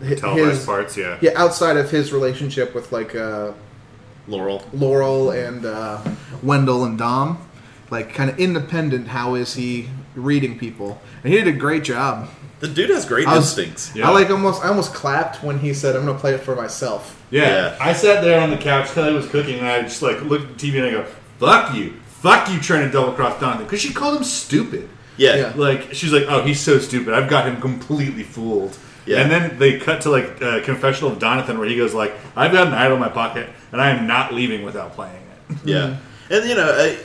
hi- 0.00 0.14
Televised 0.14 0.66
parts, 0.66 0.96
yeah. 0.96 1.18
Yeah, 1.20 1.32
outside 1.36 1.76
of 1.76 1.90
his 1.90 2.12
relationship 2.12 2.74
with 2.74 2.92
like 2.92 3.14
uh, 3.14 3.52
Laurel. 4.28 4.64
Laurel 4.72 5.30
and 5.30 5.64
uh, 5.64 6.00
Wendell 6.42 6.84
and 6.84 6.98
Dom, 6.98 7.38
like 7.90 8.14
kind 8.14 8.30
of 8.30 8.38
independent. 8.38 9.08
How 9.08 9.34
is 9.34 9.54
he 9.54 9.88
reading 10.14 10.58
people? 10.58 11.00
And 11.22 11.32
he 11.32 11.38
did 11.38 11.48
a 11.48 11.56
great 11.58 11.84
job. 11.84 12.28
The 12.60 12.68
dude 12.68 12.88
has 12.90 13.04
great 13.04 13.28
I 13.28 13.36
was- 13.36 13.46
instincts. 13.58 13.94
Yeah. 13.94 14.08
I 14.08 14.12
like 14.12 14.30
almost 14.30 14.64
I 14.64 14.68
almost 14.68 14.94
clapped 14.94 15.42
when 15.42 15.58
he 15.58 15.74
said, 15.74 15.94
"I'm 15.94 16.04
going 16.04 16.16
to 16.16 16.20
play 16.20 16.34
it 16.34 16.40
for 16.40 16.56
myself." 16.56 17.22
Yeah. 17.30 17.42
Yeah. 17.42 17.76
I 17.80 17.92
sat 17.92 18.22
there 18.24 18.40
on 18.40 18.50
the 18.50 18.56
couch. 18.56 18.88
Kelly 18.92 19.12
was 19.12 19.28
cooking, 19.28 19.58
and 19.58 19.66
I 19.68 19.82
just 19.82 20.00
like 20.02 20.22
looked 20.22 20.50
at 20.50 20.58
the 20.58 20.70
TV 20.72 20.76
and 20.78 20.86
I 20.86 20.90
go, 20.90 21.04
"Fuck 21.38 21.74
you, 21.74 21.94
fuck 22.06 22.48
you, 22.50 22.58
trying 22.60 22.86
to 22.86 22.90
double 22.90 23.12
cross 23.12 23.38
Donathan," 23.40 23.58
because 23.64 23.80
she 23.80 23.92
called 23.92 24.16
him 24.16 24.24
stupid. 24.24 24.88
Yeah. 25.18 25.36
Yeah. 25.36 25.52
Like 25.54 25.92
she's 25.92 26.12
like, 26.12 26.24
"Oh, 26.28 26.42
he's 26.44 26.58
so 26.60 26.78
stupid. 26.78 27.12
I've 27.12 27.28
got 27.28 27.46
him 27.46 27.60
completely 27.60 28.22
fooled." 28.22 28.78
Yeah. 29.06 29.20
And 29.20 29.30
then 29.30 29.58
they 29.58 29.78
cut 29.78 30.00
to 30.02 30.10
like 30.10 30.42
uh, 30.42 30.60
confessional 30.64 31.12
of 31.12 31.18
Donathan, 31.18 31.58
where 31.58 31.68
he 31.68 31.76
goes 31.76 31.94
like, 31.94 32.12
"I've 32.34 32.52
got 32.52 32.66
an 32.66 32.74
idol 32.74 32.94
in 32.94 33.00
my 33.00 33.08
pocket, 33.08 33.48
and 33.72 33.80
I 33.80 33.90
am 33.90 34.06
not 34.06 34.34
leaving 34.34 34.64
without 34.64 34.92
playing 34.94 35.14
it." 35.48 35.56
Yeah, 35.64 35.96
and 36.30 36.48
you 36.48 36.56
know, 36.56 36.68
I, 36.68 36.98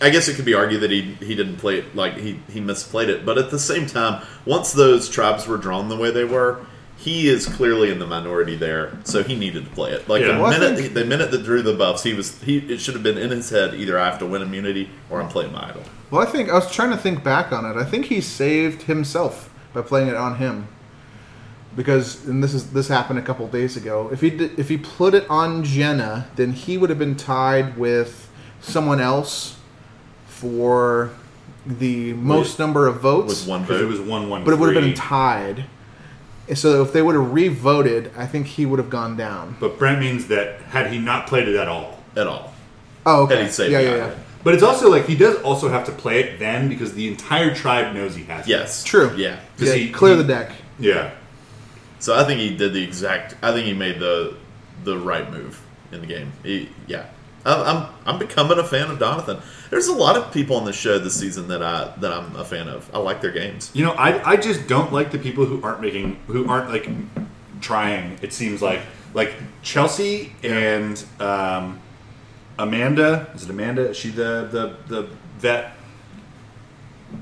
I 0.00 0.10
guess 0.10 0.28
it 0.28 0.34
could 0.36 0.44
be 0.46 0.54
argued 0.54 0.80
that 0.80 0.90
he 0.90 1.02
he 1.20 1.34
didn't 1.34 1.56
play 1.56 1.78
it 1.78 1.94
like 1.94 2.16
he 2.16 2.40
he 2.50 2.60
misplayed 2.60 3.08
it, 3.08 3.26
but 3.26 3.36
at 3.38 3.50
the 3.50 3.58
same 3.58 3.86
time, 3.86 4.22
once 4.46 4.72
those 4.72 5.08
tribes 5.10 5.46
were 5.46 5.58
drawn 5.58 5.88
the 5.90 5.96
way 5.96 6.10
they 6.10 6.24
were, 6.24 6.64
he 6.96 7.28
is 7.28 7.44
clearly 7.46 7.90
in 7.90 7.98
the 7.98 8.06
minority 8.06 8.56
there, 8.56 8.96
so 9.04 9.22
he 9.22 9.36
needed 9.36 9.64
to 9.66 9.70
play 9.72 9.92
it. 9.92 10.08
Like 10.08 10.22
Yeah. 10.22 10.36
the 10.36 10.40
Well, 10.42 10.50
minute 10.58 10.78
think- 10.78 10.94
the 10.94 11.04
minute 11.04 11.30
that 11.32 11.44
drew 11.44 11.60
the 11.60 11.74
buffs, 11.74 12.02
he 12.02 12.14
was 12.14 12.40
he 12.42 12.58
it 12.58 12.80
should 12.80 12.94
have 12.94 13.02
been 13.02 13.18
in 13.18 13.30
his 13.30 13.50
head 13.50 13.74
either 13.74 13.98
I 13.98 14.06
have 14.06 14.18
to 14.20 14.26
win 14.26 14.40
immunity 14.40 14.88
or 15.10 15.20
I'm 15.20 15.28
playing 15.28 15.52
my 15.52 15.68
idol. 15.68 15.82
Well, 16.10 16.22
I 16.22 16.30
think 16.30 16.48
I 16.48 16.54
was 16.54 16.70
trying 16.70 16.90
to 16.92 16.96
think 16.96 17.22
back 17.22 17.52
on 17.52 17.66
it. 17.66 17.76
I 17.76 17.84
think 17.84 18.06
he 18.06 18.22
saved 18.22 18.82
himself 18.84 19.50
by 19.74 19.82
playing 19.82 20.08
it 20.08 20.14
on 20.16 20.36
him. 20.36 20.68
Because 21.76 22.24
and 22.26 22.42
this 22.42 22.54
is 22.54 22.70
this 22.72 22.88
happened 22.88 23.18
a 23.18 23.22
couple 23.22 23.46
days 23.48 23.76
ago. 23.76 24.08
If 24.10 24.22
he 24.22 24.30
did, 24.30 24.58
if 24.58 24.68
he 24.70 24.78
put 24.78 25.12
it 25.14 25.28
on 25.28 25.62
Jenna, 25.62 26.26
then 26.36 26.52
he 26.52 26.78
would 26.78 26.88
have 26.88 26.98
been 26.98 27.16
tied 27.16 27.76
with 27.76 28.28
someone 28.62 28.98
else 29.00 29.56
for 30.26 31.10
the 31.66 32.14
most 32.14 32.58
number 32.58 32.86
of 32.86 33.00
votes. 33.00 33.40
With 33.42 33.48
one 33.48 33.62
Because 33.62 33.82
it 33.82 33.86
was 33.86 34.00
one 34.00 34.30
one. 34.30 34.44
but 34.44 34.52
it 34.54 34.58
would 34.58 34.74
have 34.74 34.82
been 34.84 34.94
tied. 34.94 35.64
So 36.54 36.80
if 36.82 36.92
they 36.92 37.02
would 37.02 37.16
have 37.16 37.32
re-voted, 37.32 38.12
I 38.16 38.24
think 38.26 38.46
he 38.46 38.66
would 38.66 38.78
have 38.78 38.88
gone 38.88 39.16
down. 39.16 39.56
But 39.58 39.78
Brent 39.80 39.98
means 39.98 40.28
that 40.28 40.60
had 40.62 40.92
he 40.92 40.98
not 40.98 41.26
played 41.26 41.48
it 41.48 41.56
at 41.56 41.66
all. 41.66 41.98
at 42.16 42.26
all. 42.28 42.54
Oh, 43.04 43.24
okay. 43.24 43.38
And 43.38 43.46
he 43.46 43.52
saved 43.52 43.72
yeah, 43.72 43.80
yeah, 43.80 43.96
yeah. 43.96 44.14
But 44.44 44.54
it's 44.54 44.62
also 44.62 44.88
like 44.88 45.06
he 45.06 45.16
does 45.16 45.36
also 45.42 45.68
have 45.68 45.84
to 45.86 45.92
play 45.92 46.20
it 46.20 46.38
then 46.38 46.68
because 46.68 46.94
the 46.94 47.08
entire 47.08 47.52
tribe 47.52 47.92
knows 47.94 48.14
he 48.14 48.22
has. 48.24 48.46
it. 48.46 48.50
Yes, 48.50 48.84
True. 48.84 49.12
Yeah, 49.16 49.40
'Cause 49.58 49.68
Yeah, 49.68 49.74
he- 49.74 49.90
clear 49.90 50.14
he- 50.16 50.22
the 50.22 50.28
deck. 50.28 50.52
Yeah. 50.78 51.10
So 51.98 52.16
I 52.16 52.24
think 52.24 52.40
he 52.40 52.56
did 52.56 52.72
the 52.72 52.82
exact. 52.82 53.34
I 53.42 53.52
think 53.52 53.66
he 53.66 53.74
made 53.74 53.98
the 53.98 54.36
the 54.84 54.98
right 54.98 55.30
move 55.30 55.62
in 55.92 56.00
the 56.00 56.06
game. 56.06 56.32
He, 56.42 56.68
yeah, 56.86 57.06
I'm, 57.44 57.60
I'm 57.76 57.88
I'm 58.06 58.18
becoming 58.18 58.58
a 58.58 58.64
fan 58.64 58.90
of 58.90 58.98
Donathan. 58.98 59.40
There's 59.70 59.88
a 59.88 59.94
lot 59.94 60.16
of 60.16 60.32
people 60.32 60.56
on 60.56 60.64
the 60.64 60.72
show 60.72 60.98
this 60.98 61.18
season 61.18 61.48
that 61.48 61.62
I 61.62 61.92
that 61.98 62.12
I'm 62.12 62.34
a 62.36 62.44
fan 62.44 62.68
of. 62.68 62.92
I 62.94 62.98
like 62.98 63.20
their 63.20 63.30
games. 63.30 63.70
You 63.74 63.84
know, 63.84 63.92
I, 63.92 64.32
I 64.32 64.36
just 64.36 64.66
don't 64.66 64.92
like 64.92 65.10
the 65.10 65.18
people 65.18 65.44
who 65.46 65.62
aren't 65.62 65.80
making 65.80 66.20
who 66.26 66.48
aren't 66.48 66.70
like 66.70 66.88
trying. 67.60 68.18
It 68.22 68.32
seems 68.32 68.62
like 68.62 68.80
like 69.14 69.32
Chelsea 69.62 70.32
and 70.42 71.02
um, 71.20 71.80
Amanda. 72.58 73.30
Is 73.34 73.44
it 73.44 73.50
Amanda? 73.50 73.90
Is 73.90 73.96
she 73.96 74.10
the 74.10 74.48
the 74.50 74.76
the 74.94 75.08
vet? 75.38 75.72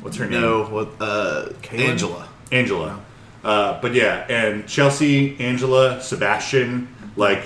What's 0.00 0.16
her 0.16 0.26
name? 0.26 0.40
No, 0.40 0.64
what 0.64 0.88
uh, 1.00 1.50
Kaylin? 1.62 1.90
Angela. 1.90 2.28
Angela. 2.50 3.00
Uh, 3.44 3.80
but 3.80 3.94
yeah, 3.94 4.26
and 4.28 4.66
Chelsea, 4.66 5.38
Angela, 5.38 6.00
Sebastian, 6.00 6.88
like 7.14 7.44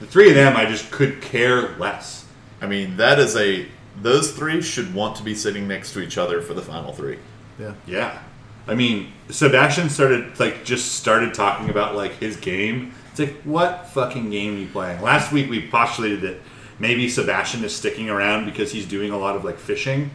the 0.00 0.06
three 0.06 0.28
of 0.28 0.34
them, 0.34 0.56
I 0.56 0.66
just 0.66 0.90
could 0.90 1.22
care 1.22 1.76
less. 1.78 2.26
I 2.60 2.66
mean, 2.66 2.96
that 2.96 3.18
is 3.18 3.36
a. 3.36 3.66
Those 4.00 4.32
three 4.32 4.62
should 4.62 4.94
want 4.94 5.16
to 5.16 5.22
be 5.22 5.34
sitting 5.34 5.68
next 5.68 5.92
to 5.92 6.00
each 6.00 6.18
other 6.18 6.40
for 6.42 6.54
the 6.54 6.62
final 6.62 6.92
three. 6.92 7.18
Yeah. 7.58 7.74
Yeah. 7.86 8.18
I 8.66 8.74
mean, 8.74 9.12
Sebastian 9.28 9.90
started 9.90 10.38
like 10.38 10.64
just 10.64 10.92
started 10.96 11.34
talking 11.34 11.68
about 11.70 11.94
like 11.94 12.12
his 12.14 12.36
game. 12.36 12.94
It's 13.10 13.20
like, 13.20 13.42
what 13.42 13.88
fucking 13.88 14.30
game 14.30 14.56
are 14.56 14.58
you 14.58 14.68
playing? 14.68 15.02
Last 15.02 15.32
week 15.32 15.50
we 15.50 15.68
postulated 15.68 16.22
that 16.22 16.36
maybe 16.78 17.08
Sebastian 17.08 17.62
is 17.64 17.74
sticking 17.74 18.08
around 18.08 18.46
because 18.46 18.72
he's 18.72 18.86
doing 18.86 19.12
a 19.12 19.18
lot 19.18 19.36
of 19.36 19.44
like 19.44 19.58
fishing, 19.58 20.10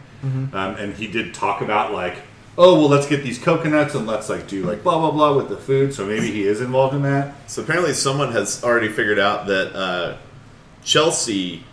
um, 0.52 0.74
and 0.76 0.94
he 0.94 1.06
did 1.06 1.32
talk 1.32 1.60
about 1.60 1.92
like, 1.92 2.16
oh 2.58 2.78
well, 2.78 2.88
let's 2.88 3.06
get 3.06 3.22
these 3.22 3.38
coconuts 3.38 3.94
and 3.94 4.06
let's 4.06 4.28
like 4.28 4.46
do 4.48 4.64
like 4.64 4.82
blah 4.82 4.98
blah 4.98 5.12
blah 5.12 5.34
with 5.34 5.48
the 5.48 5.56
food. 5.56 5.94
So 5.94 6.04
maybe 6.04 6.30
he 6.30 6.42
is 6.42 6.60
involved 6.60 6.94
in 6.94 7.02
that. 7.02 7.50
So 7.50 7.62
apparently, 7.62 7.94
someone 7.94 8.32
has 8.32 8.62
already 8.62 8.88
figured 8.88 9.18
out 9.18 9.46
that 9.46 9.74
uh, 9.74 10.16
Chelsea 10.82 11.64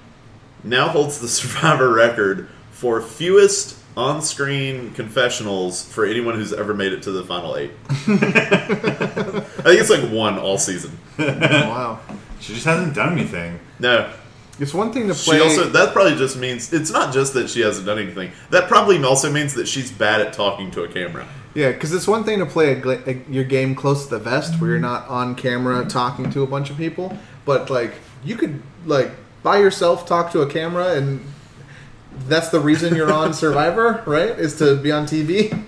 now 0.64 0.88
holds 0.88 1.20
the 1.20 1.28
Survivor 1.28 1.92
record 1.92 2.48
for 2.72 3.02
fewest 3.02 3.78
on-screen 3.98 4.92
confessionals 4.94 5.82
for 5.86 6.06
anyone 6.06 6.36
who's 6.36 6.52
ever 6.52 6.74
made 6.74 6.92
it 6.92 7.02
to 7.04 7.12
the 7.12 7.24
final 7.24 7.56
eight. 7.56 7.72
I 7.90 7.96
think 7.96 9.80
it's 9.80 9.90
like 9.90 10.10
one 10.12 10.38
all 10.38 10.58
season. 10.58 10.98
wow. 11.18 12.02
She 12.42 12.54
just 12.54 12.66
hasn't 12.66 12.94
done 12.94 13.14
anything. 13.14 13.58
No, 13.80 14.12
It's 14.60 14.74
one 14.74 14.94
thing 14.94 15.08
to 15.08 15.14
play. 15.14 15.38
She 15.38 15.44
also 15.44 15.70
that 15.70 15.94
probably 15.94 16.16
just 16.16 16.38
means 16.38 16.72
it's 16.72 16.92
not 16.92 17.14
just 17.14 17.34
that 17.34 17.50
she 17.50 17.62
hasn't 17.62 17.86
done 17.86 18.00
anything. 18.00 18.32
That 18.52 18.70
probably 18.70 19.04
also 19.04 19.32
means 19.32 19.54
that 19.56 19.68
she's 19.68 19.92
bad 19.92 20.22
at 20.22 20.34
talking 20.34 20.72
to 20.72 20.84
a 20.84 20.88
camera. 20.88 21.28
Yeah, 21.54 21.72
because 21.72 21.94
it's 21.94 22.08
one 22.08 22.24
thing 22.24 22.40
to 22.40 22.46
play 22.46 22.74
a, 22.74 22.90
a, 23.10 23.14
your 23.30 23.44
game 23.44 23.76
close 23.76 24.06
to 24.06 24.12
the 24.12 24.20
vest, 24.20 24.60
where 24.60 24.72
you're 24.72 24.80
not 24.80 25.08
on 25.08 25.36
camera 25.36 25.86
talking 25.86 26.30
to 26.32 26.44
a 26.44 26.48
bunch 26.48 26.70
of 26.70 26.78
people, 26.78 27.18
but 27.46 27.70
like 27.70 27.94
you 28.24 28.36
could 28.36 28.62
like 28.86 29.12
by 29.44 29.58
yourself 29.58 30.06
talk 30.06 30.32
to 30.32 30.42
a 30.42 30.50
camera, 30.50 30.96
and 30.96 31.26
that's 32.28 32.50
the 32.50 32.60
reason 32.60 32.96
you're 32.96 33.12
on 33.12 33.34
Survivor, 33.46 34.04
right? 34.06 34.30
Is 34.30 34.58
to 34.60 34.76
be 34.76 34.92
on 34.92 35.06
TV. 35.06 35.64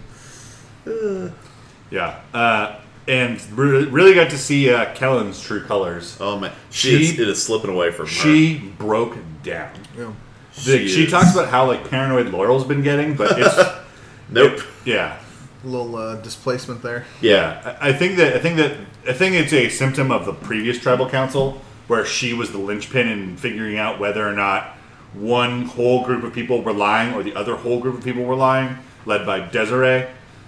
Yeah. 1.89 2.19
Uh, 2.33 2.79
and 3.07 3.41
re- 3.57 3.85
really 3.85 4.13
got 4.13 4.29
to 4.31 4.37
see 4.37 4.69
uh, 4.73 4.93
Kellyn's 4.93 5.41
true 5.41 5.63
colors. 5.63 6.17
Oh 6.19 6.39
man, 6.39 6.51
she, 6.69 6.89
She- 6.89 7.03
is, 7.13 7.19
it 7.19 7.27
is 7.29 7.41
slipping 7.43 7.69
away 7.71 7.91
from 7.91 8.05
her. 8.05 8.11
She 8.11 8.57
broke 8.77 9.17
down. 9.43 9.71
Yeah. 9.97 10.11
She, 10.51 10.87
she 10.87 11.05
talks 11.07 11.33
about 11.33 11.49
how 11.49 11.67
like 11.67 11.87
paranoid 11.89 12.27
Laurel's 12.29 12.63
been 12.65 12.81
getting, 12.81 13.15
but 13.15 13.37
it's 13.39 13.55
Nope. 14.29 14.59
yeah, 14.85 15.19
A 15.63 15.67
little 15.67 15.95
uh, 15.95 16.15
displacement 16.17 16.81
there. 16.81 17.05
yeah. 17.21 17.77
I 17.81 17.89
I 17.89 17.93
think 17.93 18.17
that 18.17 18.33
I 18.35 18.39
think 18.39 18.57
that 18.57 18.75
I 19.07 19.13
think 19.13 19.35
it's 19.35 19.53
a 19.53 19.69
symptom 19.69 20.11
of 20.11 20.25
the 20.25 20.33
previous 20.33 20.79
tribal 20.79 21.07
council 21.09 21.61
where 21.87 22.03
she 22.05 22.33
was 22.33 22.51
the 22.51 22.57
linchpin 22.57 23.07
in 23.07 23.37
figuring 23.37 23.77
out 23.77 23.99
whether 23.99 24.27
or 24.27 24.33
not 24.33 24.75
one 25.13 25.61
whole 25.63 26.03
group 26.03 26.23
of 26.23 26.33
people 26.33 26.61
were 26.61 26.73
lying 26.73 27.13
or 27.13 27.23
the 27.23 27.33
other 27.35 27.55
whole 27.55 27.79
group 27.79 27.97
of 27.97 28.03
people 28.03 28.23
were 28.25 28.35
lying, 28.35 28.77
led 29.05 29.25
by 29.25 29.39
Desiree. 29.39 30.05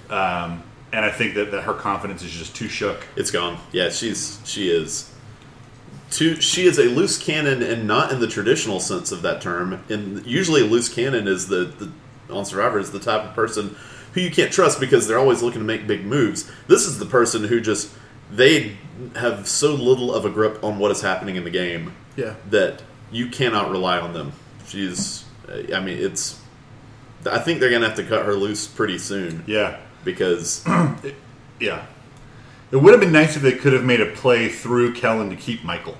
Um, 0.10 0.64
and 0.91 1.05
I 1.05 1.11
think 1.11 1.35
that, 1.35 1.51
that 1.51 1.63
her 1.63 1.73
confidence 1.73 2.21
is 2.23 2.31
just 2.31 2.55
too 2.55 2.67
shook. 2.67 3.05
It's 3.15 3.31
gone. 3.31 3.59
Yeah, 3.71 3.89
she's 3.89 4.39
she 4.45 4.69
is. 4.69 5.13
Too, 6.09 6.41
she 6.41 6.65
is 6.65 6.79
a 6.79 6.85
loose 6.85 7.23
cannon, 7.23 7.61
and 7.61 7.87
not 7.87 8.11
in 8.11 8.19
the 8.19 8.27
traditional 8.27 8.79
sense 8.79 9.11
of 9.11 9.21
that 9.21 9.41
term. 9.41 9.83
And 9.89 10.25
usually, 10.25 10.61
a 10.61 10.65
loose 10.65 10.89
cannon 10.89 11.27
is 11.27 11.47
the, 11.49 11.65
the 11.65 12.33
on 12.33 12.45
Survivor 12.45 12.79
is 12.79 12.91
the 12.91 12.99
type 12.99 13.23
of 13.23 13.35
person 13.35 13.75
who 14.13 14.21
you 14.21 14.31
can't 14.31 14.51
trust 14.51 14.79
because 14.79 15.07
they're 15.07 15.19
always 15.19 15.43
looking 15.43 15.59
to 15.61 15.65
make 15.65 15.85
big 15.85 16.03
moves. 16.05 16.49
This 16.67 16.85
is 16.87 16.97
the 16.97 17.05
person 17.05 17.43
who 17.43 17.61
just 17.61 17.91
they 18.31 18.75
have 19.15 19.47
so 19.47 19.73
little 19.75 20.13
of 20.13 20.25
a 20.25 20.29
grip 20.31 20.63
on 20.63 20.79
what 20.79 20.89
is 20.91 21.01
happening 21.01 21.35
in 21.35 21.43
the 21.43 21.49
game 21.51 21.93
Yeah. 22.15 22.35
that 22.49 22.81
you 23.11 23.27
cannot 23.27 23.69
rely 23.71 23.99
on 23.99 24.13
them. 24.13 24.33
She's, 24.67 25.25
I 25.73 25.79
mean, 25.79 25.97
it's. 25.99 26.39
I 27.29 27.37
think 27.39 27.59
they're 27.59 27.69
gonna 27.71 27.87
have 27.87 27.97
to 27.97 28.03
cut 28.03 28.25
her 28.25 28.33
loose 28.33 28.65
pretty 28.65 28.97
soon 28.97 29.43
Yeah. 29.45 29.77
Because 30.04 30.66
Yeah. 31.60 31.86
It 32.72 32.78
would 32.78 32.91
have 32.91 33.00
been 33.02 33.12
nice 33.12 33.36
if 33.36 33.41
they 33.41 33.54
could 33.54 33.74
have 33.74 33.84
made 33.84 34.00
a 34.00 34.06
play 34.06 34.47
through 34.47 34.93
Kellyn 34.93 35.30
to 35.32 35.36
keep 35.36 35.64
Michael. 35.64 35.97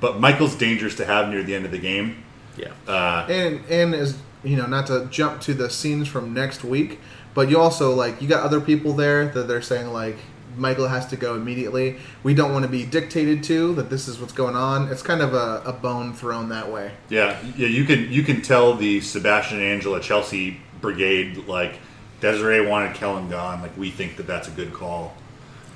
But 0.00 0.18
Michael's 0.20 0.54
dangerous 0.54 0.94
to 0.96 1.04
have 1.04 1.28
near 1.28 1.42
the 1.42 1.54
end 1.54 1.64
of 1.66 1.70
the 1.70 1.78
game. 1.78 2.24
yeah, 2.56 2.68
Uh, 2.86 3.26
and 3.28 3.64
and 3.68 3.94
as 3.94 4.16
you 4.42 4.56
know, 4.56 4.66
not 4.66 4.86
to 4.86 5.06
jump 5.10 5.40
to 5.42 5.54
the 5.54 5.68
scenes 5.68 6.08
from 6.08 6.32
next 6.32 6.64
week, 6.64 7.00
but 7.34 7.50
you 7.50 7.58
also 7.58 7.92
like 7.94 8.22
you 8.22 8.28
got 8.28 8.42
other 8.42 8.60
people 8.60 8.92
there 8.94 9.26
that 9.26 9.48
they're 9.48 9.60
saying 9.62 9.88
like 9.92 10.16
Michael 10.56 10.88
has 10.88 11.06
to 11.08 11.16
go 11.16 11.34
immediately. 11.34 11.96
We 12.22 12.32
don't 12.34 12.52
want 12.52 12.64
to 12.64 12.70
be 12.70 12.86
dictated 12.86 13.42
to 13.44 13.74
that 13.74 13.90
this 13.90 14.08
is 14.08 14.18
what's 14.18 14.32
going 14.32 14.56
on. 14.56 14.88
It's 14.88 15.02
kind 15.02 15.20
of 15.20 15.34
a, 15.34 15.62
a 15.66 15.72
bone 15.72 16.14
thrown 16.14 16.48
that 16.48 16.70
way. 16.72 16.92
yeah, 17.10 17.38
yeah. 17.56 17.68
You 17.68 17.84
can 17.84 18.10
you 18.10 18.22
can 18.22 18.40
tell 18.40 18.74
the 18.74 19.00
Sebastian 19.00 19.60
Angela 19.60 20.00
Chelsea 20.00 20.60
brigade 20.80 21.46
like 21.48 21.78
Desiree 22.20 22.66
wanted 22.66 22.94
Kellyn 22.94 23.28
gone. 23.28 23.62
Like 23.62 23.76
we 23.76 23.90
think 23.90 24.16
that 24.16 24.26
that's 24.26 24.48
a 24.48 24.50
good 24.52 24.72
call. 24.72 25.14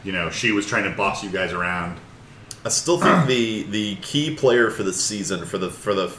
You 0.04 0.12
know, 0.12 0.30
she 0.30 0.50
was 0.50 0.66
trying 0.66 0.84
to 0.84 0.90
boss 0.90 1.22
you 1.22 1.30
guys 1.30 1.52
around. 1.52 1.98
I 2.64 2.68
still 2.68 2.98
think 2.98 3.26
the 3.26 3.62
the 3.64 3.96
key 3.96 4.34
player 4.34 4.70
for 4.70 4.82
the 4.82 4.92
season 4.92 5.44
for 5.44 5.58
the 5.58 5.70
for 5.70 5.94
the 5.94 6.14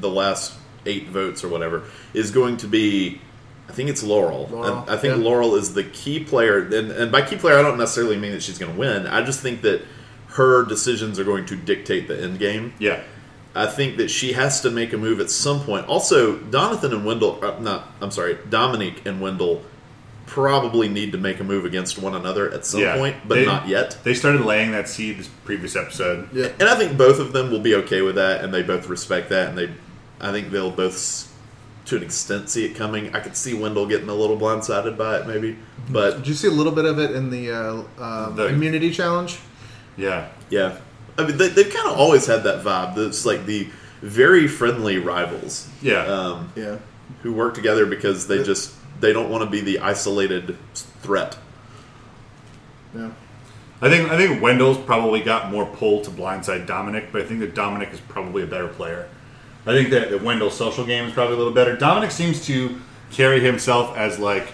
the 0.00 0.08
last 0.10 0.54
eight 0.86 1.08
votes 1.08 1.44
or 1.44 1.48
whatever 1.48 1.84
is 2.14 2.30
going 2.30 2.56
to 2.58 2.66
be. 2.66 3.20
I 3.68 3.72
think 3.72 3.90
it's 3.90 4.02
Laurel. 4.02 4.48
Laurel, 4.50 4.84
I, 4.88 4.94
I 4.94 4.96
think 4.96 5.16
yeah. 5.16 5.22
Laurel 5.22 5.54
is 5.54 5.74
the 5.74 5.84
key 5.84 6.24
player, 6.24 6.58
and, 6.58 6.90
and 6.90 7.12
by 7.12 7.20
key 7.20 7.36
player, 7.36 7.58
I 7.58 7.62
don't 7.62 7.76
necessarily 7.76 8.16
mean 8.16 8.32
that 8.32 8.42
she's 8.42 8.58
going 8.58 8.72
to 8.72 8.78
win. 8.78 9.06
I 9.06 9.22
just 9.22 9.40
think 9.40 9.60
that 9.60 9.82
her 10.28 10.64
decisions 10.64 11.18
are 11.18 11.24
going 11.24 11.44
to 11.46 11.56
dictate 11.56 12.08
the 12.08 12.18
end 12.18 12.38
game. 12.38 12.72
Yeah, 12.78 13.02
I 13.54 13.66
think 13.66 13.96
that 13.96 14.08
she 14.10 14.34
has 14.34 14.60
to 14.60 14.70
make 14.70 14.92
a 14.92 14.96
move 14.98 15.20
at 15.20 15.30
some 15.30 15.60
point. 15.60 15.86
Also, 15.88 16.36
Donathan 16.36 16.92
and 16.92 17.04
Wendell, 17.04 17.44
uh, 17.44 17.58
not 17.60 17.88
I'm 18.00 18.10
sorry, 18.10 18.38
Dominique 18.48 19.04
and 19.06 19.20
Wendell 19.20 19.62
probably 20.26 20.88
need 20.88 21.10
to 21.12 21.18
make 21.18 21.40
a 21.40 21.44
move 21.44 21.64
against 21.64 21.98
one 21.98 22.14
another 22.14 22.52
at 22.52 22.66
some 22.66 22.80
yeah. 22.80 22.96
point, 22.96 23.16
but 23.26 23.36
They- 23.36 23.46
not 23.46 23.66
yet. 23.66 23.96
They 24.04 24.12
started 24.12 24.42
laying 24.42 24.72
that 24.72 24.86
seed 24.88 25.18
this 25.18 25.28
previous 25.44 25.74
episode. 25.74 26.28
Yeah. 26.34 26.48
And 26.60 26.68
I 26.68 26.74
think 26.74 26.98
both 26.98 27.18
of 27.18 27.32
them 27.32 27.50
will 27.50 27.60
be 27.60 27.74
okay 27.76 28.02
with 28.02 28.16
that, 28.16 28.44
and 28.44 28.52
they 28.52 28.62
both 28.62 28.88
respect 28.88 29.30
that, 29.30 29.48
and 29.48 29.56
they, 29.58 29.70
I 30.20 30.30
think 30.30 30.50
they'll 30.50 30.70
both, 30.70 31.32
to 31.86 31.96
an 31.96 32.02
extent, 32.02 32.50
see 32.50 32.66
it 32.66 32.74
coming. 32.74 33.14
I 33.16 33.20
could 33.20 33.36
see 33.36 33.54
Wendell 33.54 33.86
getting 33.86 34.10
a 34.10 34.14
little 34.14 34.36
blindsided 34.36 34.98
by 34.98 35.16
it, 35.20 35.26
maybe, 35.26 35.56
but 35.88 36.18
Did 36.18 36.28
you 36.28 36.34
see 36.34 36.48
a 36.48 36.52
little 36.52 36.72
bit 36.72 36.84
of 36.84 36.98
it 36.98 37.12
in 37.12 37.30
the, 37.30 37.50
uh, 37.50 37.82
um, 37.98 38.36
The- 38.36 38.48
immunity 38.48 38.90
challenge? 38.90 39.38
Yeah, 39.96 40.28
yeah, 40.50 40.76
I 41.18 41.26
mean 41.26 41.36
they, 41.36 41.48
they've 41.48 41.72
kind 41.72 41.88
of 41.88 41.98
always 41.98 42.26
had 42.26 42.44
that 42.44 42.64
vibe. 42.64 42.96
It's 42.96 43.26
like 43.26 43.44
the 43.44 43.68
very 44.00 44.46
friendly 44.46 44.98
rivals, 44.98 45.68
yeah. 45.82 46.04
um, 46.06 46.52
Yeah. 46.54 46.78
who 47.22 47.32
work 47.32 47.54
together 47.54 47.84
because 47.84 48.28
they 48.28 48.42
just 48.44 48.72
they 49.00 49.12
don't 49.12 49.28
want 49.28 49.42
to 49.44 49.50
be 49.50 49.60
the 49.60 49.80
isolated 49.80 50.56
threat. 51.02 51.36
Yeah. 52.94 53.10
I 53.80 53.88
think 53.88 54.10
I 54.10 54.16
think 54.16 54.42
Wendell's 54.42 54.78
probably 54.78 55.20
got 55.20 55.50
more 55.50 55.66
pull 55.66 56.00
to 56.02 56.10
blindside 56.10 56.66
Dominic, 56.66 57.08
but 57.12 57.22
I 57.22 57.24
think 57.24 57.40
that 57.40 57.54
Dominic 57.54 57.90
is 57.92 58.00
probably 58.00 58.42
a 58.42 58.46
better 58.46 58.68
player. 58.68 59.08
I 59.66 59.72
think 59.72 59.90
that, 59.90 60.10
that 60.10 60.22
Wendell's 60.22 60.56
social 60.56 60.84
game 60.86 61.04
is 61.04 61.12
probably 61.12 61.34
a 61.34 61.38
little 61.38 61.52
better. 61.52 61.76
Dominic 61.76 62.10
seems 62.10 62.44
to 62.46 62.80
carry 63.10 63.40
himself 63.40 63.96
as 63.96 64.18
like 64.18 64.48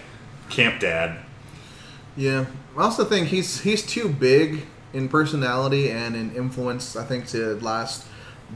camp 0.49 0.79
dad. 0.79 1.17
Yeah, 2.17 2.45
I 2.77 2.81
also 2.81 3.03
think 3.05 3.29
he's 3.29 3.61
he's 3.61 3.83
too 3.85 4.09
big 4.09 4.65
in 4.95 5.09
personality 5.09 5.91
and 5.91 6.15
in 6.15 6.33
influence. 6.35 6.95
I 6.95 7.03
think 7.03 7.27
to 7.27 7.59
last 7.59 8.07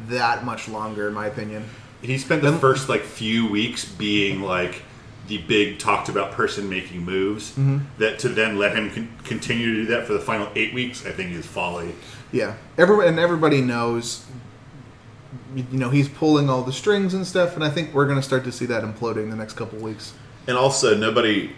that 0.07 0.45
much 0.45 0.67
longer, 0.67 1.07
in 1.07 1.13
my 1.13 1.27
opinion. 1.27 1.65
He 2.01 2.17
spent 2.17 2.41
the 2.41 2.53
first 2.53 2.87
like 2.87 3.01
few 3.01 3.49
weeks 3.49 3.83
being 3.83 4.41
like 4.41 4.83
the 5.27 5.37
big 5.37 5.79
talked 5.79 6.07
about 6.07 6.31
person 6.31 6.69
making 6.69 7.03
moves. 7.03 7.51
Mm-hmm. 7.51 7.79
That 7.97 8.19
to 8.19 8.29
then 8.29 8.57
let 8.57 8.75
him 8.75 8.89
con- 8.89 9.13
continue 9.25 9.75
to 9.75 9.81
do 9.81 9.85
that 9.87 10.07
for 10.07 10.13
the 10.13 10.19
final 10.19 10.49
eight 10.55 10.73
weeks, 10.73 11.05
I 11.05 11.11
think 11.11 11.31
is 11.33 11.45
folly. 11.45 11.93
Yeah, 12.31 12.55
everybody 12.77 13.09
and 13.09 13.19
everybody 13.19 13.61
knows. 13.61 14.25
You 15.55 15.65
know, 15.71 15.89
he's 15.89 16.07
pulling 16.07 16.49
all 16.49 16.63
the 16.63 16.71
strings 16.71 17.13
and 17.13 17.25
stuff, 17.25 17.55
and 17.55 17.63
I 17.63 17.69
think 17.69 17.93
we're 17.93 18.05
going 18.05 18.17
to 18.17 18.23
start 18.23 18.43
to 18.45 18.51
see 18.51 18.65
that 18.67 18.83
imploding 18.83 19.23
in 19.23 19.29
the 19.29 19.35
next 19.35 19.53
couple 19.53 19.79
weeks. 19.79 20.13
And 20.47 20.57
also, 20.57 20.95
nobody. 20.95 21.51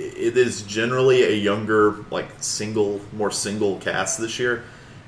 It 0.00 0.36
is 0.36 0.62
generally 0.62 1.24
a 1.24 1.32
younger, 1.32 2.04
like 2.10 2.28
single, 2.40 3.00
more 3.12 3.30
single 3.32 3.78
cast 3.78 4.20
this 4.20 4.38
year, 4.38 4.62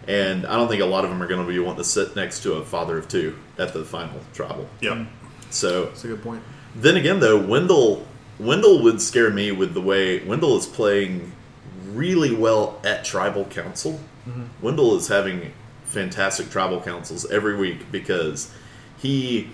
and 0.08 0.44
I 0.46 0.56
don't 0.56 0.68
think 0.68 0.82
a 0.82 0.86
lot 0.86 1.04
of 1.04 1.10
them 1.10 1.22
are 1.22 1.28
going 1.28 1.44
to 1.44 1.50
be 1.50 1.58
wanting 1.60 1.78
to 1.82 1.88
sit 1.88 2.16
next 2.16 2.42
to 2.42 2.54
a 2.54 2.64
father 2.64 2.98
of 2.98 3.06
two 3.08 3.36
at 3.56 3.72
the 3.72 3.84
final 3.84 4.20
tribal. 4.34 4.68
Yep. 4.80 4.96
Hmm. 4.96 5.04
So 5.50 5.86
That's 5.86 6.04
a 6.04 6.08
good 6.08 6.22
point. 6.22 6.42
then 6.74 6.96
again, 6.96 7.20
though, 7.20 7.38
Wendell 7.38 8.06
Wendell 8.38 8.82
would 8.82 9.00
scare 9.02 9.30
me 9.30 9.52
with 9.52 9.74
the 9.74 9.80
way 9.80 10.24
Wendell 10.24 10.56
is 10.56 10.66
playing 10.66 11.32
really 11.92 12.34
well 12.34 12.80
at 12.84 13.04
tribal 13.04 13.44
council. 13.44 14.00
Mm-hmm. 14.28 14.44
Wendell 14.62 14.96
is 14.96 15.08
having 15.08 15.52
fantastic 15.84 16.50
tribal 16.50 16.80
councils 16.80 17.30
every 17.30 17.56
week 17.56 17.90
because 17.92 18.52
he 18.98 19.50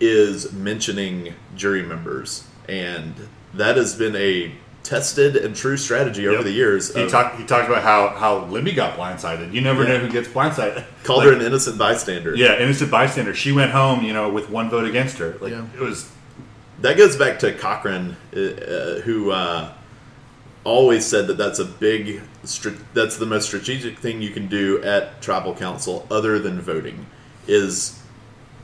is 0.00 0.52
mentioning 0.52 1.34
jury 1.54 1.82
members, 1.82 2.46
and 2.68 3.14
that 3.54 3.76
has 3.76 3.94
been 3.94 4.14
a 4.16 4.52
tested 4.84 5.36
and 5.36 5.54
true 5.54 5.76
strategy 5.76 6.26
over 6.26 6.36
Yep. 6.36 6.44
the 6.44 6.50
years. 6.52 6.94
He 6.94 7.06
talked. 7.08 7.38
He 7.38 7.44
talked 7.44 7.68
about 7.68 7.82
how 7.82 8.08
how 8.10 8.44
Libby 8.46 8.72
got 8.72 8.96
blindsided. 8.96 9.52
You 9.52 9.60
never 9.60 9.82
Yeah. 9.82 9.88
know 9.94 9.98
who 9.98 10.08
gets 10.10 10.28
blindsided. 10.28 10.84
called 11.04 11.18
Like, 11.24 11.28
her 11.28 11.32
an 11.34 11.42
innocent 11.42 11.76
bystander. 11.78 12.34
Yeah, 12.34 12.58
innocent 12.58 12.90
bystander. 12.90 13.34
She 13.34 13.52
went 13.52 13.72
home, 13.72 14.02
you 14.04 14.12
know, 14.12 14.28
with 14.30 14.48
one 14.50 14.70
vote 14.70 14.86
against 14.86 15.18
her. 15.18 15.34
Like 15.40 15.52
Yeah. 15.52 15.64
it 15.76 15.80
was. 15.80 16.06
That 16.80 16.96
goes 16.96 17.16
back 17.16 17.40
to 17.40 17.52
Cochran, 17.52 18.16
uh, 18.34 18.40
uh, 18.40 19.00
who 19.00 19.32
uh, 19.32 19.68
always 20.64 21.04
said 21.04 21.26
that 21.26 21.36
that's 21.36 21.58
a 21.58 21.64
big, 21.64 22.20
str- 22.44 22.68
that's 22.94 23.16
the 23.16 23.26
most 23.26 23.46
strategic 23.46 23.98
thing 23.98 24.22
you 24.22 24.30
can 24.30 24.46
do 24.46 24.80
at 24.82 25.20
tribal 25.20 25.54
council, 25.54 26.06
other 26.10 26.38
than 26.38 26.60
voting, 26.60 27.06
is 27.48 27.98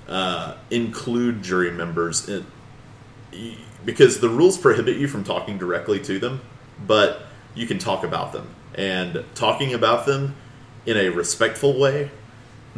uh, 0.09 0.55
include 0.71 1.43
jury 1.43 1.73
members 1.73 2.29
in, 2.29 2.47
y- 3.33 3.57
because 3.85 4.21
the 4.21 4.29
rules 4.29 4.59
prohibit 4.59 4.97
you 4.97 5.09
from 5.09 5.25
talking 5.25 5.59
directly 5.59 6.01
to 6.01 6.19
them, 6.19 6.41
but 6.87 7.23
you 7.55 7.67
can 7.67 7.79
talk 7.79 8.05
about 8.05 8.33
them, 8.33 8.49
and 8.75 9.25
talking 9.35 9.75
about 9.75 10.07
them 10.07 10.35
in 10.87 10.97
a 10.97 11.09
respectful 11.09 11.79
way 11.79 12.11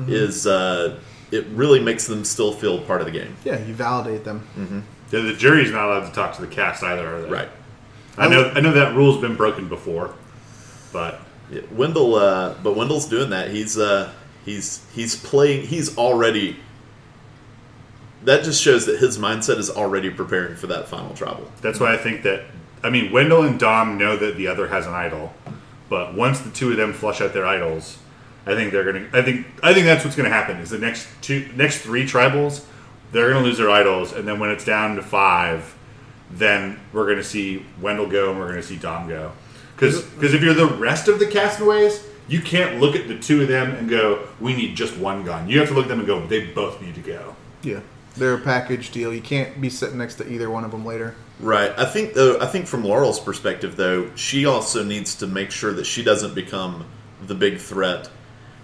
is 0.07 0.47
uh, 0.47 0.99
it 1.31 1.47
really 1.47 1.81
makes 1.81 2.07
them 2.07 2.23
still 2.25 2.53
feel 2.53 2.81
part 2.83 3.01
of 3.01 3.07
the 3.07 3.13
game. 3.13 3.35
Yeah, 3.45 3.59
you 3.65 3.73
validate 3.75 4.25
them. 4.25 4.85
The, 5.11 5.21
the 5.23 5.33
jury's 5.33 5.71
not 5.71 5.87
allowed 5.87 6.07
to 6.09 6.13
talk 6.13 6.35
to 6.37 6.43
the 6.43 6.47
cast 6.49 6.83
either, 6.83 7.07
are 7.17 7.23
they? 7.23 7.31
Right. 7.31 7.49
I 8.19 8.29
know. 8.29 8.51
I 8.55 8.61
know 8.61 8.73
that 8.73 8.95
rule's 8.95 9.21
been 9.21 9.37
broken 9.37 9.69
before, 9.69 10.15
but 10.93 11.21
Yeah, 11.51 11.61
Wendell, 11.73 12.15
uh, 12.17 12.55
but 12.63 12.77
Wendell's 12.77 13.07
doing 13.07 13.31
that. 13.31 13.51
He's 13.51 13.79
uh, 13.79 14.13
he's 14.45 14.85
he's 14.95 15.17
playing. 15.17 15.67
He's 15.67 15.97
already 15.97 16.57
that 18.27 18.43
just 18.43 18.61
shows 18.61 18.87
that 18.87 18.99
his 18.99 19.19
mindset 19.19 19.57
is 19.57 19.71
already 19.71 20.11
preparing 20.11 20.57
for 20.57 20.67
that 20.67 20.89
final 20.89 21.15
tribal. 21.15 21.51
That's 21.63 21.79
why 21.81 21.95
I 21.95 21.97
think 21.97 22.23
that 22.25 22.43
I 22.83 22.91
mean 22.91 23.13
Wendell 23.13 23.43
and 23.43 23.59
Dom 23.59 23.97
know 23.97 24.17
that 24.17 24.37
the 24.37 24.49
other 24.49 24.69
has 24.69 24.87
an 24.87 24.95
idol, 24.95 25.33
but 25.89 26.15
once 26.15 26.41
the 26.41 26.51
two 26.51 26.71
of 26.73 26.77
them 26.77 26.93
flush 26.93 27.21
out 27.21 27.33
their 27.33 27.47
idols, 27.47 27.99
I 28.45 28.55
think 28.55 28.73
they're 28.73 28.85
gonna. 28.85 29.09
I 29.13 29.23
think 29.23 29.47
I 29.63 29.73
think 29.73 29.87
that's 29.87 30.05
what's 30.05 30.17
gonna 30.17 30.29
happen. 30.29 30.59
Is 30.59 30.71
the 30.71 30.79
next 30.79 31.09
two 31.23 31.49
next 31.57 31.79
three 31.79 32.05
tribals, 32.05 32.65
they're 33.13 33.31
gonna 33.33 33.45
lose 33.45 33.59
their 33.59 33.71
idols, 33.71 34.13
and 34.13 34.27
then 34.27 34.39
when 34.39 34.51
it's 34.51 34.65
down 34.65 34.97
to 34.97 35.03
five, 35.03 35.77
then 36.31 36.79
we're 36.93 37.09
gonna 37.09 37.25
see 37.25 37.65
Wendell 37.81 38.09
go 38.09 38.31
and 38.31 38.39
we're 38.39 38.49
gonna 38.49 38.63
see 38.63 38.77
Dom 38.77 39.09
go. 39.09 39.33
Because 39.75 40.05
if 40.23 40.43
you're 40.43 40.55
the 40.55 40.67
rest 40.67 41.07
of 41.07 41.19
the 41.19 41.27
castaways, 41.27 42.07
you 42.29 42.41
can't 42.41 42.81
look 42.81 42.97
at 42.97 43.09
the 43.09 43.19
two 43.19 43.43
of 43.43 43.49
them 43.49 43.73
and 43.73 43.89
go, 43.89 44.27
"We 44.41 44.55
need 44.55 44.77
just 44.77 44.97
one 44.97 45.25
gun." 45.25 45.49
You 45.49 45.59
have 45.61 45.69
to 45.69 45.75
look 45.75 45.85
at 45.85 45.89
them 45.89 45.99
and 45.99 46.09
go, 46.09 46.27
"They 46.27 46.47
both 46.47 46.81
need 46.81 46.95
to 46.95 47.01
go." 47.01 47.37
Yeah, 47.63 47.81
they're 48.17 48.35
a 48.35 48.41
package 48.41 48.91
deal. 48.91 49.13
You 49.13 49.21
can't 49.21 49.61
be 49.61 49.71
sitting 49.71 49.99
next 49.99 50.15
to 50.17 50.31
either 50.33 50.51
one 50.51 50.65
of 50.65 50.71
them 50.71 50.85
later. 50.85 51.15
Right. 51.41 51.73
I 51.77 51.85
think 51.85 52.15
though. 52.15 52.39
I 52.41 52.47
think 52.47 52.67
from 52.67 52.83
Laurel's 52.85 53.21
perspective, 53.21 53.77
though, 53.77 54.11
she 54.15 54.47
also 54.47 54.83
needs 54.83 55.15
to 55.17 55.27
make 55.27 55.51
sure 55.51 55.73
that 55.75 55.85
she 55.87 56.03
doesn't 56.03 56.35
become 56.35 56.87
the 57.27 57.35
big 57.35 57.59
threat. 57.59 58.09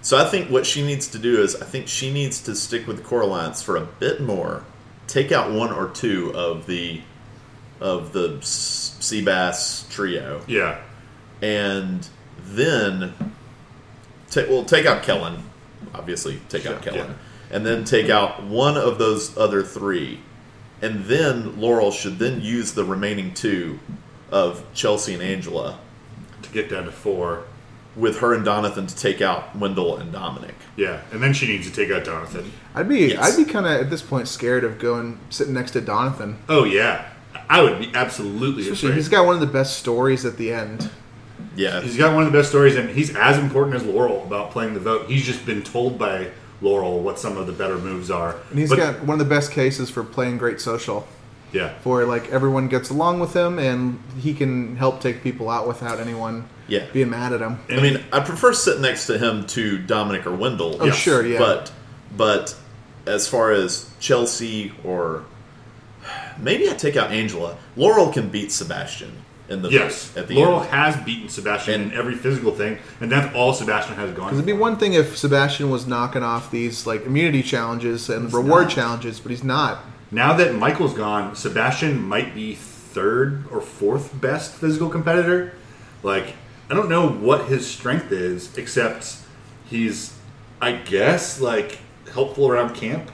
So 0.01 0.17
I 0.19 0.25
think 0.25 0.51
what 0.51 0.67
she 0.67 0.83
needs 0.85 1.07
to 1.09 1.19
do 1.19 1.41
is, 1.43 1.55
I 1.61 1.65
think 1.65 1.87
she 1.87 2.13
needs 2.13 2.41
to 2.43 2.55
stick 2.57 2.87
with 2.87 2.97
the 2.97 3.03
Core 3.03 3.21
Alliance 3.23 3.63
for 3.63 3.77
a 3.77 3.83
bit 3.85 4.21
more. 4.21 4.65
Take 5.07 5.31
out 5.33 5.53
one 5.53 5.71
or 5.73 5.89
two 5.91 6.33
of 6.35 6.67
the 6.67 7.01
of 7.81 8.13
the 8.13 8.39
S- 8.41 8.97
Seabass 9.01 9.89
trio, 9.91 10.41
Yeah, 10.47 10.81
and 11.43 12.09
then 12.45 13.13
ta- 14.31 14.45
well, 14.49 14.65
take 14.65 14.87
out 14.87 15.03
Kellyn. 15.03 15.43
Obviously, 15.95 16.41
take 16.49 16.65
out 16.67 16.83
Sure, 16.83 16.93
Kellyn, 16.95 17.11
yeah. 17.11 17.15
And 17.53 17.65
then 17.67 17.85
take 17.85 18.09
out 18.09 18.43
one 18.43 18.77
of 18.77 18.99
those 18.99 19.37
other 19.37 19.63
three, 19.63 20.21
and 20.81 21.05
then 21.05 21.61
Laurel 21.61 21.91
should 21.93 22.19
then 22.19 22.41
use 22.41 22.73
the 22.73 22.85
remaining 22.85 23.33
two 23.35 23.79
of 24.31 24.65
Chelsea 24.75 25.15
and 25.15 25.23
Angela 25.23 25.79
to 26.43 26.51
get 26.51 26.69
down 26.71 26.85
to 26.85 26.93
four. 26.93 27.45
with 27.95 28.21
her 28.21 28.33
and 28.33 28.43
Donathan 28.47 28.89
to 28.89 28.97
take 28.97 29.21
out 29.21 29.55
Wendell 29.55 29.99
and 29.99 30.11
Dominic. 30.11 30.55
Yeah, 30.77 31.03
and 31.13 31.23
then 31.23 31.35
she 31.35 31.47
needs 31.47 31.69
to 31.69 31.77
take 31.77 31.91
out 31.91 32.05
Donathan. 32.07 32.49
I'd 32.75 32.89
be 32.89 33.09
Yes. 33.09 33.19
I'd 33.21 33.45
be 33.45 33.51
kind 33.53 33.67
of 33.67 33.73
at 33.73 33.91
this 33.91 34.01
point 34.01 34.29
scared 34.29 34.65
of 34.65 34.79
going 34.79 35.19
sitting 35.29 35.53
next 35.53 35.73
to 35.73 35.83
Donathan. 35.83 36.37
Oh 36.49 36.65
yeah, 36.65 37.11
I 37.51 37.61
would 37.61 37.79
be 37.79 37.91
absolutely 37.95 38.63
Especially, 38.63 38.95
he's 38.95 39.11
got 39.11 39.27
one 39.27 39.35
of 39.35 39.43
the 39.43 39.47
best 39.47 39.79
stories 39.79 40.25
at 40.25 40.39
the 40.39 40.55
end. 40.55 40.89
Yeah, 41.55 41.83
He's 41.83 41.99
got 41.99 42.15
one 42.15 42.25
of 42.25 42.33
the 42.33 42.39
best 42.39 42.49
stories, 42.49 42.77
and 42.77 42.89
he's 42.89 43.15
as 43.15 43.37
important 43.37 43.77
as 43.77 43.85
Laurel 43.85 44.23
about 44.25 44.53
playing 44.53 44.73
the 44.73 44.81
vote. 44.81 45.07
He's 45.11 45.27
just 45.27 45.45
been 45.45 45.63
told 45.63 45.99
by 45.99 46.29
Laurel 46.63 47.01
what 47.01 47.19
some 47.19 47.37
of 47.37 47.47
the 47.47 47.53
better 47.53 47.77
moves 47.77 48.11
are. 48.11 48.37
And 48.51 48.59
he's 48.59 48.71
But- 48.71 48.79
got 48.79 49.03
one 49.05 49.21
of 49.21 49.27
the 49.29 49.35
best 49.35 49.51
cases 49.51 49.91
for 49.91 50.03
playing 50.03 50.39
great 50.39 50.61
social. 50.61 51.07
yeah, 51.53 51.73
For 51.83 52.05
like 52.07 52.31
everyone 52.31 52.69
gets 52.69 52.89
along 52.89 53.21
with 53.21 53.35
him 53.35 53.59
and 53.59 53.99
he 54.19 54.33
can 54.33 54.77
help 54.77 55.01
take 55.03 55.23
people 55.23 55.51
out 55.51 55.69
without 55.69 56.01
anyone 56.01 56.47
Yeah. 56.67 56.85
being 56.95 57.11
mad 57.11 57.35
at 57.35 57.41
him. 57.43 57.59
I 57.71 57.79
mean, 57.81 58.01
I 58.11 58.21
prefer 58.21 58.55
sitting 58.55 58.81
next 58.81 59.05
to 59.09 59.19
him 59.19 59.45
to 59.49 59.77
Dominic 59.77 60.27
or 60.27 60.33
Wendell. 60.33 60.79
Oh, 60.81 60.91
sure, 60.91 61.27
yeah. 61.27 61.39
But 61.39 61.71
but 62.17 62.55
as 63.07 63.27
far 63.29 63.51
as 63.51 63.91
Chelsea 64.01 64.73
or 64.85 65.25
maybe 66.39 66.69
I 66.71 66.73
take 66.75 66.97
out 66.97 67.11
Angela. 67.11 67.57
Laurel 67.77 68.11
can 68.13 68.29
beat 68.29 68.51
Sebastian 68.53 69.13
in 69.49 69.63
the 69.63 69.69
yes. 69.71 70.17
at 70.17 70.29
the 70.29 70.35
Laurel 70.37 70.61
end. 70.61 70.71
has 70.71 70.97
beaten 71.05 71.29
Sebastian 71.29 71.83
And- 71.83 71.93
in 71.93 71.99
every 71.99 72.15
physical 72.15 72.53
thing, 72.53 72.79
and 73.01 73.11
that's 73.11 73.35
all 73.35 73.53
Sebastian 73.53 73.97
has 73.97 74.11
gone. 74.13 74.27
Because 74.27 74.39
it'd 74.39 74.47
be 74.47 74.53
one 74.53 74.77
thing 74.77 74.95
if 74.95 75.17
Sebastian 75.17 75.71
was 75.71 75.87
knocking 75.87 76.23
off 76.23 76.51
these 76.51 76.87
like 76.87 77.05
immunity 77.07 77.43
challenges 77.43 78.09
and 78.09 78.33
reward 78.33 78.65
not. 78.65 78.71
challenges, 78.71 79.21
but 79.21 79.31
he's 79.31 79.45
not. 79.45 79.85
Now 80.11 80.35
that 80.35 80.55
Michael's 80.55 80.95
gone, 80.95 81.35
Sebastian 81.35 82.01
might 82.03 82.35
be 82.35 82.55
third 82.55 83.45
or 83.51 83.61
fourth 83.61 84.21
best 84.21 84.55
physical 84.55 84.89
competitor. 84.89 85.55
Like, 86.03 86.35
I 86.71 86.75
don't 86.75 86.89
know 86.89 87.09
what 87.09 87.47
his 87.47 87.67
strength 87.67 88.13
is, 88.13 88.57
except 88.57 89.17
he's, 89.69 90.15
I 90.61 90.73
guess, 90.73 91.41
like 91.41 91.79
helpful 92.13 92.49
around 92.49 92.75
camp. 92.75 93.11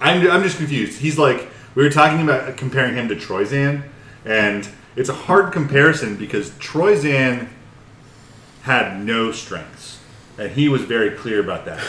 I'm, 0.00 0.28
I'm 0.30 0.42
just 0.42 0.56
confused. 0.56 1.00
He's 1.00 1.18
like, 1.18 1.46
we 1.74 1.82
were 1.82 1.90
talking 1.90 2.22
about 2.22 2.56
comparing 2.56 2.94
him 2.94 3.08
to 3.08 3.16
Troyzan, 3.16 3.82
and 4.24 4.66
it's 4.96 5.08
a 5.08 5.14
hard 5.14 5.52
comparison 5.52 6.16
because 6.16 6.50
Troyzan 6.52 7.48
had 8.62 9.02
no 9.04 9.32
strengths, 9.32 9.98
and 10.38 10.50
he 10.52 10.68
was 10.68 10.82
very 10.82 11.10
clear 11.16 11.40
about 11.40 11.64
that. 11.64 11.82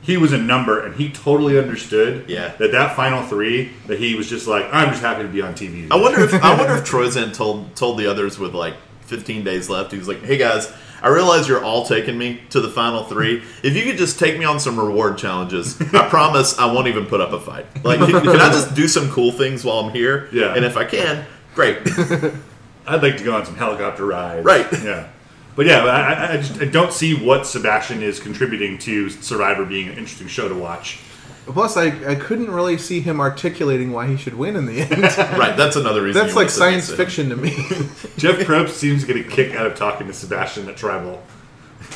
He 0.00 0.16
was 0.16 0.32
a 0.32 0.38
number, 0.38 0.80
and 0.84 0.94
he 0.94 1.10
totally 1.10 1.58
understood 1.58 2.26
Yeah. 2.30 2.52
that 2.58 2.70
that 2.72 2.94
final 2.94 3.24
three 3.24 3.72
that 3.88 3.98
he 3.98 4.14
was 4.14 4.28
just 4.30 4.46
like, 4.46 4.66
I'm 4.72 4.90
just 4.90 5.02
happy 5.02 5.22
to 5.22 5.28
be 5.28 5.42
on 5.42 5.54
TV. 5.54 5.88
I 5.90 5.96
wonder 5.96 6.20
if 6.20 6.32
I 6.32 6.56
wonder 6.56 6.74
if 6.74 6.84
Troyzan 6.90 7.34
told 7.34 7.74
told 7.74 7.98
the 7.98 8.06
others 8.08 8.38
with 8.38 8.54
like 8.54 8.74
15 9.06 9.42
days 9.44 9.68
left. 9.68 9.90
He 9.92 9.98
was 9.98 10.06
like, 10.08 10.22
"Hey 10.22 10.36
guys, 10.36 10.72
I 11.02 11.08
realize 11.08 11.48
you're 11.48 11.62
all 11.64 11.84
taking 11.84 12.16
me 12.16 12.40
to 12.50 12.60
the 12.60 12.68
final 12.70 13.02
three. 13.04 13.42
If 13.64 13.74
you 13.76 13.82
could 13.82 13.98
just 13.98 14.18
take 14.18 14.38
me 14.38 14.44
on 14.44 14.60
some 14.60 14.78
reward 14.78 15.18
challenges, 15.18 15.80
I 15.92 16.08
promise 16.08 16.56
I 16.58 16.72
won't 16.72 16.86
even 16.86 17.06
put 17.06 17.20
up 17.20 17.32
a 17.32 17.40
fight. 17.40 17.66
Like, 17.84 17.98
can, 17.98 18.10
can 18.22 18.40
I 18.40 18.48
just 18.50 18.74
do 18.76 18.86
some 18.88 19.10
cool 19.10 19.32
things 19.32 19.64
while 19.64 19.80
I'm 19.80 19.92
here? 19.92 20.28
Yeah. 20.32 20.54
And 20.54 20.64
if 20.64 20.76
I 20.76 20.84
can, 20.84 21.26
great. 21.56 21.78
I'd 22.86 23.02
like 23.02 23.16
to 23.16 23.24
go 23.24 23.34
on 23.34 23.44
some 23.44 23.56
helicopter 23.56 24.06
rides. 24.06 24.44
Right. 24.44 24.66
Yeah. 24.72 25.08
But 25.56 25.66
yeah, 25.66 25.84
I, 25.84 26.12
I- 26.12 26.32
I 26.34 26.36
just 26.36 26.60
I 26.60 26.66
don't 26.66 26.92
see 26.92 27.14
what 27.14 27.46
Sebastian 27.46 28.02
is 28.02 28.20
contributing 28.20 28.78
to 28.78 29.08
Survivor 29.10 29.64
being 29.64 29.88
an 29.88 29.94
interesting 29.98 30.28
show 30.28 30.48
to 30.48 30.54
watch. 30.54 31.00
Plus, 31.46 31.76
I, 31.76 31.86
I 32.10 32.14
couldn't 32.16 32.50
really 32.50 32.76
see 32.76 33.00
him 33.00 33.20
articulating 33.20 33.92
why 33.92 34.08
he 34.08 34.16
should 34.16 34.34
win 34.34 34.56
in 34.56 34.66
the 34.66 34.80
end. 34.80 34.90
right. 35.38 35.56
That's 35.56 35.76
another 35.76 36.02
reason. 36.02 36.20
That's 36.20 36.34
like 36.36 36.50
science 36.50 36.90
fiction 36.92 37.28
to 37.30 37.36
me. 37.36 37.50
Jeff 38.16 38.36
Probst 38.40 38.70
seems 38.70 39.04
to 39.04 39.12
get 39.12 39.24
a 39.24 39.28
kick 39.28 39.54
out 39.54 39.64
of 39.66 39.76
talking 39.76 40.08
to 40.08 40.12
Sebastian 40.12 40.68
at 40.68 40.76
Tribal. 40.76 41.22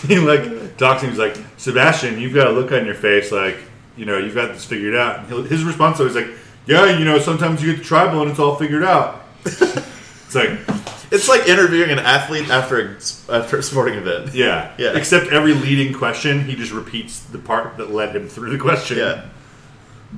He 0.06 0.18
like 0.20 0.76
talks 0.76 1.00
to 1.00 1.06
him. 1.06 1.12
He's 1.12 1.18
like, 1.18 1.36
Sebastian, 1.56 2.20
you've 2.20 2.32
got 2.34 2.46
a 2.46 2.50
look 2.50 2.70
on 2.72 2.86
your 2.86 2.94
face 2.94 3.32
like 3.32 3.56
you 3.96 4.04
know 4.06 4.18
you've 4.18 4.36
got 4.36 4.48
this 4.52 4.64
figured 4.64 4.94
out. 4.94 5.18
And 5.18 5.28
he'll, 5.28 5.42
his 5.42 5.64
response 5.64 5.96
is 5.96 6.00
always 6.00 6.14
like, 6.16 6.38
Yeah, 6.66 6.96
you 6.96 7.04
know, 7.04 7.18
sometimes 7.18 7.60
you 7.62 7.72
get 7.72 7.78
to 7.82 7.84
Tribal 7.84 8.22
and 8.22 8.30
it's 8.30 8.38
all 8.40 8.54
figured 8.56 8.84
out. 8.84 9.19
It's 9.44 10.34
like, 10.34 10.50
It's 11.10 11.28
like 11.28 11.48
interviewing 11.48 11.90
an 11.90 11.98
athlete 11.98 12.48
after 12.50 12.78
a, 12.80 13.34
after 13.34 13.58
a 13.58 13.62
sporting 13.62 13.94
event. 13.94 14.34
yeah, 14.34 14.72
Yeah. 14.78 14.96
Except 14.96 15.28
every 15.32 15.54
leading 15.54 15.92
question, 15.92 16.44
he 16.44 16.54
just 16.54 16.72
repeats 16.72 17.20
the 17.20 17.38
part 17.38 17.76
that 17.78 17.90
led 17.90 18.14
him 18.14 18.28
through 18.28 18.50
the 18.50 18.58
question. 18.58 18.98
Yeah. 18.98 19.24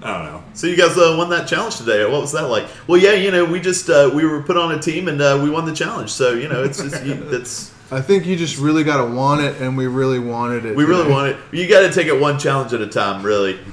I 0.02 0.12
don't 0.18 0.24
know. 0.32 0.42
So 0.54 0.66
you 0.68 0.76
guys 0.76 0.96
uh, 0.96 1.14
won 1.18 1.28
that 1.30 1.46
challenge 1.46 1.76
today. 1.76 2.02
What 2.10 2.22
was 2.22 2.32
that 2.32 2.44
like? 2.48 2.66
Well, 2.86 2.98
yeah, 2.98 3.12
you 3.12 3.30
know, 3.30 3.44
we 3.44 3.60
just 3.60 3.90
uh, 3.90 4.10
we 4.14 4.24
were 4.24 4.42
put 4.42 4.56
on 4.56 4.72
a 4.72 4.78
team 4.80 5.06
and 5.06 5.20
uh, 5.20 5.38
we 5.42 5.50
won 5.50 5.66
the 5.66 5.74
challenge. 5.74 6.08
So 6.10 6.32
you 6.32 6.48
know, 6.48 6.64
it's 6.64 6.78
just 6.82 7.04
you, 7.04 7.12
it's 7.30 7.70
I 7.92 8.00
think 8.00 8.24
you 8.24 8.34
just 8.34 8.56
really 8.58 8.84
got 8.84 9.04
to 9.06 9.14
want 9.14 9.42
it, 9.42 9.60
and 9.60 9.76
we 9.76 9.86
really 9.88 10.18
wanted 10.18 10.64
it. 10.64 10.74
we 10.76 10.84
really 10.84 11.02
today. 11.02 11.12
want 11.12 11.28
it. 11.28 11.36
You 11.52 11.68
got 11.68 11.80
to 11.80 11.92
take 11.92 12.06
it 12.06 12.18
one 12.18 12.38
challenge 12.38 12.72
at 12.72 12.80
a 12.80 12.86
time, 12.86 13.22
really. 13.22 13.58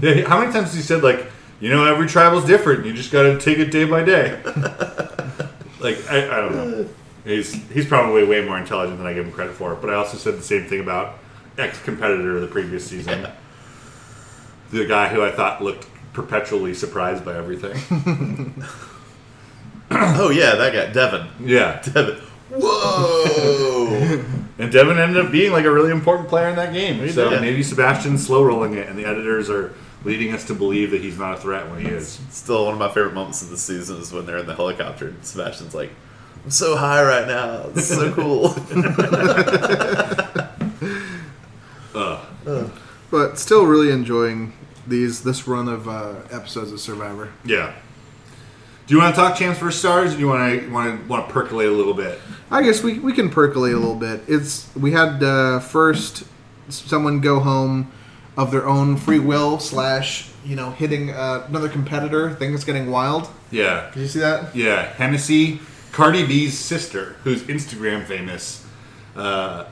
Yeah, 0.00 0.28
how 0.28 0.38
many 0.38 0.52
times 0.52 0.66
has 0.68 0.74
he 0.74 0.82
said 0.82 1.02
like, 1.02 1.26
you 1.60 1.70
know, 1.70 1.84
every 1.84 2.06
tribal's 2.06 2.44
different. 2.44 2.86
You 2.86 2.92
just 2.92 3.10
got 3.10 3.24
to 3.24 3.38
take 3.38 3.58
it 3.58 3.70
day 3.70 3.84
by 3.84 4.04
day. 4.04 4.40
like 5.80 5.98
I, 6.10 6.28
I 6.30 6.40
don't 6.40 6.54
know. 6.54 6.88
He's 7.24 7.52
he's 7.70 7.86
probably 7.86 8.24
way 8.24 8.44
more 8.44 8.58
intelligent 8.58 8.98
than 8.98 9.06
I 9.06 9.12
give 9.12 9.26
him 9.26 9.32
credit 9.32 9.54
for. 9.54 9.74
But 9.74 9.90
I 9.90 9.94
also 9.94 10.16
said 10.16 10.36
the 10.36 10.42
same 10.42 10.66
thing 10.66 10.80
about 10.80 11.18
ex 11.58 11.80
competitor 11.82 12.36
of 12.36 12.42
the 12.42 12.46
previous 12.46 12.86
season, 12.86 13.28
the 14.70 14.86
guy 14.86 15.08
who 15.08 15.22
I 15.22 15.30
thought 15.30 15.62
looked 15.62 15.86
perpetually 16.12 16.74
surprised 16.74 17.24
by 17.24 17.36
everything. 17.36 18.62
Oh 19.90 20.30
yeah, 20.30 20.54
that 20.54 20.72
guy, 20.74 20.92
Devin. 20.92 21.28
yeah, 21.40 21.80
Devin. 21.80 22.18
Whoa. 22.50 24.22
and 24.58 24.72
Devin 24.72 24.98
ended 24.98 25.24
up 25.24 25.32
being 25.32 25.52
like 25.52 25.64
a 25.64 25.70
really 25.70 25.90
important 25.90 26.28
player 26.28 26.48
in 26.48 26.56
that 26.56 26.72
game. 26.72 27.08
So 27.10 27.30
did. 27.30 27.40
maybe 27.40 27.62
Sebastian's 27.62 28.26
slow 28.26 28.44
rolling 28.44 28.74
it, 28.74 28.88
and 28.88 28.98
the 28.98 29.06
editors 29.06 29.48
are 29.48 29.74
leading 30.04 30.32
us 30.32 30.44
to 30.46 30.54
believe 30.54 30.92
that 30.92 31.00
he's 31.00 31.18
not 31.18 31.34
a 31.34 31.40
threat 31.40 31.68
when 31.70 31.84
he 31.84 31.88
is. 31.88 32.20
Still, 32.30 32.64
one 32.64 32.74
of 32.74 32.78
my 32.78 32.88
favorite 32.88 33.14
moments 33.14 33.42
of 33.42 33.50
the 33.50 33.58
season 33.58 33.98
is 33.98 34.12
when 34.12 34.26
they're 34.26 34.38
in 34.38 34.46
the 34.46 34.54
helicopter 34.54 35.08
and 35.08 35.24
Sebastian's 35.24 35.74
like, 35.74 35.90
"I'm 36.44 36.50
so 36.50 36.76
high 36.76 37.02
right 37.02 37.26
now. 37.26 37.70
It's 37.74 37.88
so 37.88 38.12
cool." 38.12 38.54
but 43.10 43.38
still 43.38 43.66
really 43.66 43.90
enjoying 43.90 44.52
these 44.86 45.22
this 45.22 45.46
run 45.46 45.68
of 45.68 45.88
uh, 45.88 46.14
episodes 46.30 46.72
of 46.72 46.80
Survivor. 46.80 47.30
Yeah. 47.44 47.74
Do 48.86 48.94
you 48.94 49.02
want 49.02 49.14
to 49.14 49.20
talk 49.20 49.36
champs 49.36 49.58
versus 49.58 49.78
stars? 49.78 50.12
Or 50.12 50.14
do 50.14 50.20
you 50.20 50.28
want 50.28 50.62
to 50.62 50.70
want 50.70 51.00
to 51.00 51.08
want 51.08 51.28
to 51.28 51.32
percolate 51.32 51.68
a 51.68 51.72
little 51.72 51.94
bit? 51.94 52.18
I 52.50 52.62
guess 52.62 52.82
we, 52.82 52.98
we 52.98 53.12
can 53.12 53.28
percolate 53.28 53.74
a 53.74 53.78
little 53.78 53.94
bit. 53.94 54.22
It's 54.26 54.74
we 54.74 54.92
had 54.92 55.22
uh, 55.22 55.60
first 55.60 56.24
someone 56.68 57.20
go 57.20 57.40
home 57.40 57.92
of 58.38 58.50
their 58.52 58.66
own 58.66 58.96
free 58.96 59.18
will 59.18 59.58
slash 59.58 60.30
you 60.46 60.56
know 60.56 60.70
hitting 60.70 61.10
uh, 61.10 61.44
another 61.48 61.68
competitor. 61.68 62.32
Things 62.34 62.64
getting 62.64 62.90
wild. 62.90 63.28
Yeah, 63.50 63.90
Did 63.92 64.00
you 64.00 64.08
see 64.08 64.20
that? 64.20 64.54
yeah. 64.56 64.84
Hennessy, 64.94 65.60
Cardi 65.92 66.24
B's 66.26 66.56
sister, 66.58 67.16
who's 67.24 67.42
Instagram 67.42 68.04
famous, 68.06 68.64
uh, 69.16 69.64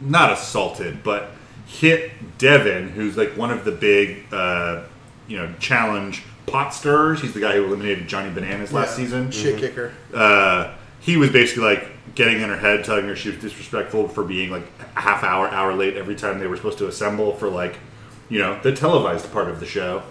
not 0.00 0.32
assaulted, 0.32 1.02
but 1.02 1.30
hit 1.66 2.12
Devin, 2.38 2.90
who's 2.90 3.16
like 3.16 3.36
one 3.36 3.50
of 3.50 3.64
the 3.64 3.72
big 3.72 4.24
uh, 4.32 4.82
you 5.26 5.36
know 5.38 5.52
challenge 5.58 6.22
pot 6.46 6.74
stirrers. 6.74 7.22
He's 7.22 7.32
the 7.32 7.40
guy 7.40 7.54
who 7.56 7.64
eliminated 7.64 8.06
Johnny 8.06 8.30
Bananas 8.30 8.72
last 8.72 8.98
Yeah. 8.98 9.04
season. 9.04 9.30
Shit 9.30 9.58
kicker. 9.58 9.92
Uh, 10.12 10.74
he 11.00 11.16
was 11.16 11.30
basically 11.30 11.64
like 11.64 11.88
getting 12.14 12.40
in 12.42 12.48
her 12.50 12.56
head, 12.58 12.84
telling 12.84 13.06
her 13.06 13.16
she 13.16 13.30
was 13.30 13.38
disrespectful 13.40 14.08
for 14.08 14.24
being 14.24 14.50
like 14.50 14.64
a 14.94 15.00
half 15.00 15.24
hour, 15.24 15.48
hour 15.48 15.72
late 15.74 15.96
every 15.96 16.14
time 16.14 16.38
they 16.38 16.46
were 16.46 16.56
supposed 16.56 16.78
to 16.78 16.86
assemble 16.86 17.34
for 17.34 17.48
like, 17.48 17.76
you 18.34 18.40
know, 18.40 18.58
the 18.62 18.72
televised 18.72 19.32
part 19.32 19.48
of 19.48 19.60
the 19.60 19.66
show. 19.66 20.02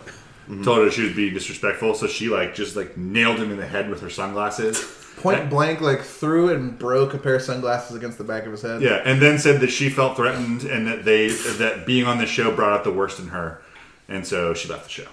Mm-hmm. 0.48 0.64
Told 0.64 0.80
her 0.80 0.90
she 0.90 1.04
was 1.04 1.14
being 1.14 1.34
disrespectful, 1.34 1.94
so 1.94 2.08
she 2.08 2.30
like 2.30 2.56
just 2.56 2.78
like 2.78 2.96
nailed 2.98 3.38
him 3.38 3.52
in 3.52 3.58
the 3.58 3.68
head 3.68 3.90
with 3.90 4.00
her 4.00 4.10
sunglasses. 4.10 4.80
Point 5.18 5.50
blank, 5.50 5.82
like 5.82 6.02
threw 6.02 6.54
and 6.54 6.80
broke 6.80 7.14
a 7.14 7.18
pair 7.18 7.36
of 7.36 7.42
sunglasses 7.42 7.98
against 7.98 8.18
the 8.18 8.24
back 8.24 8.46
of 8.46 8.52
his 8.54 8.62
head. 8.62 8.82
Yeah, 8.82 9.02
and 9.04 9.22
then 9.22 9.40
said 9.40 9.60
that 9.60 9.72
she 9.72 9.90
felt 9.90 10.16
threatened 10.16 10.64
and 10.64 10.88
that 10.88 11.04
they 11.04 11.28
that 11.28 11.86
being 11.86 12.06
on 12.06 12.18
the 12.18 12.26
show 12.26 12.54
brought 12.54 12.72
out 12.72 12.86
the 12.86 12.94
worst 12.94 13.20
in 13.20 13.28
her, 13.28 13.62
and 14.08 14.26
so 14.26 14.54
she 14.54 14.70
left 14.70 14.86
the 14.86 14.90
show. 14.90 15.08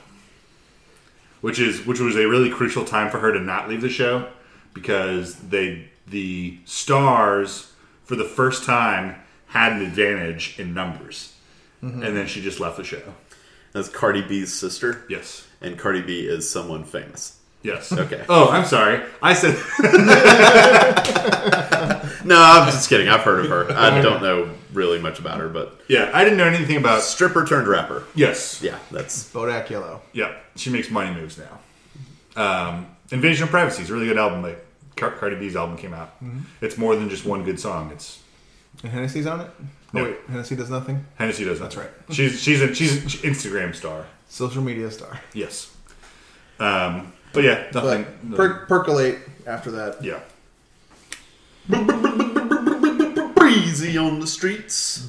Which 1.40 1.58
is 1.58 1.84
which 1.84 1.98
was 1.98 2.16
a 2.16 2.28
really 2.28 2.50
crucial 2.50 2.84
time 2.84 3.10
for 3.10 3.18
her 3.18 3.32
to 3.32 3.40
not 3.40 3.68
leave 3.68 3.80
the 3.80 3.88
show 3.88 4.28
because 4.72 5.34
they 5.34 5.90
the 6.06 6.58
stars 6.64 7.72
for 8.04 8.14
the 8.14 8.24
first 8.24 8.64
time 8.64 9.16
had 9.48 9.72
an 9.72 9.82
advantage 9.82 10.58
in 10.60 10.74
numbers, 10.74 11.29
and 11.82 12.02
then 12.02 12.26
she 12.26 12.40
just 12.42 12.60
left 12.60 12.76
the 12.76 12.84
show. 12.84 13.02
That's 13.72 13.88
Cardi 13.88 14.22
B's 14.22 14.52
sister, 14.52 15.04
Yes. 15.08 15.46
and 15.60 15.78
Cardi 15.78 16.02
B 16.02 16.20
is 16.26 16.50
someone 16.50 16.84
famous. 16.84 17.38
Yes. 17.62 17.92
Okay. 17.92 18.24
Oh, 18.28 18.48
I'm 18.50 18.64
sorry. 18.64 19.02
I 19.22 19.34
said 19.34 19.54
No, 22.24 22.36
I'm 22.40 22.70
just 22.70 22.88
kidding. 22.88 23.08
I've 23.08 23.20
heard 23.22 23.44
of 23.44 23.50
her. 23.50 23.70
I 23.72 24.00
don't 24.00 24.22
know 24.22 24.50
really 24.72 25.00
much 25.00 25.18
about 25.18 25.38
her, 25.40 25.48
but 25.48 25.80
yeah. 25.88 26.10
I 26.14 26.22
didn't 26.24 26.38
know 26.38 26.46
anything 26.46 26.76
about. 26.76 27.02
stripper 27.02 27.44
turned 27.46 27.66
rapper. 27.68 28.04
Yes. 28.14 28.62
Yeah, 28.62 28.78
that's 28.90 29.30
Bodak 29.32 29.68
Yellow. 29.70 30.02
Yeah, 30.12 30.34
she 30.56 30.70
makes 30.70 30.90
money 30.90 31.12
moves 31.14 31.38
now. 31.38 31.58
Um, 32.36 32.86
Invasion 33.10 33.44
of 33.44 33.50
Privacy 33.50 33.82
is 33.82 33.90
a 33.90 33.94
really 33.94 34.06
good 34.06 34.18
album. 34.18 34.42
Like 34.42 34.64
Car- 34.96 35.12
Cardi 35.12 35.36
B's 35.36 35.56
album 35.56 35.76
came 35.76 35.94
out. 35.94 36.14
It's 36.60 36.76
more 36.78 36.96
than 36.96 37.08
just 37.08 37.24
one 37.24 37.44
good 37.44 37.58
song. 37.60 37.90
It's 37.92 38.20
And 38.82 38.92
Hennessy's 38.92 39.26
on 39.26 39.40
it? 39.40 39.50
No. 39.92 40.02
Oh, 40.02 40.04
wait. 40.04 40.16
Hennessy 40.28 40.56
does 40.56 40.70
nothing? 40.70 41.04
Hennessy 41.16 41.44
does. 41.44 41.58
That's 41.58 41.76
right. 41.76 41.90
She's 42.10 42.40
she's 42.40 42.60
a 42.60 42.74
she's 42.74 43.02
an 43.02 43.32
Instagram 43.32 43.74
star. 43.74 44.06
Social 44.28 44.62
media 44.62 44.90
star. 44.90 45.20
Yes. 45.34 45.74
Um, 46.60 47.12
but 47.32 47.42
yeah, 47.44 47.70
nothing. 47.74 48.06
But 48.22 48.36
per- 48.36 48.66
percolate 48.66 49.18
after 49.46 49.70
that. 49.72 50.04
yeah. 50.04 50.20
breezy 53.34 53.96
on 53.96 54.20
the 54.20 54.26
streets. 54.26 55.08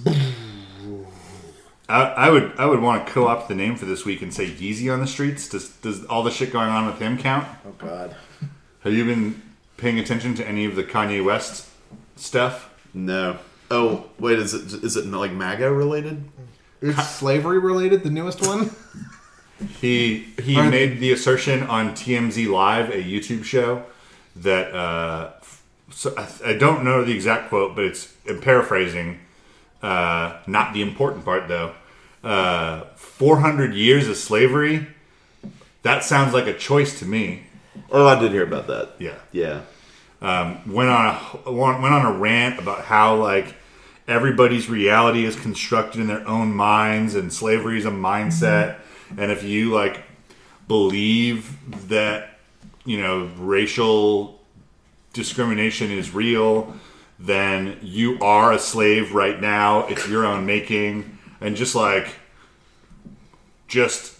I, 1.88 2.03
I 2.03 2.29
would 2.29 2.53
I 2.57 2.65
would 2.65 2.79
want 2.79 3.05
to 3.05 3.13
co-opt 3.13 3.49
the 3.49 3.55
name 3.55 3.75
for 3.75 3.86
this 3.86 4.05
week 4.05 4.21
and 4.21 4.34
say 4.34 4.47
Yeezy 4.47 4.91
on 4.91 4.99
the 4.99 5.07
streets. 5.07 5.49
Does 5.49 5.69
does 5.69 6.05
all 6.05 6.23
the 6.23 6.32
shit 6.32 6.51
going 6.51 6.69
on 6.69 6.86
with 6.86 6.99
him 6.99 7.17
count? 7.17 7.47
Oh, 7.67 7.71
God. 7.77 8.15
Have 8.82 8.93
you 8.93 9.05
been 9.05 9.41
paying 9.77 9.99
attention 9.99 10.34
to 10.36 10.47
any 10.47 10.65
of 10.65 10.75
the 10.75 10.84
Kanye 10.84 11.23
West 11.23 11.67
stuff? 12.15 12.73
No. 12.93 13.38
Oh, 13.72 14.05
wait, 14.19 14.38
is 14.38 14.53
it 14.53 14.84
is 14.84 14.97
it 14.97 15.05
like 15.07 15.32
MAGA 15.32 15.72
related? 15.72 16.24
Is 16.82 16.95
slavery 17.07 17.59
related, 17.59 18.03
the 18.03 18.09
newest 18.09 18.45
one? 18.45 18.72
He 19.80 20.26
he 20.41 20.57
Are- 20.57 20.69
made 20.69 20.99
the 20.99 21.11
assertion 21.11 21.63
on 21.63 21.91
TMZ 21.91 22.47
Live, 22.47 22.89
a 22.89 23.01
YouTube 23.03 23.43
show, 23.43 23.84
that 24.36 24.74
uh, 24.74 25.32
so 25.91 26.13
I, 26.17 26.28
I 26.51 26.53
don't 26.53 26.84
know 26.84 27.03
the 27.03 27.13
exact 27.13 27.49
quote, 27.49 27.76
but 27.76 27.86
it's 27.86 28.13
I'm 28.28 28.41
paraphrasing. 28.41 29.19
Uh, 29.82 30.38
not 30.47 30.74
the 30.74 30.82
important 30.82 31.26
part 31.26 31.47
though. 31.47 31.74
Uh, 32.24 32.84
400 32.95 33.74
years 33.74 34.07
of 34.07 34.15
slavery. 34.17 34.88
That 35.84 36.03
sounds 36.03 36.34
like 36.34 36.45
a 36.45 36.53
choice 36.53 36.99
to 36.99 37.05
me. 37.05 37.43
Oh, 37.91 38.07
I 38.07 38.19
did 38.19 38.32
hear 38.32 38.43
about 38.43 38.67
that. 38.67 38.91
Yeah. 38.99 39.15
Yeah. 39.32 39.61
went 40.22 40.89
on 40.89 41.19
a 41.45 41.51
went 41.51 41.93
on 41.93 42.05
a 42.05 42.17
rant 42.17 42.59
about 42.59 42.86
how 42.86 43.15
like 43.15 43.55
everybody's 44.08 44.70
reality 44.70 45.26
is 45.26 45.36
constructed 45.36 46.02
in 46.02 46.08
their 46.08 46.28
own 46.28 46.54
minds 46.54 47.16
and 47.16 47.32
slavery 47.32 47.78
is 47.78 47.86
a 47.86 47.91
mindset. 47.91 48.78
And 49.18 49.32
if 49.32 49.43
you 49.43 49.74
like 49.74 50.04
believe 50.68 51.58
that 51.89 52.39
you 52.86 52.99
know 52.99 53.30
racial 53.38 54.39
discrimination 55.14 55.91
is 55.91 56.14
real 56.14 56.74
then 57.20 57.78
you 57.82 58.18
are 58.20 58.54
a 58.54 58.60
slave 58.60 59.14
right 59.14 59.39
now 59.39 59.86
it's 59.88 60.08
your 60.08 60.26
own 60.26 60.45
making. 60.45 61.18
And 61.39 61.56
just 61.56 61.76
like 61.76 62.16
just 63.68 64.18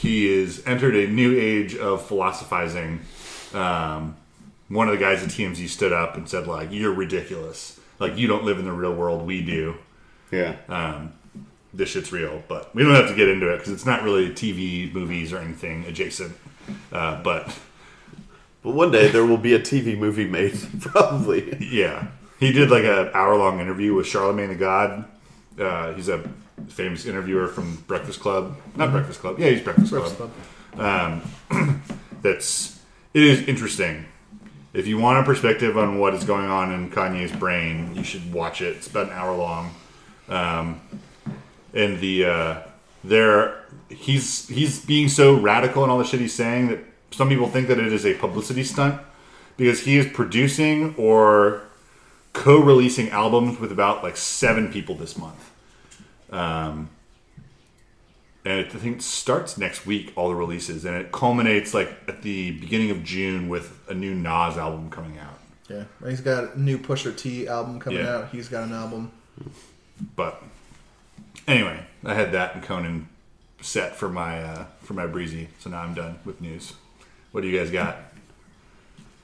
he 0.00 0.28
is 0.28 0.62
entered 0.66 0.94
a 0.94 1.08
new 1.08 1.38
age 1.38 1.76
of 1.76 2.06
philosophizing. 2.06 3.00
Um, 3.52 4.16
one 4.68 4.88
of 4.88 4.92
the 4.92 5.00
guys 5.00 5.22
at 5.22 5.30
TMZ 5.30 5.68
stood 5.68 5.92
up 5.92 6.16
and 6.16 6.28
said 6.28 6.46
like 6.46 6.70
you're 6.70 6.92
ridiculous 6.92 7.80
like 8.04 8.16
you 8.18 8.26
don't 8.26 8.44
live 8.44 8.58
in 8.58 8.64
the 8.64 8.72
real 8.72 8.94
world 8.94 9.26
we 9.26 9.42
do 9.42 9.74
Yeah. 10.30 10.56
um, 10.68 11.12
this 11.72 11.88
shit's 11.90 12.12
real 12.12 12.42
but 12.48 12.74
we 12.74 12.82
don't 12.84 12.94
have 12.94 13.08
to 13.08 13.14
get 13.16 13.28
into 13.28 13.52
it 13.52 13.56
because 13.58 13.72
it's 13.72 13.86
not 13.86 14.02
really 14.02 14.28
TV 14.30 14.92
movies 14.92 15.32
or 15.32 15.38
anything 15.38 15.84
adjacent 15.86 16.36
uh, 16.92 17.22
but 17.22 17.56
but 18.62 18.74
one 18.74 18.90
day 18.90 19.08
there 19.08 19.24
will 19.26 19.36
be 19.36 19.52
a 19.54 19.58
TV 19.60 19.98
movie 19.98 20.26
made, 20.26 20.54
probably. 20.80 21.56
yeah 21.60 22.06
he 22.40 22.52
did 22.52 22.70
like 22.70 22.84
an 22.84 23.10
hour 23.14 23.36
long 23.36 23.60
interview 23.60 23.94
with 23.94 24.06
Charlamagne 24.06 24.48
the 24.48 24.54
God 24.54 25.04
uh, 25.58 25.92
he's 25.94 26.08
a 26.08 26.22
famous 26.68 27.04
interviewer 27.06 27.46
from 27.48 27.76
Breakfast 27.86 28.20
Club 28.20 28.56
not 28.76 28.90
Breakfast 28.92 29.20
Club 29.20 29.38
yeah 29.38 29.50
he's 29.50 29.60
Breakfast, 29.62 29.92
Club. 29.92 30.30
Um, 30.78 31.22
that's 32.22 32.80
it 33.12 33.22
is 33.22 33.46
interesting. 33.46 34.06
If 34.74 34.88
you 34.88 34.98
want 34.98 35.20
a 35.20 35.22
perspective 35.22 35.78
on 35.78 35.98
what 36.00 36.14
is 36.14 36.24
going 36.24 36.50
on 36.50 36.72
in 36.72 36.90
Kanye's 36.90 37.30
brain, 37.30 37.94
you 37.94 38.02
should 38.02 38.32
watch 38.32 38.60
it. 38.60 38.76
It's 38.76 38.88
about 38.88 39.06
an 39.06 39.12
hour 39.12 39.34
long, 39.36 39.72
um, 40.28 40.80
and 41.72 42.00
the 42.00 42.24
uh, 42.24 42.62
there 43.04 43.64
he's 43.88 44.48
he's 44.48 44.84
being 44.84 45.08
so 45.08 45.34
radical 45.34 45.84
in 45.84 45.90
all 45.90 45.98
the 45.98 46.04
shit 46.04 46.18
he's 46.18 46.34
saying 46.34 46.68
that 46.68 46.80
some 47.12 47.28
people 47.28 47.48
think 47.48 47.68
that 47.68 47.78
it 47.78 47.92
is 47.92 48.04
a 48.04 48.14
publicity 48.14 48.64
stunt 48.64 49.00
because 49.56 49.80
he 49.80 49.96
is 49.96 50.06
producing 50.12 50.94
or 50.96 51.62
co-releasing 52.32 53.10
albums 53.10 53.60
with 53.60 53.70
about 53.70 54.02
like 54.02 54.16
seven 54.16 54.72
people 54.72 54.96
this 54.96 55.16
month. 55.16 55.52
Um, 56.30 56.90
and 58.44 58.60
it, 58.60 58.66
I 58.74 58.78
think 58.78 58.96
it 58.98 59.02
starts 59.02 59.56
next 59.58 59.86
week. 59.86 60.12
All 60.16 60.28
the 60.28 60.34
releases, 60.34 60.84
and 60.84 60.96
it 60.96 61.12
culminates 61.12 61.72
like 61.74 61.88
at 62.08 62.22
the 62.22 62.52
beginning 62.52 62.90
of 62.90 63.02
June 63.04 63.48
with 63.48 63.80
a 63.88 63.94
new 63.94 64.14
Nas 64.14 64.56
album 64.56 64.90
coming 64.90 65.18
out. 65.18 65.38
Yeah. 65.68 65.84
He's 66.06 66.20
got 66.20 66.54
a 66.54 66.60
new 66.60 66.78
Pusha 66.78 67.16
T 67.16 67.48
album 67.48 67.80
coming 67.80 68.00
Yeah. 68.00 68.16
out. 68.16 68.28
He's 68.30 68.48
got 68.48 68.64
an 68.64 68.72
album. 68.74 69.12
But 70.16 70.42
anyway, 71.48 71.86
I 72.04 72.14
had 72.14 72.32
that 72.32 72.54
and 72.54 72.62
Conan 72.62 73.08
set 73.60 73.96
for 73.96 74.08
my 74.08 74.42
uh, 74.42 74.64
for 74.82 74.94
my 74.94 75.06
breezy. 75.06 75.48
So 75.60 75.70
now 75.70 75.80
I'm 75.80 75.94
done 75.94 76.18
with 76.24 76.40
news. 76.40 76.74
What 77.32 77.40
do 77.40 77.48
you 77.48 77.58
guys 77.58 77.70
got? 77.70 77.96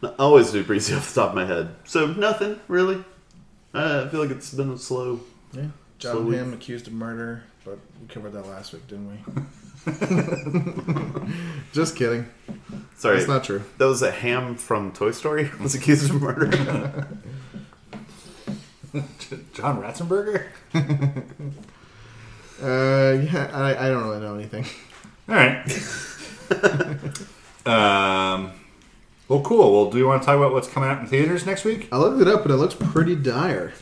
I 0.02 0.08
always 0.18 0.50
do 0.50 0.64
breezy 0.64 0.94
off 0.96 1.12
the 1.12 1.20
top 1.20 1.30
of 1.30 1.34
my 1.36 1.44
head. 1.44 1.74
So 1.84 2.06
nothing 2.06 2.58
really. 2.68 3.04
Uh, 3.74 4.04
I 4.06 4.08
feel 4.10 4.20
like 4.20 4.30
it's 4.30 4.52
been 4.54 4.70
a 4.70 4.78
slow. 4.78 5.20
Yeah. 5.52 5.66
John 5.98 6.16
Slowly. 6.16 6.38
Hamm 6.38 6.54
accused 6.54 6.86
of 6.86 6.94
murder, 6.94 7.44
but 7.64 7.78
we 8.00 8.06
covered 8.08 8.32
that 8.32 8.46
last 8.46 8.72
week, 8.72 8.86
didn't 8.88 9.08
we? 9.10 9.18
Just 11.72 11.96
kidding. 11.96 12.26
Sorry, 12.96 13.16
That's 13.16 13.28
not 13.28 13.44
true. 13.44 13.62
that 13.78 13.86
was 13.86 14.02
a 14.02 14.10
ham 14.10 14.56
from 14.56 14.92
Toy 14.92 15.10
Story. 15.12 15.50
Was 15.60 15.74
accused 15.74 16.10
of 16.10 16.20
murder. 16.20 16.48
John 19.54 19.80
Ratzenberger. 19.80 20.44
Uh, 22.62 23.22
yeah, 23.22 23.50
I, 23.54 23.86
I 23.86 23.88
don't 23.88 24.02
really 24.04 24.20
know 24.20 24.34
anything. 24.34 24.66
All 25.28 25.34
right. 25.36 25.64
um. 27.66 28.52
Well, 29.28 29.40
cool. 29.42 29.72
Well, 29.72 29.90
do 29.92 29.96
you 29.96 30.06
want 30.08 30.22
to 30.22 30.26
talk 30.26 30.36
about 30.36 30.52
what's 30.52 30.66
coming 30.68 30.90
out 30.90 31.00
in 31.00 31.06
theaters 31.06 31.46
next 31.46 31.64
week? 31.64 31.88
I 31.92 31.98
looked 31.98 32.20
it 32.20 32.26
up, 32.28 32.42
and 32.42 32.50
it 32.52 32.56
looks 32.56 32.74
pretty 32.74 33.14
dire. 33.14 33.72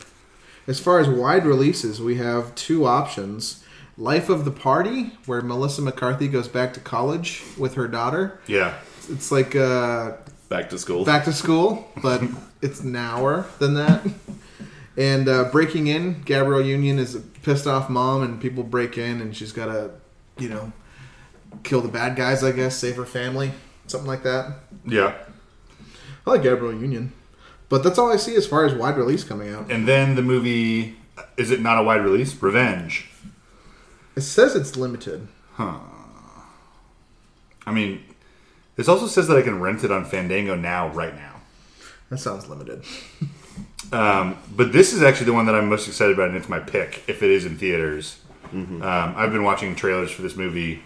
As 0.67 0.79
far 0.79 0.99
as 0.99 1.09
wide 1.09 1.43
releases, 1.45 1.99
we 1.99 2.15
have 2.17 2.53
two 2.55 2.85
options: 2.85 3.63
Life 3.99 4.29
of 4.29 4.45
the 4.45 4.51
Party, 4.51 5.11
where 5.25 5.41
Melissa 5.41 5.81
McCarthy 5.81 6.27
goes 6.29 6.47
back 6.47 6.73
to 6.75 6.79
college 6.79 7.43
with 7.57 7.73
her 7.73 7.85
daughter. 7.87 8.39
Yeah. 8.47 8.75
It's 9.09 9.29
like 9.31 9.55
uh, 9.55 10.13
Back 10.47 10.69
to 10.69 10.79
school. 10.79 11.03
back 11.03 11.25
to 11.25 11.33
school, 11.33 11.91
but 12.01 12.23
it's 12.61 12.81
nower 12.81 13.45
than 13.59 13.73
that. 13.75 14.01
And 14.95 15.27
uh, 15.27 15.45
breaking 15.51 15.87
in, 15.87 16.21
Gabrielle 16.23 16.65
Union 16.65 16.97
is 16.97 17.15
a 17.15 17.19
pissed 17.19 17.67
off 17.67 17.89
mom, 17.89 18.23
and 18.23 18.39
people 18.41 18.63
break 18.63 18.97
in, 18.97 19.19
and 19.21 19.35
she's 19.35 19.51
got 19.51 19.65
to, 19.65 19.91
you 20.37 20.47
know, 20.49 20.71
kill 21.63 21.81
the 21.81 21.87
bad 21.89 22.15
guys. 22.15 22.41
I 22.43 22.51
guess 22.53 22.77
save 22.77 22.95
her 22.95 23.05
family, 23.05 23.51
something 23.87 24.07
like 24.07 24.23
that. 24.23 24.53
Yeah. 24.85 25.13
I 26.25 26.31
like 26.31 26.43
Gabrielle 26.43 26.79
Union, 26.79 27.11
but 27.67 27.83
that's 27.83 27.97
all 27.99 28.11
I 28.11 28.15
see 28.17 28.35
as 28.35 28.47
far 28.47 28.65
as 28.65 28.73
wide 28.73 28.97
release 28.97 29.23
coming 29.25 29.49
out. 29.53 29.69
And 29.71 29.85
then 29.87 30.15
the 30.15 30.21
movie 30.21 30.95
is 31.37 31.51
it 31.51 31.59
not 31.61 31.77
a 31.77 31.83
wide 31.83 32.01
release? 32.03 32.41
Revenge. 32.41 33.09
It 34.19 34.23
says 34.23 34.53
it's 34.53 34.75
limited. 34.75 35.29
Huh. 35.53 35.79
I 37.65 37.71
mean, 37.71 38.03
this 38.75 38.89
also 38.89 39.07
says 39.07 39.29
that 39.29 39.37
I 39.37 39.41
can 39.41 39.61
rent 39.61 39.85
it 39.85 39.93
on 39.93 40.03
Fandango 40.03 40.55
now, 40.55 40.89
right 40.89 41.15
now. 41.15 41.35
That 42.09 42.17
sounds 42.17 42.49
limited. 42.49 42.83
Um, 43.93 44.37
but 44.53 44.73
this 44.73 44.91
is 44.91 45.01
actually 45.01 45.27
the 45.27 45.33
one 45.33 45.45
that 45.45 45.55
I'm 45.55 45.69
most 45.69 45.87
excited 45.87 46.15
about, 46.15 46.27
and 46.27 46.37
it's 46.37 46.49
my 46.49 46.59
pick 46.59 47.01
if 47.07 47.23
it 47.23 47.29
is 47.29 47.45
in 47.45 47.57
theaters. 47.57 48.19
Um, 48.51 48.81
I've 48.83 49.31
been 49.31 49.45
watching 49.45 49.73
trailers 49.73 50.11
for 50.11 50.21
this 50.21 50.35
movie, 50.35 50.83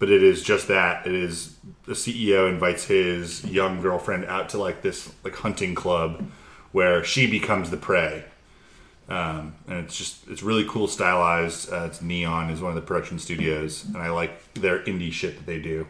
but 0.00 0.10
it 0.10 0.24
is 0.24 0.42
just 0.42 0.66
that. 0.66 1.06
It 1.06 1.14
is 1.14 1.56
the 1.84 1.92
CEO 1.92 2.48
invites 2.48 2.86
his 2.86 3.44
young 3.44 3.80
girlfriend 3.80 4.24
out 4.24 4.48
to 4.48 4.58
like 4.58 4.82
this 4.82 5.12
like 5.22 5.36
hunting 5.36 5.76
club 5.76 6.28
where 6.72 7.04
she 7.04 7.30
becomes 7.30 7.70
the 7.70 7.76
prey. 7.76 8.24
Um, 9.08 9.54
and 9.68 9.84
it's 9.84 9.96
just 9.96 10.26
it's 10.28 10.42
really 10.42 10.64
cool 10.68 10.88
stylized. 10.88 11.72
Uh, 11.72 11.84
it's 11.84 12.02
Neon 12.02 12.50
is 12.50 12.60
one 12.60 12.70
of 12.70 12.74
the 12.74 12.82
production 12.82 13.18
studios, 13.18 13.84
and 13.84 13.98
I 13.98 14.10
like 14.10 14.54
their 14.54 14.80
indie 14.80 15.12
shit 15.12 15.36
that 15.36 15.46
they 15.46 15.60
do. 15.60 15.86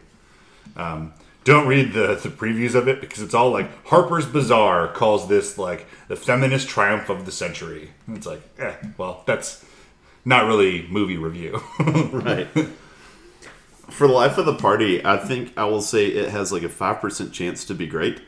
Um, 0.76 1.14
don't 1.44 1.68
read 1.68 1.92
the, 1.92 2.16
the 2.16 2.28
previews 2.28 2.74
of 2.74 2.88
it 2.88 3.00
because 3.00 3.22
it's 3.22 3.32
all 3.32 3.50
like 3.50 3.86
Harper's 3.86 4.26
Bazaar 4.26 4.88
calls 4.88 5.28
this 5.28 5.56
like 5.56 5.86
the 6.08 6.16
feminist 6.16 6.68
triumph 6.68 7.08
of 7.08 7.24
the 7.24 7.30
century. 7.30 7.90
And 8.06 8.16
it's 8.16 8.26
like, 8.26 8.42
eh, 8.58 8.74
well, 8.98 9.22
that's 9.26 9.64
not 10.24 10.46
really 10.46 10.86
movie 10.88 11.16
review. 11.16 11.62
right. 12.12 12.48
For 13.88 14.08
the 14.08 14.12
life 14.12 14.36
of 14.38 14.44
the 14.44 14.56
party, 14.56 15.02
I 15.06 15.16
think 15.16 15.56
I 15.56 15.66
will 15.66 15.80
say 15.80 16.08
it 16.08 16.30
has 16.30 16.52
like 16.52 16.64
a 16.64 16.68
five 16.68 17.00
percent 17.00 17.32
chance 17.32 17.64
to 17.66 17.74
be 17.74 17.86
great, 17.86 18.20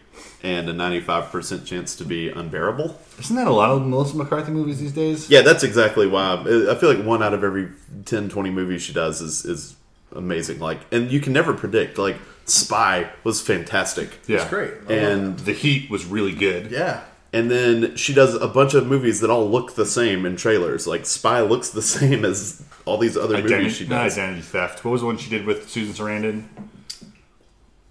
and 0.43 0.69
a 0.69 0.73
ninety-five 0.73 1.31
percent 1.33 1.65
chance 1.67 1.97
to 1.97 2.05
be 2.05 2.29
unbearable. 2.31 3.01
Isn't 3.19 3.37
that 3.37 3.47
a 3.49 3.53
lot 3.53 3.71
of 3.71 3.87
Melissa 3.87 4.17
McCarthy 4.17 4.53
movies 4.53 4.79
these 4.81 4.93
days? 4.93 5.29
Yeah, 5.31 5.41
that's 5.43 5.65
exactly 5.65 6.07
why. 6.07 6.35
I 6.35 6.75
feel 6.77 6.93
like 6.95 7.05
one 7.05 7.23
out 7.23 7.35
of 7.35 7.43
every 7.43 7.69
10, 8.05 8.29
20 8.29 8.51
movies 8.51 8.83
she 8.83 8.93
does 8.93 9.21
is 9.21 9.45
is 9.45 9.77
amazing. 10.15 10.61
Like, 10.61 10.79
and 10.93 11.11
you 11.11 11.21
can 11.21 11.33
never 11.33 11.53
predict. 11.55 11.99
Like, 11.99 12.17
Spy 12.47 13.11
was 13.25 13.41
fantastic, 13.43 14.19
yeah, 14.27 14.37
It's 14.43 14.49
great. 14.49 14.73
and 14.89 15.39
The 15.41 15.53
Heat 15.53 15.91
was 15.91 16.07
really 16.07 16.33
good. 16.35 16.71
yeah. 16.71 17.03
and 17.33 17.51
then 17.51 17.95
she 17.97 18.15
does 18.15 18.35
a 18.35 18.49
bunch 18.49 18.73
of 18.73 18.87
movies 18.87 19.21
that 19.21 19.29
all 19.29 19.51
look 19.51 19.75
the 19.75 19.85
same 19.85 20.25
in 20.25 20.37
trailers. 20.37 20.87
Like, 20.87 21.05
Spy 21.05 21.41
looks 21.43 21.69
the 21.71 21.83
same 21.99 22.25
as 22.25 22.63
all 22.87 22.97
these 22.97 23.17
other 23.19 23.37
movies 23.43 23.51
she 23.77 23.85
Identity, 23.85 23.89
not 23.89 24.05
does. 24.05 24.13
identity 24.19 24.43
theft. 24.43 24.83
What 24.85 24.93
was 24.93 25.01
the 25.03 25.07
one 25.09 25.19
she 25.19 25.29
did 25.29 25.45
with 25.45 25.69
Susan 25.69 25.93
Sarandon? 25.93 26.45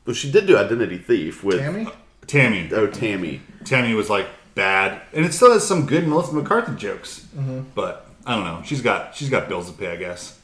Well, 0.05 0.15
she 0.15 0.31
did 0.31 0.47
do 0.47 0.57
Identity 0.57 0.97
Thief 0.97 1.43
with 1.43 1.59
Tammy? 1.59 1.87
Tammy. 2.27 2.69
Oh, 2.71 2.87
Tammy. 2.87 3.41
Tammy 3.65 3.93
was 3.93 4.09
like 4.09 4.27
bad, 4.55 5.01
and 5.13 5.25
it 5.25 5.33
still 5.33 5.51
has 5.51 5.67
some 5.67 5.85
good 5.85 6.07
Melissa 6.07 6.33
McCarthy 6.33 6.75
jokes. 6.75 7.27
Mm-hmm. 7.35 7.61
But 7.73 8.09
I 8.25 8.35
don't 8.35 8.43
know. 8.43 8.61
She's 8.65 8.81
got 8.81 9.15
she's 9.15 9.29
got 9.29 9.47
bills 9.47 9.71
to 9.71 9.77
pay, 9.77 9.91
I 9.91 9.95
guess. 9.95 10.39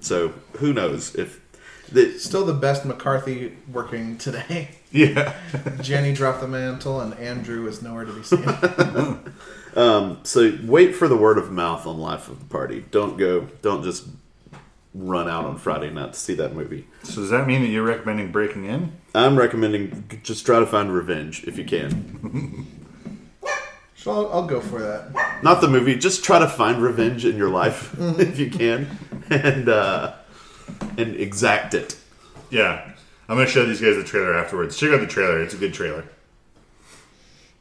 So 0.00 0.32
who 0.58 0.72
knows 0.72 1.14
if 1.14 1.40
the, 1.92 2.18
Still 2.18 2.44
the 2.44 2.52
best 2.52 2.84
McCarthy 2.84 3.56
working 3.72 4.18
today. 4.18 4.70
Yeah. 4.92 5.34
Jenny 5.82 6.14
dropped 6.14 6.40
the 6.40 6.48
mantle, 6.48 7.02
and 7.02 7.12
Andrew 7.18 7.66
is 7.66 7.82
nowhere 7.82 8.06
to 8.06 8.12
be 8.14 8.22
seen. 8.22 8.44
Um, 9.76 10.20
so 10.22 10.58
wait 10.64 10.94
for 10.94 11.06
the 11.06 11.18
word 11.18 11.36
of 11.36 11.52
mouth 11.52 11.86
on 11.86 11.98
Life 11.98 12.28
of 12.28 12.38
the 12.38 12.46
Party. 12.46 12.86
Don't 12.90 13.18
go. 13.18 13.42
Don't 13.60 13.84
just 13.84 14.06
run 14.96 15.28
out 15.28 15.44
on 15.44 15.58
Friday 15.58 15.90
night 15.90 16.14
to 16.14 16.18
see 16.18 16.34
that 16.34 16.54
movie. 16.54 16.86
so 17.02 17.16
does 17.16 17.30
that 17.30 17.46
mean 17.46 17.60
that 17.62 17.68
you're 17.68 17.84
recommending 17.84 18.32
Breaking 18.32 18.64
In? 18.64 18.92
I'm 19.14 19.36
recommending 19.36 20.08
just 20.22 20.46
try 20.46 20.58
to 20.58 20.66
find 20.66 20.92
revenge 20.92 21.44
if 21.44 21.58
you 21.58 21.64
can. 21.64 22.66
so 23.96 24.10
I'll, 24.10 24.32
I'll 24.32 24.46
go 24.46 24.60
for 24.60 24.80
that. 24.80 25.42
Not 25.42 25.60
the 25.60 25.68
movie. 25.68 25.96
Just 25.96 26.24
try 26.24 26.38
to 26.38 26.48
find 26.48 26.82
revenge 26.82 27.24
in 27.24 27.36
your 27.36 27.50
life 27.50 27.94
if 27.98 28.38
you 28.38 28.50
can, 28.50 28.98
and 29.28 29.68
uh, 29.68 30.14
and 30.96 31.14
exact 31.16 31.74
it. 31.74 31.96
Yeah. 32.50 32.92
I'm 33.28 33.36
gonna 33.36 33.48
show 33.48 33.66
these 33.66 33.80
guys 33.80 33.96
the 33.96 34.04
trailer 34.04 34.34
afterwards. 34.34 34.76
Check 34.76 34.90
out 34.90 35.00
the 35.00 35.06
trailer. 35.06 35.42
It's 35.42 35.52
a 35.52 35.58
good 35.58 35.74
trailer. 35.74 36.04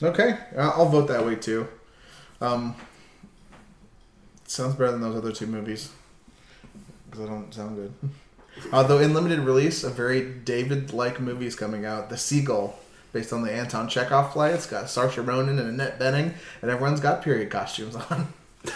Okay, 0.01 0.37
I'll 0.55 0.71
I'll 0.71 0.89
vote 0.89 1.07
that 1.07 1.25
way 1.25 1.35
too. 1.35 1.67
Um, 2.39 2.75
sounds 4.45 4.75
better 4.75 4.91
than 4.91 5.01
those 5.01 5.15
other 5.15 5.31
two 5.31 5.47
movies 5.47 5.91
because 7.15 7.29
I 7.29 7.33
don't 7.33 7.53
sound 7.53 7.75
good. 7.77 7.93
Although 8.73 8.99
in 8.99 9.13
limited 9.13 9.39
release, 9.39 9.83
a 9.83 9.89
very 9.89 10.21
David-like 10.21 11.19
movie 11.19 11.45
is 11.45 11.55
coming 11.55 11.85
out, 11.85 12.09
The 12.09 12.17
Seagull, 12.17 12.77
based 13.11 13.33
on 13.33 13.41
the 13.43 13.51
Anton 13.51 13.87
Chekhov 13.89 14.31
play. 14.31 14.53
It's 14.53 14.65
got 14.67 14.85
Saoirse 14.85 15.25
Ronan 15.25 15.59
and 15.59 15.67
Annette 15.69 15.99
Bening, 15.99 16.33
and 16.61 16.71
everyone's 16.71 16.99
got 17.01 17.21
period 17.21 17.49
costumes 17.49 17.95
on. 17.95 18.33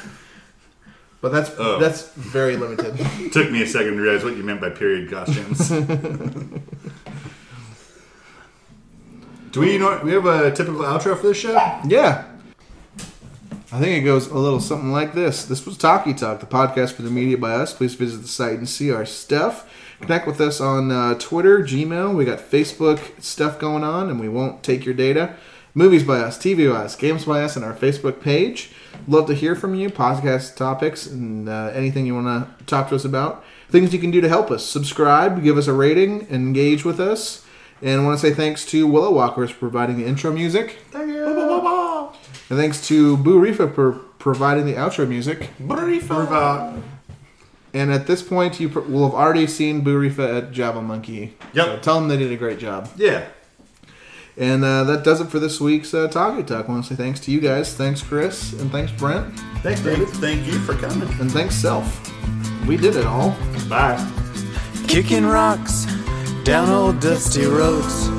But 1.21 1.33
that's 1.33 1.51
Oh. 1.59 1.79
that's 1.79 2.11
very 2.13 2.55
limited. 2.55 2.95
Took 3.33 3.51
me 3.51 3.61
a 3.61 3.67
second 3.67 3.97
to 3.97 4.01
realize 4.01 4.23
what 4.23 4.37
you 4.37 4.43
meant 4.43 4.61
by 4.61 4.69
period 4.69 5.11
costumes. 5.11 5.67
Do 9.51 9.59
we 9.59 9.77
know 9.77 9.99
we 10.01 10.13
have 10.13 10.25
a 10.25 10.49
typical 10.51 10.81
outro 10.83 11.17
for 11.17 11.27
this 11.27 11.35
show? 11.37 11.53
Yeah. 11.85 12.23
I 13.71 13.79
think 13.79 14.01
it 14.01 14.05
goes 14.05 14.25
a 14.27 14.37
little 14.37 14.59
something 14.59 14.91
like 14.91 15.13
this. 15.13 15.45
This 15.45 15.63
was 15.63 15.77
Talkie 15.77 16.15
Talk, 16.15 16.39
the 16.39 16.47
podcast 16.47 16.93
for 16.93 17.03
the 17.03 17.11
media 17.11 17.37
by 17.37 17.51
us. 17.51 17.71
Please 17.71 17.93
visit 17.93 18.17
the 18.23 18.27
site 18.27 18.57
and 18.57 18.67
see 18.67 18.91
our 18.91 19.05
stuff. 19.05 19.71
Connect 20.01 20.25
with 20.25 20.41
us 20.41 20.59
on 20.59 20.91
uh, 20.91 21.13
Twitter, 21.19 21.59
Gmail. 21.59 22.15
We 22.15 22.25
got 22.25 22.39
Facebook 22.39 23.21
stuff 23.21 23.59
going 23.59 23.83
on, 23.83 24.09
and 24.09 24.19
we 24.19 24.27
won't 24.27 24.63
take 24.63 24.85
your 24.85 24.95
data. 24.95 25.35
Movies 25.75 26.03
by 26.03 26.17
us, 26.17 26.35
TV 26.35 26.71
by 26.71 26.79
us, 26.79 26.95
games 26.95 27.25
by 27.25 27.43
us, 27.43 27.55
and 27.55 27.63
our 27.63 27.75
Facebook 27.75 28.21
page. 28.21 28.71
Love 29.07 29.27
to 29.27 29.35
hear 29.35 29.55
from 29.55 29.75
you, 29.75 29.91
podcast 29.91 30.55
topics, 30.55 31.05
and 31.05 31.47
uh, 31.47 31.71
anything 31.75 32.07
you 32.07 32.15
want 32.15 32.57
to 32.57 32.65
talk 32.65 32.89
to 32.89 32.95
us 32.95 33.05
about. 33.05 33.43
Things 33.69 33.93
you 33.93 33.99
can 33.99 34.09
do 34.09 34.19
to 34.19 34.29
help 34.29 34.49
us. 34.49 34.65
Subscribe, 34.65 35.43
give 35.43 35.59
us 35.59 35.67
a 35.67 35.73
rating, 35.73 36.25
engage 36.31 36.83
with 36.83 36.99
us. 36.99 37.45
And 37.83 38.01
I 38.01 38.03
want 38.03 38.19
to 38.19 38.27
say 38.27 38.33
thanks 38.33 38.65
to 38.65 38.87
Willow 38.87 39.11
Walkers 39.11 39.51
for 39.51 39.59
providing 39.59 39.97
the 39.97 40.07
intro 40.07 40.33
music. 40.33 40.79
Thank 40.89 41.11
you. 41.11 41.38
And 42.49 42.57
thanks 42.57 42.87
to 42.87 43.17
Boo 43.17 43.39
Rifa 43.39 43.73
for 43.73 43.93
providing 44.17 44.65
the 44.65 44.73
outro 44.73 45.07
music. 45.07 45.49
Rifa. 45.59 46.81
And 47.73 47.91
at 47.91 48.07
this 48.07 48.23
point, 48.23 48.59
you 48.59 48.69
pr- 48.69 48.79
will 48.79 49.05
have 49.05 49.13
already 49.13 49.45
seen 49.45 49.81
Boo 49.81 49.99
Rifa 50.01 50.37
at 50.37 50.51
Java 50.51 50.81
Monkey. 50.81 51.35
Yep. 51.53 51.65
So 51.65 51.79
tell 51.79 51.99
them 51.99 52.07
they 52.07 52.17
did 52.17 52.31
a 52.31 52.37
great 52.37 52.59
job. 52.59 52.89
Yeah. 52.95 53.27
And 54.35 54.63
uh, 54.63 54.85
that 54.85 55.03
does 55.03 55.19
it 55.21 55.27
for 55.27 55.37
this 55.37 55.59
week's 55.59 55.93
uh, 55.93 56.07
Talkie 56.07 56.43
Talk. 56.43 56.67
I 56.67 56.71
want 56.71 56.85
to 56.85 56.89
say 56.89 56.95
thanks 56.95 57.19
to 57.21 57.31
you 57.31 57.41
guys. 57.41 57.75
Thanks, 57.75 58.01
Chris. 58.01 58.53
And 58.53 58.71
thanks, 58.71 58.91
Brent. 58.91 59.37
Thanks, 59.61 59.81
David. 59.81 60.07
thank 60.07 60.47
you 60.47 60.57
for 60.59 60.73
coming. 60.75 61.09
And 61.19 61.29
thanks, 61.29 61.55
Self. 61.55 61.85
We 62.65 62.77
did 62.77 62.95
it 62.95 63.05
all. 63.05 63.35
Bye. 63.67 63.97
Kicking 64.87 65.25
rocks 65.25 65.85
down 66.43 66.69
old 66.69 66.99
dusty 66.99 67.45
roads. 67.45 68.09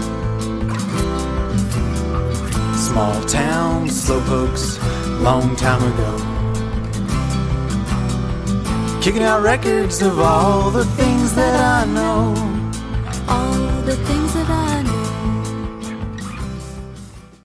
Small 2.91 3.23
town 3.23 3.87
slowpokes, 3.87 4.81
long 5.23 5.55
time 5.55 5.81
ago. 5.93 6.13
Kicking 9.01 9.23
out 9.23 9.43
records 9.43 10.03
of 10.03 10.19
all 10.19 10.73
the 10.73 10.85
things 10.85 11.33
that 11.37 11.55
I 11.55 11.85
know. 11.87 12.35
all 13.29 13.83
the 13.83 13.95
things 13.95 14.35
that 14.35 14.51
I 14.51 14.70